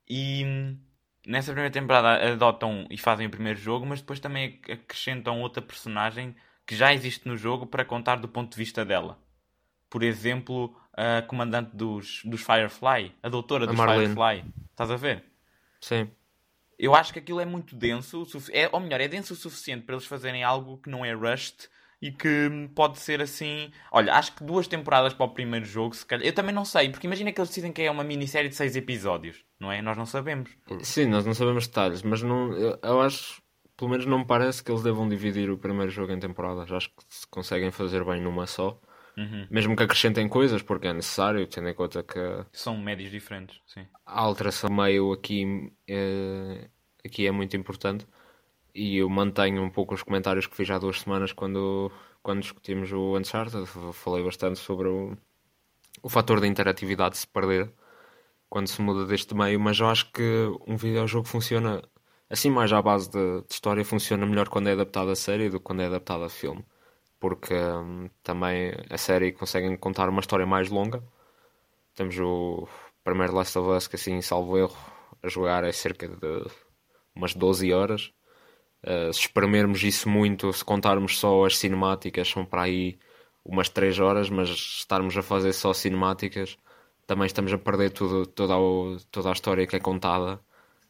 e 0.08 0.44
hum, 0.44 0.78
nessa 1.26 1.52
primeira 1.52 1.72
temporada 1.72 2.32
adotam 2.32 2.86
e 2.90 2.98
fazem 2.98 3.26
o 3.26 3.30
primeiro 3.30 3.58
jogo, 3.58 3.86
mas 3.86 4.00
depois 4.00 4.20
também 4.20 4.60
acrescentam 4.70 5.40
outra 5.40 5.62
personagem 5.62 6.36
que 6.66 6.76
já 6.76 6.92
existe 6.92 7.26
no 7.26 7.36
jogo 7.36 7.66
para 7.66 7.84
contar 7.84 8.16
do 8.16 8.28
ponto 8.28 8.52
de 8.52 8.56
vista 8.56 8.84
dela. 8.84 9.18
Por 9.88 10.02
exemplo, 10.02 10.74
a 10.92 11.22
comandante 11.22 11.74
dos, 11.74 12.22
dos 12.24 12.42
Firefly, 12.42 13.14
a 13.22 13.28
doutora 13.28 13.64
a 13.64 13.66
dos 13.66 13.76
Marlene. 13.76 14.14
Firefly. 14.14 14.44
Estás 14.70 14.90
a 14.90 14.96
ver? 14.96 15.24
Sim. 15.80 16.10
Eu 16.78 16.94
acho 16.94 17.12
que 17.12 17.18
aquilo 17.18 17.40
é 17.40 17.44
muito 17.44 17.76
denso, 17.76 18.26
é, 18.52 18.68
ou 18.72 18.80
melhor, 18.80 19.00
é 19.00 19.06
denso 19.06 19.34
o 19.34 19.36
suficiente 19.36 19.84
para 19.84 19.94
eles 19.94 20.06
fazerem 20.06 20.42
algo 20.42 20.78
que 20.78 20.90
não 20.90 21.04
é 21.04 21.12
rushed 21.12 21.68
e 22.00 22.12
que 22.12 22.68
pode 22.74 22.98
ser 22.98 23.20
assim. 23.20 23.70
Olha, 23.90 24.14
acho 24.14 24.34
que 24.34 24.44
duas 24.44 24.66
temporadas 24.66 25.14
para 25.14 25.26
o 25.26 25.30
primeiro 25.30 25.64
jogo, 25.64 25.94
se 25.94 26.04
calhar. 26.04 26.26
Eu 26.26 26.32
também 26.32 26.54
não 26.54 26.64
sei, 26.64 26.90
porque 26.90 27.06
imagina 27.06 27.32
que 27.32 27.40
eles 27.40 27.52
dizem 27.52 27.72
que 27.72 27.82
é 27.82 27.90
uma 27.90 28.04
minissérie 28.04 28.48
de 28.48 28.56
seis 28.56 28.76
episódios, 28.76 29.44
não 29.58 29.72
é? 29.72 29.80
Nós 29.80 29.96
não 29.96 30.06
sabemos. 30.06 30.50
Sim, 30.82 31.06
nós 31.06 31.24
não 31.24 31.34
sabemos 31.34 31.66
detalhes, 31.66 32.02
mas 32.02 32.22
não, 32.22 32.52
eu, 32.52 32.78
eu 32.82 33.00
acho, 33.00 33.42
pelo 33.76 33.90
menos 33.90 34.06
não 34.06 34.18
me 34.18 34.26
parece 34.26 34.62
que 34.62 34.70
eles 34.70 34.82
devam 34.82 35.08
dividir 35.08 35.50
o 35.50 35.58
primeiro 35.58 35.90
jogo 35.90 36.12
em 36.12 36.18
temporadas. 36.18 36.70
Acho 36.70 36.90
que 36.90 37.02
se 37.08 37.26
conseguem 37.26 37.70
fazer 37.70 38.04
bem 38.04 38.20
numa 38.20 38.46
só. 38.46 38.80
Uhum. 39.16 39.46
Mesmo 39.48 39.76
que 39.76 39.82
acrescentem 39.82 40.28
coisas, 40.28 40.60
porque 40.60 40.88
é 40.88 40.92
necessário, 40.92 41.46
tendo 41.46 41.68
em 41.68 41.74
conta 41.74 42.02
que. 42.02 42.18
São 42.52 42.76
médios 42.76 43.10
diferentes, 43.10 43.60
sim. 43.66 43.86
A 44.04 44.20
alteração 44.20 44.68
meio 44.68 45.12
aqui 45.12 45.72
é, 45.88 46.68
aqui 47.04 47.26
é 47.26 47.30
muito 47.30 47.56
importante 47.56 48.06
e 48.74 48.98
eu 48.98 49.08
mantenho 49.08 49.62
um 49.62 49.70
pouco 49.70 49.94
os 49.94 50.02
comentários 50.02 50.46
que 50.46 50.56
fiz 50.56 50.68
há 50.70 50.78
duas 50.78 51.00
semanas 51.00 51.32
quando, 51.32 51.92
quando 52.22 52.40
discutimos 52.40 52.92
o 52.92 53.16
Uncharted. 53.16 53.64
Falei 53.92 54.24
bastante 54.24 54.58
sobre 54.58 54.88
o, 54.88 55.16
o 56.02 56.08
fator 56.08 56.40
da 56.40 56.46
interatividade 56.46 57.16
se 57.18 57.26
perder 57.26 57.72
quando 58.48 58.68
se 58.68 58.80
muda 58.82 59.06
deste 59.06 59.34
meio, 59.34 59.58
mas 59.60 59.80
eu 59.80 59.88
acho 59.88 60.12
que 60.12 60.22
um 60.66 60.76
videojogo 60.76 61.26
funciona 61.26 61.82
assim 62.30 62.50
mais 62.50 62.72
à 62.72 62.80
base 62.82 63.10
de, 63.10 63.42
de 63.42 63.52
história, 63.52 63.84
funciona 63.84 64.26
melhor 64.26 64.48
quando 64.48 64.68
é 64.68 64.72
adaptado 64.72 65.10
a 65.10 65.16
série 65.16 65.50
do 65.50 65.58
que 65.58 65.64
quando 65.64 65.82
é 65.82 65.86
adaptado 65.86 66.24
a 66.24 66.30
filme. 66.30 66.64
Porque 67.20 67.54
hum, 67.54 68.10
também 68.22 68.72
a 68.90 68.98
série 68.98 69.32
consegue 69.32 69.76
contar 69.78 70.08
uma 70.08 70.20
história 70.20 70.46
mais 70.46 70.68
longa. 70.70 71.02
Temos 71.94 72.18
o 72.18 72.68
primeiro 73.04 73.34
Last 73.34 73.58
of 73.58 73.70
Us 73.70 73.88
que 73.88 73.96
assim, 73.96 74.20
salvo 74.20 74.58
erro, 74.58 74.76
a 75.22 75.28
jogar 75.28 75.64
é 75.64 75.72
cerca 75.72 76.08
de 76.08 76.46
umas 77.14 77.34
12 77.34 77.72
horas 77.72 78.12
Uh, 78.84 79.10
se 79.14 79.20
espremermos 79.20 79.82
isso 79.82 80.08
muito, 80.10 80.52
se 80.52 80.62
contarmos 80.62 81.18
só 81.18 81.46
as 81.46 81.56
cinemáticas, 81.56 82.28
são 82.28 82.44
para 82.44 82.62
aí 82.62 82.98
umas 83.42 83.70
3 83.70 83.98
horas, 83.98 84.28
mas 84.28 84.50
estarmos 84.50 85.16
a 85.16 85.22
fazer 85.22 85.54
só 85.54 85.72
cinemáticas, 85.72 86.58
também 87.06 87.26
estamos 87.26 87.50
a 87.52 87.58
perder 87.58 87.90
tudo, 87.90 88.26
toda, 88.26 88.54
a, 88.54 88.58
toda 89.10 89.30
a 89.30 89.32
história 89.32 89.66
que 89.66 89.76
é 89.76 89.80
contada 89.80 90.38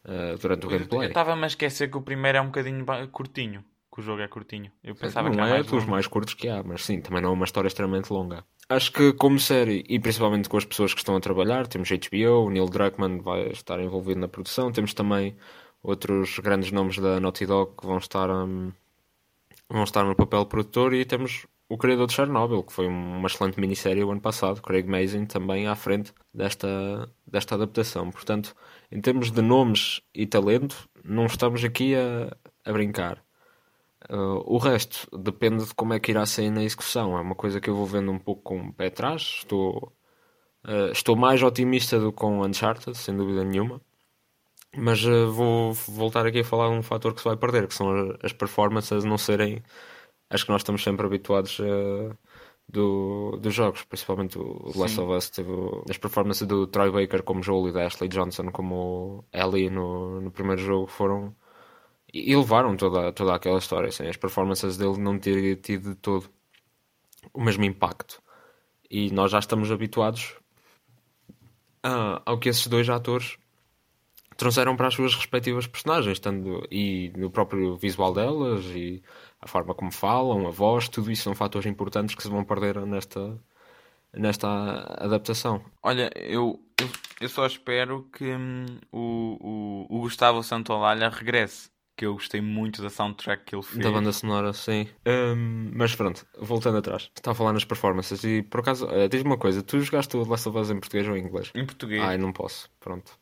uh, 0.05 0.37
durante 0.41 0.67
o 0.67 0.69
gameplay. 0.69 1.07
Eu 1.07 1.09
estava-me 1.09 1.45
a 1.45 1.47
esquecer 1.47 1.89
que 1.89 1.97
o 1.97 2.03
primeiro 2.03 2.39
é 2.39 2.41
um 2.41 2.47
bocadinho 2.47 2.85
curtinho, 3.13 3.65
que 3.93 4.01
o 4.01 4.03
jogo 4.03 4.23
é 4.23 4.29
curtinho. 4.29 4.73
Eu 4.83 4.97
pensava 4.97 5.29
não 5.29 5.37
que 5.47 5.53
é 5.53 5.63
dos 5.63 5.85
mais 5.85 6.09
curtos 6.09 6.35
que 6.35 6.49
há, 6.49 6.65
mas 6.65 6.85
sim, 6.85 7.01
também 7.01 7.23
não 7.23 7.31
é 7.31 7.33
uma 7.33 7.45
história 7.45 7.69
extremamente 7.69 8.13
longa. 8.13 8.45
Acho 8.69 8.91
que 8.91 9.13
como 9.13 9.39
série, 9.39 9.85
e 9.89 10.01
principalmente 10.01 10.49
com 10.49 10.57
as 10.57 10.65
pessoas 10.65 10.93
que 10.93 11.01
estão 11.01 11.15
a 11.15 11.21
trabalhar, 11.21 11.69
temos 11.69 11.89
HBO, 11.91 12.47
o 12.47 12.51
Neil 12.51 12.67
Druckmann 12.67 13.21
vai 13.21 13.51
estar 13.51 13.79
envolvido 13.79 14.19
na 14.19 14.27
produção, 14.27 14.73
temos 14.73 14.95
também 14.95 15.37
outros 15.85 16.39
grandes 16.39 16.73
nomes 16.73 16.99
da 16.99 17.21
Naughty 17.21 17.47
Dog 17.47 17.73
que 17.79 17.87
vão 17.87 17.99
estar, 17.99 18.31
um, 18.31 18.73
vão 19.69 19.85
estar 19.85 20.03
no 20.03 20.17
papel 20.17 20.47
produtor 20.47 20.95
e 20.95 21.05
temos 21.05 21.47
o 21.69 21.79
criador 21.79 22.07
de 22.07 22.15
Chernobyl, 22.15 22.63
que 22.63 22.73
foi 22.73 22.87
uma 22.87 23.27
excelente 23.27 23.61
minissérie 23.61 24.03
o 24.03 24.11
ano 24.11 24.21
passado, 24.21 24.63
Craig 24.63 24.87
Mazin, 24.89 25.27
também 25.27 25.67
à 25.67 25.75
frente 25.75 26.13
desta, 26.33 27.11
desta 27.27 27.55
adaptação. 27.55 28.11
Portanto, 28.11 28.55
em 28.91 29.01
termos 29.01 29.31
de 29.31 29.43
nomes 29.43 30.01
e 30.15 30.27
talento, 30.27 30.89
não 31.05 31.27
estamos 31.27 31.63
aqui 31.65 31.95
a, 31.95 32.35
a 32.65 32.73
brincar. 32.73 33.23
Uh, 34.11 34.45
o 34.45 34.59
resto 34.59 35.09
depende 35.19 35.65
de 35.65 35.75
como 35.75 35.95
é 35.95 36.01
que 36.01 36.11
irá 36.13 36.27
sair 36.27 36.51
na 36.51 36.63
execução. 36.63 37.17
É 37.17 37.21
uma 37.21 37.35
coisa 37.35 37.61
que 37.61 37.71
eu 37.71 37.77
vou 37.77 37.87
vendo 37.87 38.11
um 38.13 38.19
pouco 38.19 38.43
com 38.43 38.61
o 38.69 38.73
pé 38.73 38.87
atrás. 38.87 39.23
Estou, 39.39 39.93
uh, 40.67 40.93
estou 40.93 41.17
mais 41.17 41.43
otimista 41.43 41.99
do 41.99 42.13
que 42.13 42.19
com 42.19 42.43
Uncharted, 42.43 42.97
sem 42.97 43.17
dúvida 43.17 43.43
nenhuma. 43.45 43.81
Mas 44.77 45.05
uh, 45.05 45.31
vou 45.31 45.73
voltar 45.73 46.27
aqui 46.27 46.41
a 46.41 46.45
falar 46.45 46.69
de 46.71 46.77
um 46.77 46.83
fator 46.83 47.15
que 47.15 47.21
se 47.21 47.29
vai 47.29 47.37
perder, 47.37 47.67
que 47.69 47.75
são 47.75 48.17
as 48.23 48.33
performances 48.33 49.05
não 49.05 49.19
serem 49.19 49.63
as 50.31 50.43
que 50.43 50.51
nós 50.51 50.61
estamos 50.63 50.83
sempre 50.83 51.07
habituados 51.07 51.59
uh, 51.61 52.17
do, 52.69 53.37
dos 53.41 53.55
jogos, 53.55 53.85
principalmente 53.85 54.39
o 54.39 54.73
Last 54.75 54.99
of 55.01 55.13
Us 55.13 55.31
teve 55.31 55.51
as 55.89 55.99
performances 55.99 56.47
do 56.47 56.67
Troy 56.67 56.91
Baker 56.91 57.23
como 57.23 57.43
Joel 57.43 57.69
e 57.69 57.73
da 57.73 57.87
Ashley 57.87 58.09
Johnson 58.09 58.51
como 58.51 59.25
Ellie 59.33 59.71
no, 59.71 60.21
no 60.21 60.31
primeiro 60.31 60.63
jogo 60.63 60.87
foram 60.87 61.35
e 62.13 62.35
levaram 62.35 62.77
toda, 62.77 63.13
toda 63.13 63.35
aquela 63.35 63.59
história. 63.59 63.89
Assim, 63.89 64.07
as 64.07 64.17
performances 64.17 64.77
dele 64.77 64.99
não 64.99 65.19
teriam 65.19 65.57
tido 65.57 65.91
de 65.91 65.97
todo 65.97 66.31
o 67.33 67.43
mesmo 67.43 67.65
impacto. 67.65 68.23
E 68.89 69.11
nós 69.11 69.33
já 69.33 69.41
estamos 69.41 69.71
habituados 69.73 70.37
a, 71.83 72.23
ao 72.25 72.39
que 72.39 72.49
esses 72.49 72.69
dois 72.69 72.89
atores 72.89 73.37
trouxeram 74.37 74.77
para 74.77 74.89
as 74.89 74.95
suas 74.95 75.15
respectivas 75.15 75.67
personagens, 75.67 76.19
tanto, 76.19 76.67
e 76.71 77.13
no 77.17 77.31
próprio 77.31 77.77
visual 77.77 78.13
delas, 78.13 78.65
e 78.67 79.03
a 79.41 79.47
forma 79.47 79.75
como 79.75 79.93
falam, 79.93 80.47
a 80.47 80.51
voz, 80.51 80.89
tudo 80.89 81.11
isso 81.11 81.23
são 81.23 81.35
fatores 81.35 81.67
importantes 81.67 82.15
que 82.15 82.23
se 82.23 82.29
vão 82.29 82.45
perder 82.45 82.81
nesta, 82.87 83.39
nesta 84.13 84.49
adaptação. 84.99 85.63
Olha, 85.83 86.11
eu, 86.17 86.61
eu, 86.81 86.89
eu 87.21 87.29
só 87.29 87.47
espero 87.47 88.09
que 88.13 88.25
hum, 88.25 88.67
o, 88.91 89.87
o, 89.91 89.99
o, 89.99 90.01
Gustavo 90.01 90.43
Santaolalla 90.43 91.09
regresse, 91.09 91.71
que 91.97 92.07
eu 92.07 92.15
gostei 92.15 92.41
muito 92.41 92.83
da 92.83 92.91
soundtrack 92.91 93.45
que 93.45 93.55
ele 93.55 93.63
fez. 93.63 93.85
Da 93.85 93.91
banda 93.91 94.13
sonora, 94.13 94.53
sim. 94.53 94.89
Um, 95.07 95.71
mas 95.75 95.95
pronto, 95.95 96.27
voltando 96.39 96.79
atrás. 96.79 97.11
Está 97.15 97.33
a 97.33 97.35
falar 97.35 97.53
nas 97.53 97.65
performances 97.65 98.25
e 98.25 98.43
por 98.43 98.61
acaso, 98.61 98.87
uh, 98.87 99.09
diz-me 99.09 99.31
uma 99.31 99.39
coisa: 99.39 99.63
tu 99.63 99.79
jogaste 99.81 100.17
o 100.17 100.25
Last 100.25 100.49
of 100.49 100.59
Us 100.59 100.71
em 100.71 100.81
português 100.81 101.07
ou 101.07 101.17
em 101.17 101.23
inglês? 101.23 101.51
Em 101.55 101.65
português. 101.65 102.03
Ai, 102.03 102.19
não 102.19 102.33
posso. 102.33 102.71
Pronto. 102.81 103.13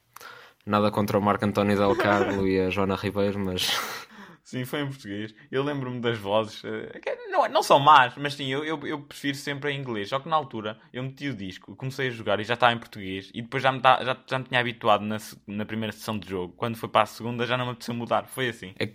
Nada 0.64 0.90
contra 0.90 1.18
o 1.18 1.22
Marco 1.22 1.44
António 1.44 1.76
Del 1.76 1.96
Carlo 1.96 2.46
e 2.46 2.60
a 2.60 2.70
Joana 2.70 2.94
Ribeiro, 2.94 3.38
mas. 3.38 3.68
Sim, 4.44 4.64
foi 4.64 4.82
em 4.82 4.86
português. 4.86 5.34
Eu 5.50 5.62
lembro-me 5.62 6.00
das 6.00 6.18
vozes. 6.18 6.62
Uh, 6.62 6.88
não, 7.30 7.48
não 7.48 7.62
são 7.62 7.78
más, 7.78 8.14
mas 8.16 8.34
sim, 8.34 8.48
eu, 8.48 8.64
eu, 8.64 8.78
eu, 8.86 9.00
prefiro 9.00 9.36
sempre 9.36 9.72
em 9.72 9.80
inglês. 9.80 10.08
Só 10.08 10.18
que 10.18 10.28
na 10.28 10.36
altura 10.36 10.78
eu 10.92 11.02
meti 11.02 11.28
o 11.28 11.34
disco, 11.34 11.74
comecei 11.76 12.08
a 12.08 12.10
jogar 12.10 12.38
e 12.40 12.44
já 12.44 12.54
estava 12.54 12.72
em 12.74 12.78
português. 12.78 13.30
E 13.32 13.40
depois 13.40 13.62
já 13.62 13.72
me, 13.72 13.80
tá, 13.80 14.04
já, 14.04 14.16
já 14.26 14.38
me 14.38 14.44
tinha 14.44 14.60
habituado 14.60 15.04
na, 15.04 15.16
na 15.46 15.64
primeira 15.64 15.92
sessão 15.92 16.18
de 16.18 16.28
jogo. 16.28 16.54
Quando 16.56 16.76
foi 16.76 16.88
para 16.88 17.02
a 17.02 17.06
segunda 17.06 17.46
já 17.46 17.56
não 17.56 17.66
me 17.66 17.70
apeteceu 17.70 17.94
mudar. 17.94 18.26
Foi 18.26 18.48
assim. 18.48 18.74
É, 18.78 18.92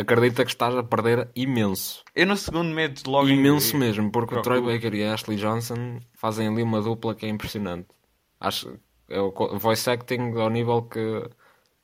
acredita 0.00 0.44
que 0.44 0.50
estás 0.50 0.74
a 0.74 0.82
perder 0.82 1.28
imenso. 1.34 2.02
Eu 2.14 2.26
no 2.26 2.36
segundo 2.36 2.72
medo 2.74 3.00
logo 3.06 3.28
Imenso 3.28 3.76
mesmo, 3.76 4.10
porque 4.10 4.34
o 4.34 4.42
Troy 4.42 4.60
Baker 4.60 4.94
e 4.94 5.04
a 5.04 5.14
Ashley 5.14 5.36
Johnson 5.36 6.00
fazem 6.14 6.48
ali 6.48 6.62
uma 6.62 6.80
dupla 6.80 7.14
que 7.14 7.26
é 7.26 7.28
impressionante. 7.28 7.88
Acho 8.40 8.78
é 9.08 9.20
o 9.20 9.58
voice 9.58 9.88
acting 9.88 10.32
ao 10.36 10.50
nível 10.50 10.82
que 10.82 11.28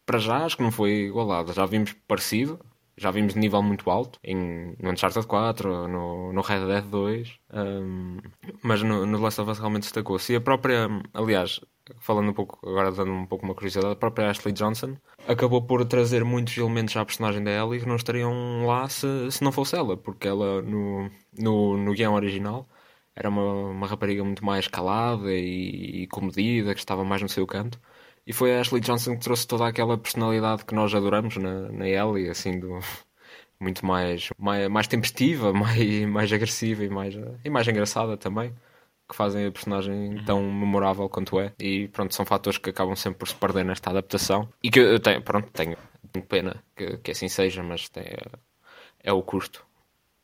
para 0.05 0.19
já 0.19 0.45
acho 0.45 0.57
que 0.57 0.63
não 0.63 0.73
foi 0.73 1.07
igualado. 1.07 1.53
Já 1.53 1.65
vimos 1.67 1.93
parecido, 2.07 2.59
já 2.97 3.11
vimos 3.11 3.35
nível 3.35 3.63
muito 3.63 3.91
alto 3.91 4.19
em, 4.23 4.77
no 4.81 4.91
Uncharted 4.91 5.27
4, 5.27 5.89
no, 5.89 6.33
no 6.33 6.41
Red 6.41 6.67
Dead 6.67 6.85
2, 6.85 7.39
um, 7.53 8.19
mas 8.63 8.83
no, 8.83 9.07
no 9.07 9.19
Last 9.21 9.41
of 9.41 9.51
Us 9.51 9.59
realmente 9.59 9.85
destacou-se. 9.85 10.33
E 10.33 10.37
a 10.37 10.41
própria, 10.41 10.89
aliás, 11.15 11.61
falando 12.01 12.31
um 12.31 12.35
pouco, 12.35 12.59
agora 12.69 12.93
dando 12.93 13.13
um 13.13 13.27
pouco 13.27 13.45
uma 13.45 13.55
curiosidade, 13.55 13.93
a 13.93 13.97
própria 13.97 14.31
Ashley 14.31 14.53
Johnson 14.53 14.97
acabou 15.27 15.63
por 15.63 15.85
trazer 15.85 16.25
muitos 16.25 16.57
elementos 16.57 16.97
à 16.97 17.05
personagem 17.05 17.43
da 17.43 17.51
Ellie 17.51 17.81
que 17.81 17.89
não 17.89 17.97
estariam 17.97 18.67
lá 18.67 18.89
se, 18.89 19.31
se 19.31 19.43
não 19.43 19.53
fosse 19.53 19.77
ela, 19.77 19.97
porque 19.97 20.29
ela 20.29 20.63
no, 20.63 21.11
no, 21.39 21.77
no 21.79 21.93
guião 21.93 22.15
original 22.15 22.69
era 23.15 23.29
uma, 23.29 23.71
uma 23.71 23.87
rapariga 23.87 24.25
muito 24.25 24.45
mais 24.45 24.67
calada 24.69 25.33
e, 25.33 26.03
e 26.03 26.07
comedida, 26.09 26.75
que 26.75 26.81
estava 26.81 27.05
mais 27.05 27.23
no 27.23 27.29
seu 27.29 27.47
canto. 27.47 27.79
E 28.27 28.33
foi 28.33 28.57
a 28.57 28.61
Ashley 28.61 28.81
Johnson 28.81 29.15
que 29.15 29.25
trouxe 29.25 29.47
toda 29.47 29.67
aquela 29.67 29.99
personalidade 29.99 30.65
que 30.65 30.75
nós 30.75 30.95
adoramos 30.95 31.37
na, 31.37 31.71
na 31.73 31.89
Ellie, 31.89 32.29
assim, 32.31 32.59
do, 32.59 32.79
muito 33.61 33.85
mais, 33.85 34.31
mais, 34.39 34.69
mais 34.69 34.87
tempestiva, 34.87 35.53
mais, 35.55 36.07
mais 36.07 36.33
agressiva 36.33 36.85
e 36.85 36.89
mais, 36.89 37.15
e 37.45 37.51
mais 37.51 37.67
engraçada 37.69 38.17
também, 38.17 38.55
que 39.09 39.17
fazem 39.17 39.47
a 39.47 39.53
personagem 39.53 40.19
uhum. 40.19 40.25
tão 40.25 40.53
memorável 40.53 41.09
quanto 41.09 41.39
é. 41.41 41.53
E 41.59 41.89
pronto, 41.89 42.15
são 42.15 42.25
fatores 42.25 42.59
que 42.59 42.71
acabam 42.71 42.97
sempre 42.97 43.19
por 43.19 43.29
se 43.29 43.35
perder 43.35 43.65
nesta 43.65 43.91
adaptação. 43.91 44.49
E 44.63 44.71
que 44.71 44.81
eu 44.81 45.01
tenho, 45.01 45.23
pronto, 45.23 45.51
tenho, 45.53 45.77
tenho 46.13 46.27
pena 46.27 46.63
que, 46.77 46.99
que 46.99 47.11
assim 47.11 47.29
seja, 47.29 47.63
mas 47.63 47.89
tem, 47.89 48.05
é, 48.05 48.23
é 49.03 49.13
o 49.13 49.23
custo. 49.23 49.67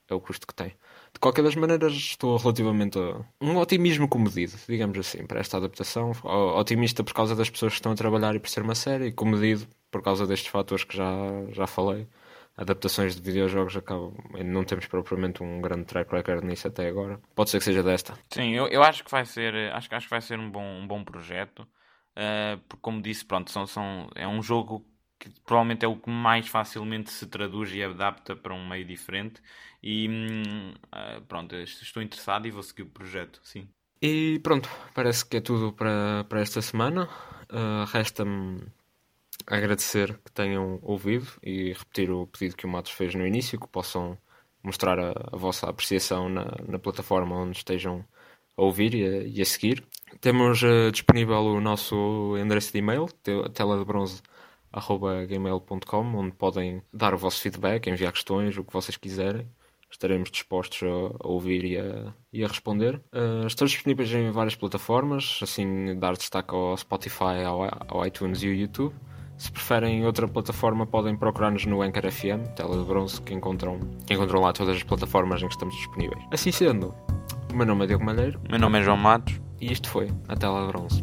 É 0.09 0.15
o 0.15 0.21
custo 0.21 0.47
que 0.47 0.55
tem. 0.55 0.73
De 1.19 1.21
qualquer 1.21 1.43
das 1.43 1.57
maneiras, 1.57 1.93
estou 1.95 2.37
relativamente 2.37 2.97
a 2.97 3.21
um 3.41 3.57
otimismo 3.57 4.09
comedido, 4.09 4.53
digamos 4.69 4.97
assim, 4.97 5.27
para 5.27 5.41
esta 5.41 5.57
adaptação. 5.57 6.13
Otimista 6.23 7.03
por 7.03 7.13
causa 7.13 7.35
das 7.35 7.51
pessoas 7.51 7.73
que 7.73 7.81
estão 7.81 7.91
a 7.91 7.97
trabalhar 7.97 8.37
e 8.37 8.39
por 8.39 8.49
ser 8.49 8.63
uma 8.63 8.77
série, 8.77 9.07
e 9.07 9.13
comedido 9.13 9.67
por 9.91 10.01
causa 10.01 10.29
destes 10.29 10.47
fatores 10.47 10.85
que 10.85 10.97
já, 10.97 11.11
já 11.51 11.67
falei. 11.67 12.07
Adaptações 12.57 13.17
de 13.17 13.21
videojogos 13.21 13.77
acabam. 13.77 14.15
Não 14.45 14.63
temos 14.63 14.87
propriamente 14.87 15.43
um 15.43 15.61
grande 15.61 15.87
track 15.87 16.09
record 16.13 16.45
nisso 16.45 16.69
até 16.69 16.87
agora. 16.87 17.21
Pode 17.35 17.51
ser 17.51 17.59
que 17.59 17.65
seja 17.65 17.83
desta. 17.83 18.17
Sim, 18.33 18.55
eu, 18.55 18.69
eu 18.69 18.85
acho 18.85 19.03
que 19.03 19.11
vai 19.11 19.25
ser. 19.25 19.73
Acho, 19.73 19.93
acho 19.93 20.07
que 20.07 20.11
vai 20.11 20.21
ser 20.21 20.39
um 20.39 20.49
bom, 20.49 20.63
um 20.63 20.87
bom 20.87 21.03
projeto. 21.03 21.63
Uh, 22.13 22.59
porque 22.69 22.81
como 22.81 23.03
disse, 23.03 23.25
pronto, 23.25 23.51
são, 23.51 23.67
são, 23.67 24.09
é 24.15 24.29
um 24.29 24.41
jogo 24.41 24.87
que 25.19 25.29
provavelmente 25.45 25.85
é 25.85 25.89
o 25.89 25.97
que 25.97 26.11
mais 26.11 26.47
facilmente 26.49 27.11
se 27.11 27.27
traduz 27.27 27.73
e 27.75 27.83
adapta 27.83 28.37
para 28.37 28.55
um 28.55 28.67
meio 28.67 28.85
diferente. 28.85 29.43
E 29.83 30.09
uh, 30.09 31.21
pronto, 31.23 31.55
estou 31.57 32.03
interessado 32.03 32.47
e 32.47 32.51
vou 32.51 32.63
seguir 32.63 32.83
o 32.83 32.87
projeto, 32.87 33.41
sim. 33.43 33.69
E 34.01 34.39
pronto, 34.43 34.69
parece 34.95 35.27
que 35.27 35.39
é 35.39 35.41
tudo 35.41 35.73
para, 35.73 36.25
para 36.29 36.41
esta 36.41 36.63
semana. 36.63 37.09
Uh, 37.51 37.85
Resta-me 37.87 38.63
agradecer 39.47 40.19
que 40.25 40.31
tenham 40.31 40.79
ouvido 40.83 41.27
e 41.43 41.73
repetir 41.73 42.11
o 42.11 42.27
pedido 42.27 42.57
que 42.57 42.67
o 42.67 42.69
Matos 42.69 42.93
fez 42.93 43.15
no 43.15 43.27
início, 43.27 43.59
que 43.59 43.67
possam 43.67 44.17
mostrar 44.63 44.99
a, 44.99 45.13
a 45.33 45.37
vossa 45.37 45.69
apreciação 45.69 46.29
na, 46.29 46.45
na, 46.67 46.79
plataforma 46.79 47.37
onde 47.37 47.57
estejam 47.57 48.05
a 48.57 48.63
ouvir 48.63 48.95
e 48.95 49.05
a, 49.05 49.23
e 49.23 49.41
a 49.41 49.45
seguir. 49.45 49.85
Temos 50.21 50.63
uh, 50.63 50.93
disponível 50.93 51.39
o 51.39 51.61
nosso 51.61 52.37
endereço 52.39 52.73
de 52.73 52.79
e-mail, 52.79 53.07
tela 53.55 53.79
de 53.79 53.85
bronze 53.85 54.23
gmail.com, 55.29 56.17
onde 56.17 56.33
podem 56.33 56.83
dar 56.93 57.15
o 57.15 57.19
vosso 57.19 57.41
feedback, 57.41 57.89
enviar 57.89 58.13
questões, 58.13 58.57
o 58.57 58.65
que 58.65 58.73
vocês 58.73 58.97
quiserem. 58.97 59.47
Estaremos 59.91 60.31
dispostos 60.31 60.83
a, 60.83 61.27
a 61.27 61.29
ouvir 61.29 61.65
e 61.65 61.79
a, 61.79 62.13
e 62.33 62.45
a 62.45 62.49
responder. 62.49 62.97
Uh, 63.13 63.47
estamos 63.47 63.73
disponíveis 63.73 64.13
em 64.13 64.31
várias 64.31 64.55
plataformas, 64.55 65.41
assim 65.43 65.99
dar 65.99 66.13
destaque 66.15 66.55
ao 66.55 66.77
Spotify, 66.77 67.43
ao, 67.47 67.63
ao 67.89 68.07
iTunes 68.07 68.43
e 68.43 68.49
ao 68.49 68.53
YouTube. 68.53 68.95
Se 69.39 69.51
preferem 69.51 70.05
outra 70.05 70.27
plataforma, 70.27 70.85
podem 70.85 71.17
procurar-nos 71.17 71.65
no 71.65 71.81
Anchor 71.81 72.11
FM, 72.11 72.53
tela 72.57 72.77
de 72.77 72.85
bronze, 72.85 73.23
que 73.23 73.33
encontram, 73.33 73.79
que 74.05 74.13
encontram 74.13 74.41
lá 74.41 74.53
todas 74.53 74.77
as 74.77 74.83
plataformas 74.83 75.41
em 75.41 75.47
que 75.47 75.55
estamos 75.55 75.75
disponíveis. 75.77 76.23
Assim 76.33 76.51
sendo, 76.51 76.93
o 77.53 77.57
meu 77.57 77.65
nome 77.65 77.85
é 77.85 77.87
Diogo 77.87 78.05
Malheiro. 78.05 78.41
Meu 78.51 78.59
nome 78.59 78.81
é 78.81 78.83
João 78.83 78.97
Matos. 78.97 79.41
E 79.61 79.73
isto 79.73 79.89
foi 79.89 80.09
a 80.29 80.37
tela 80.37 80.67
de 80.67 80.73
bronze. 80.73 81.03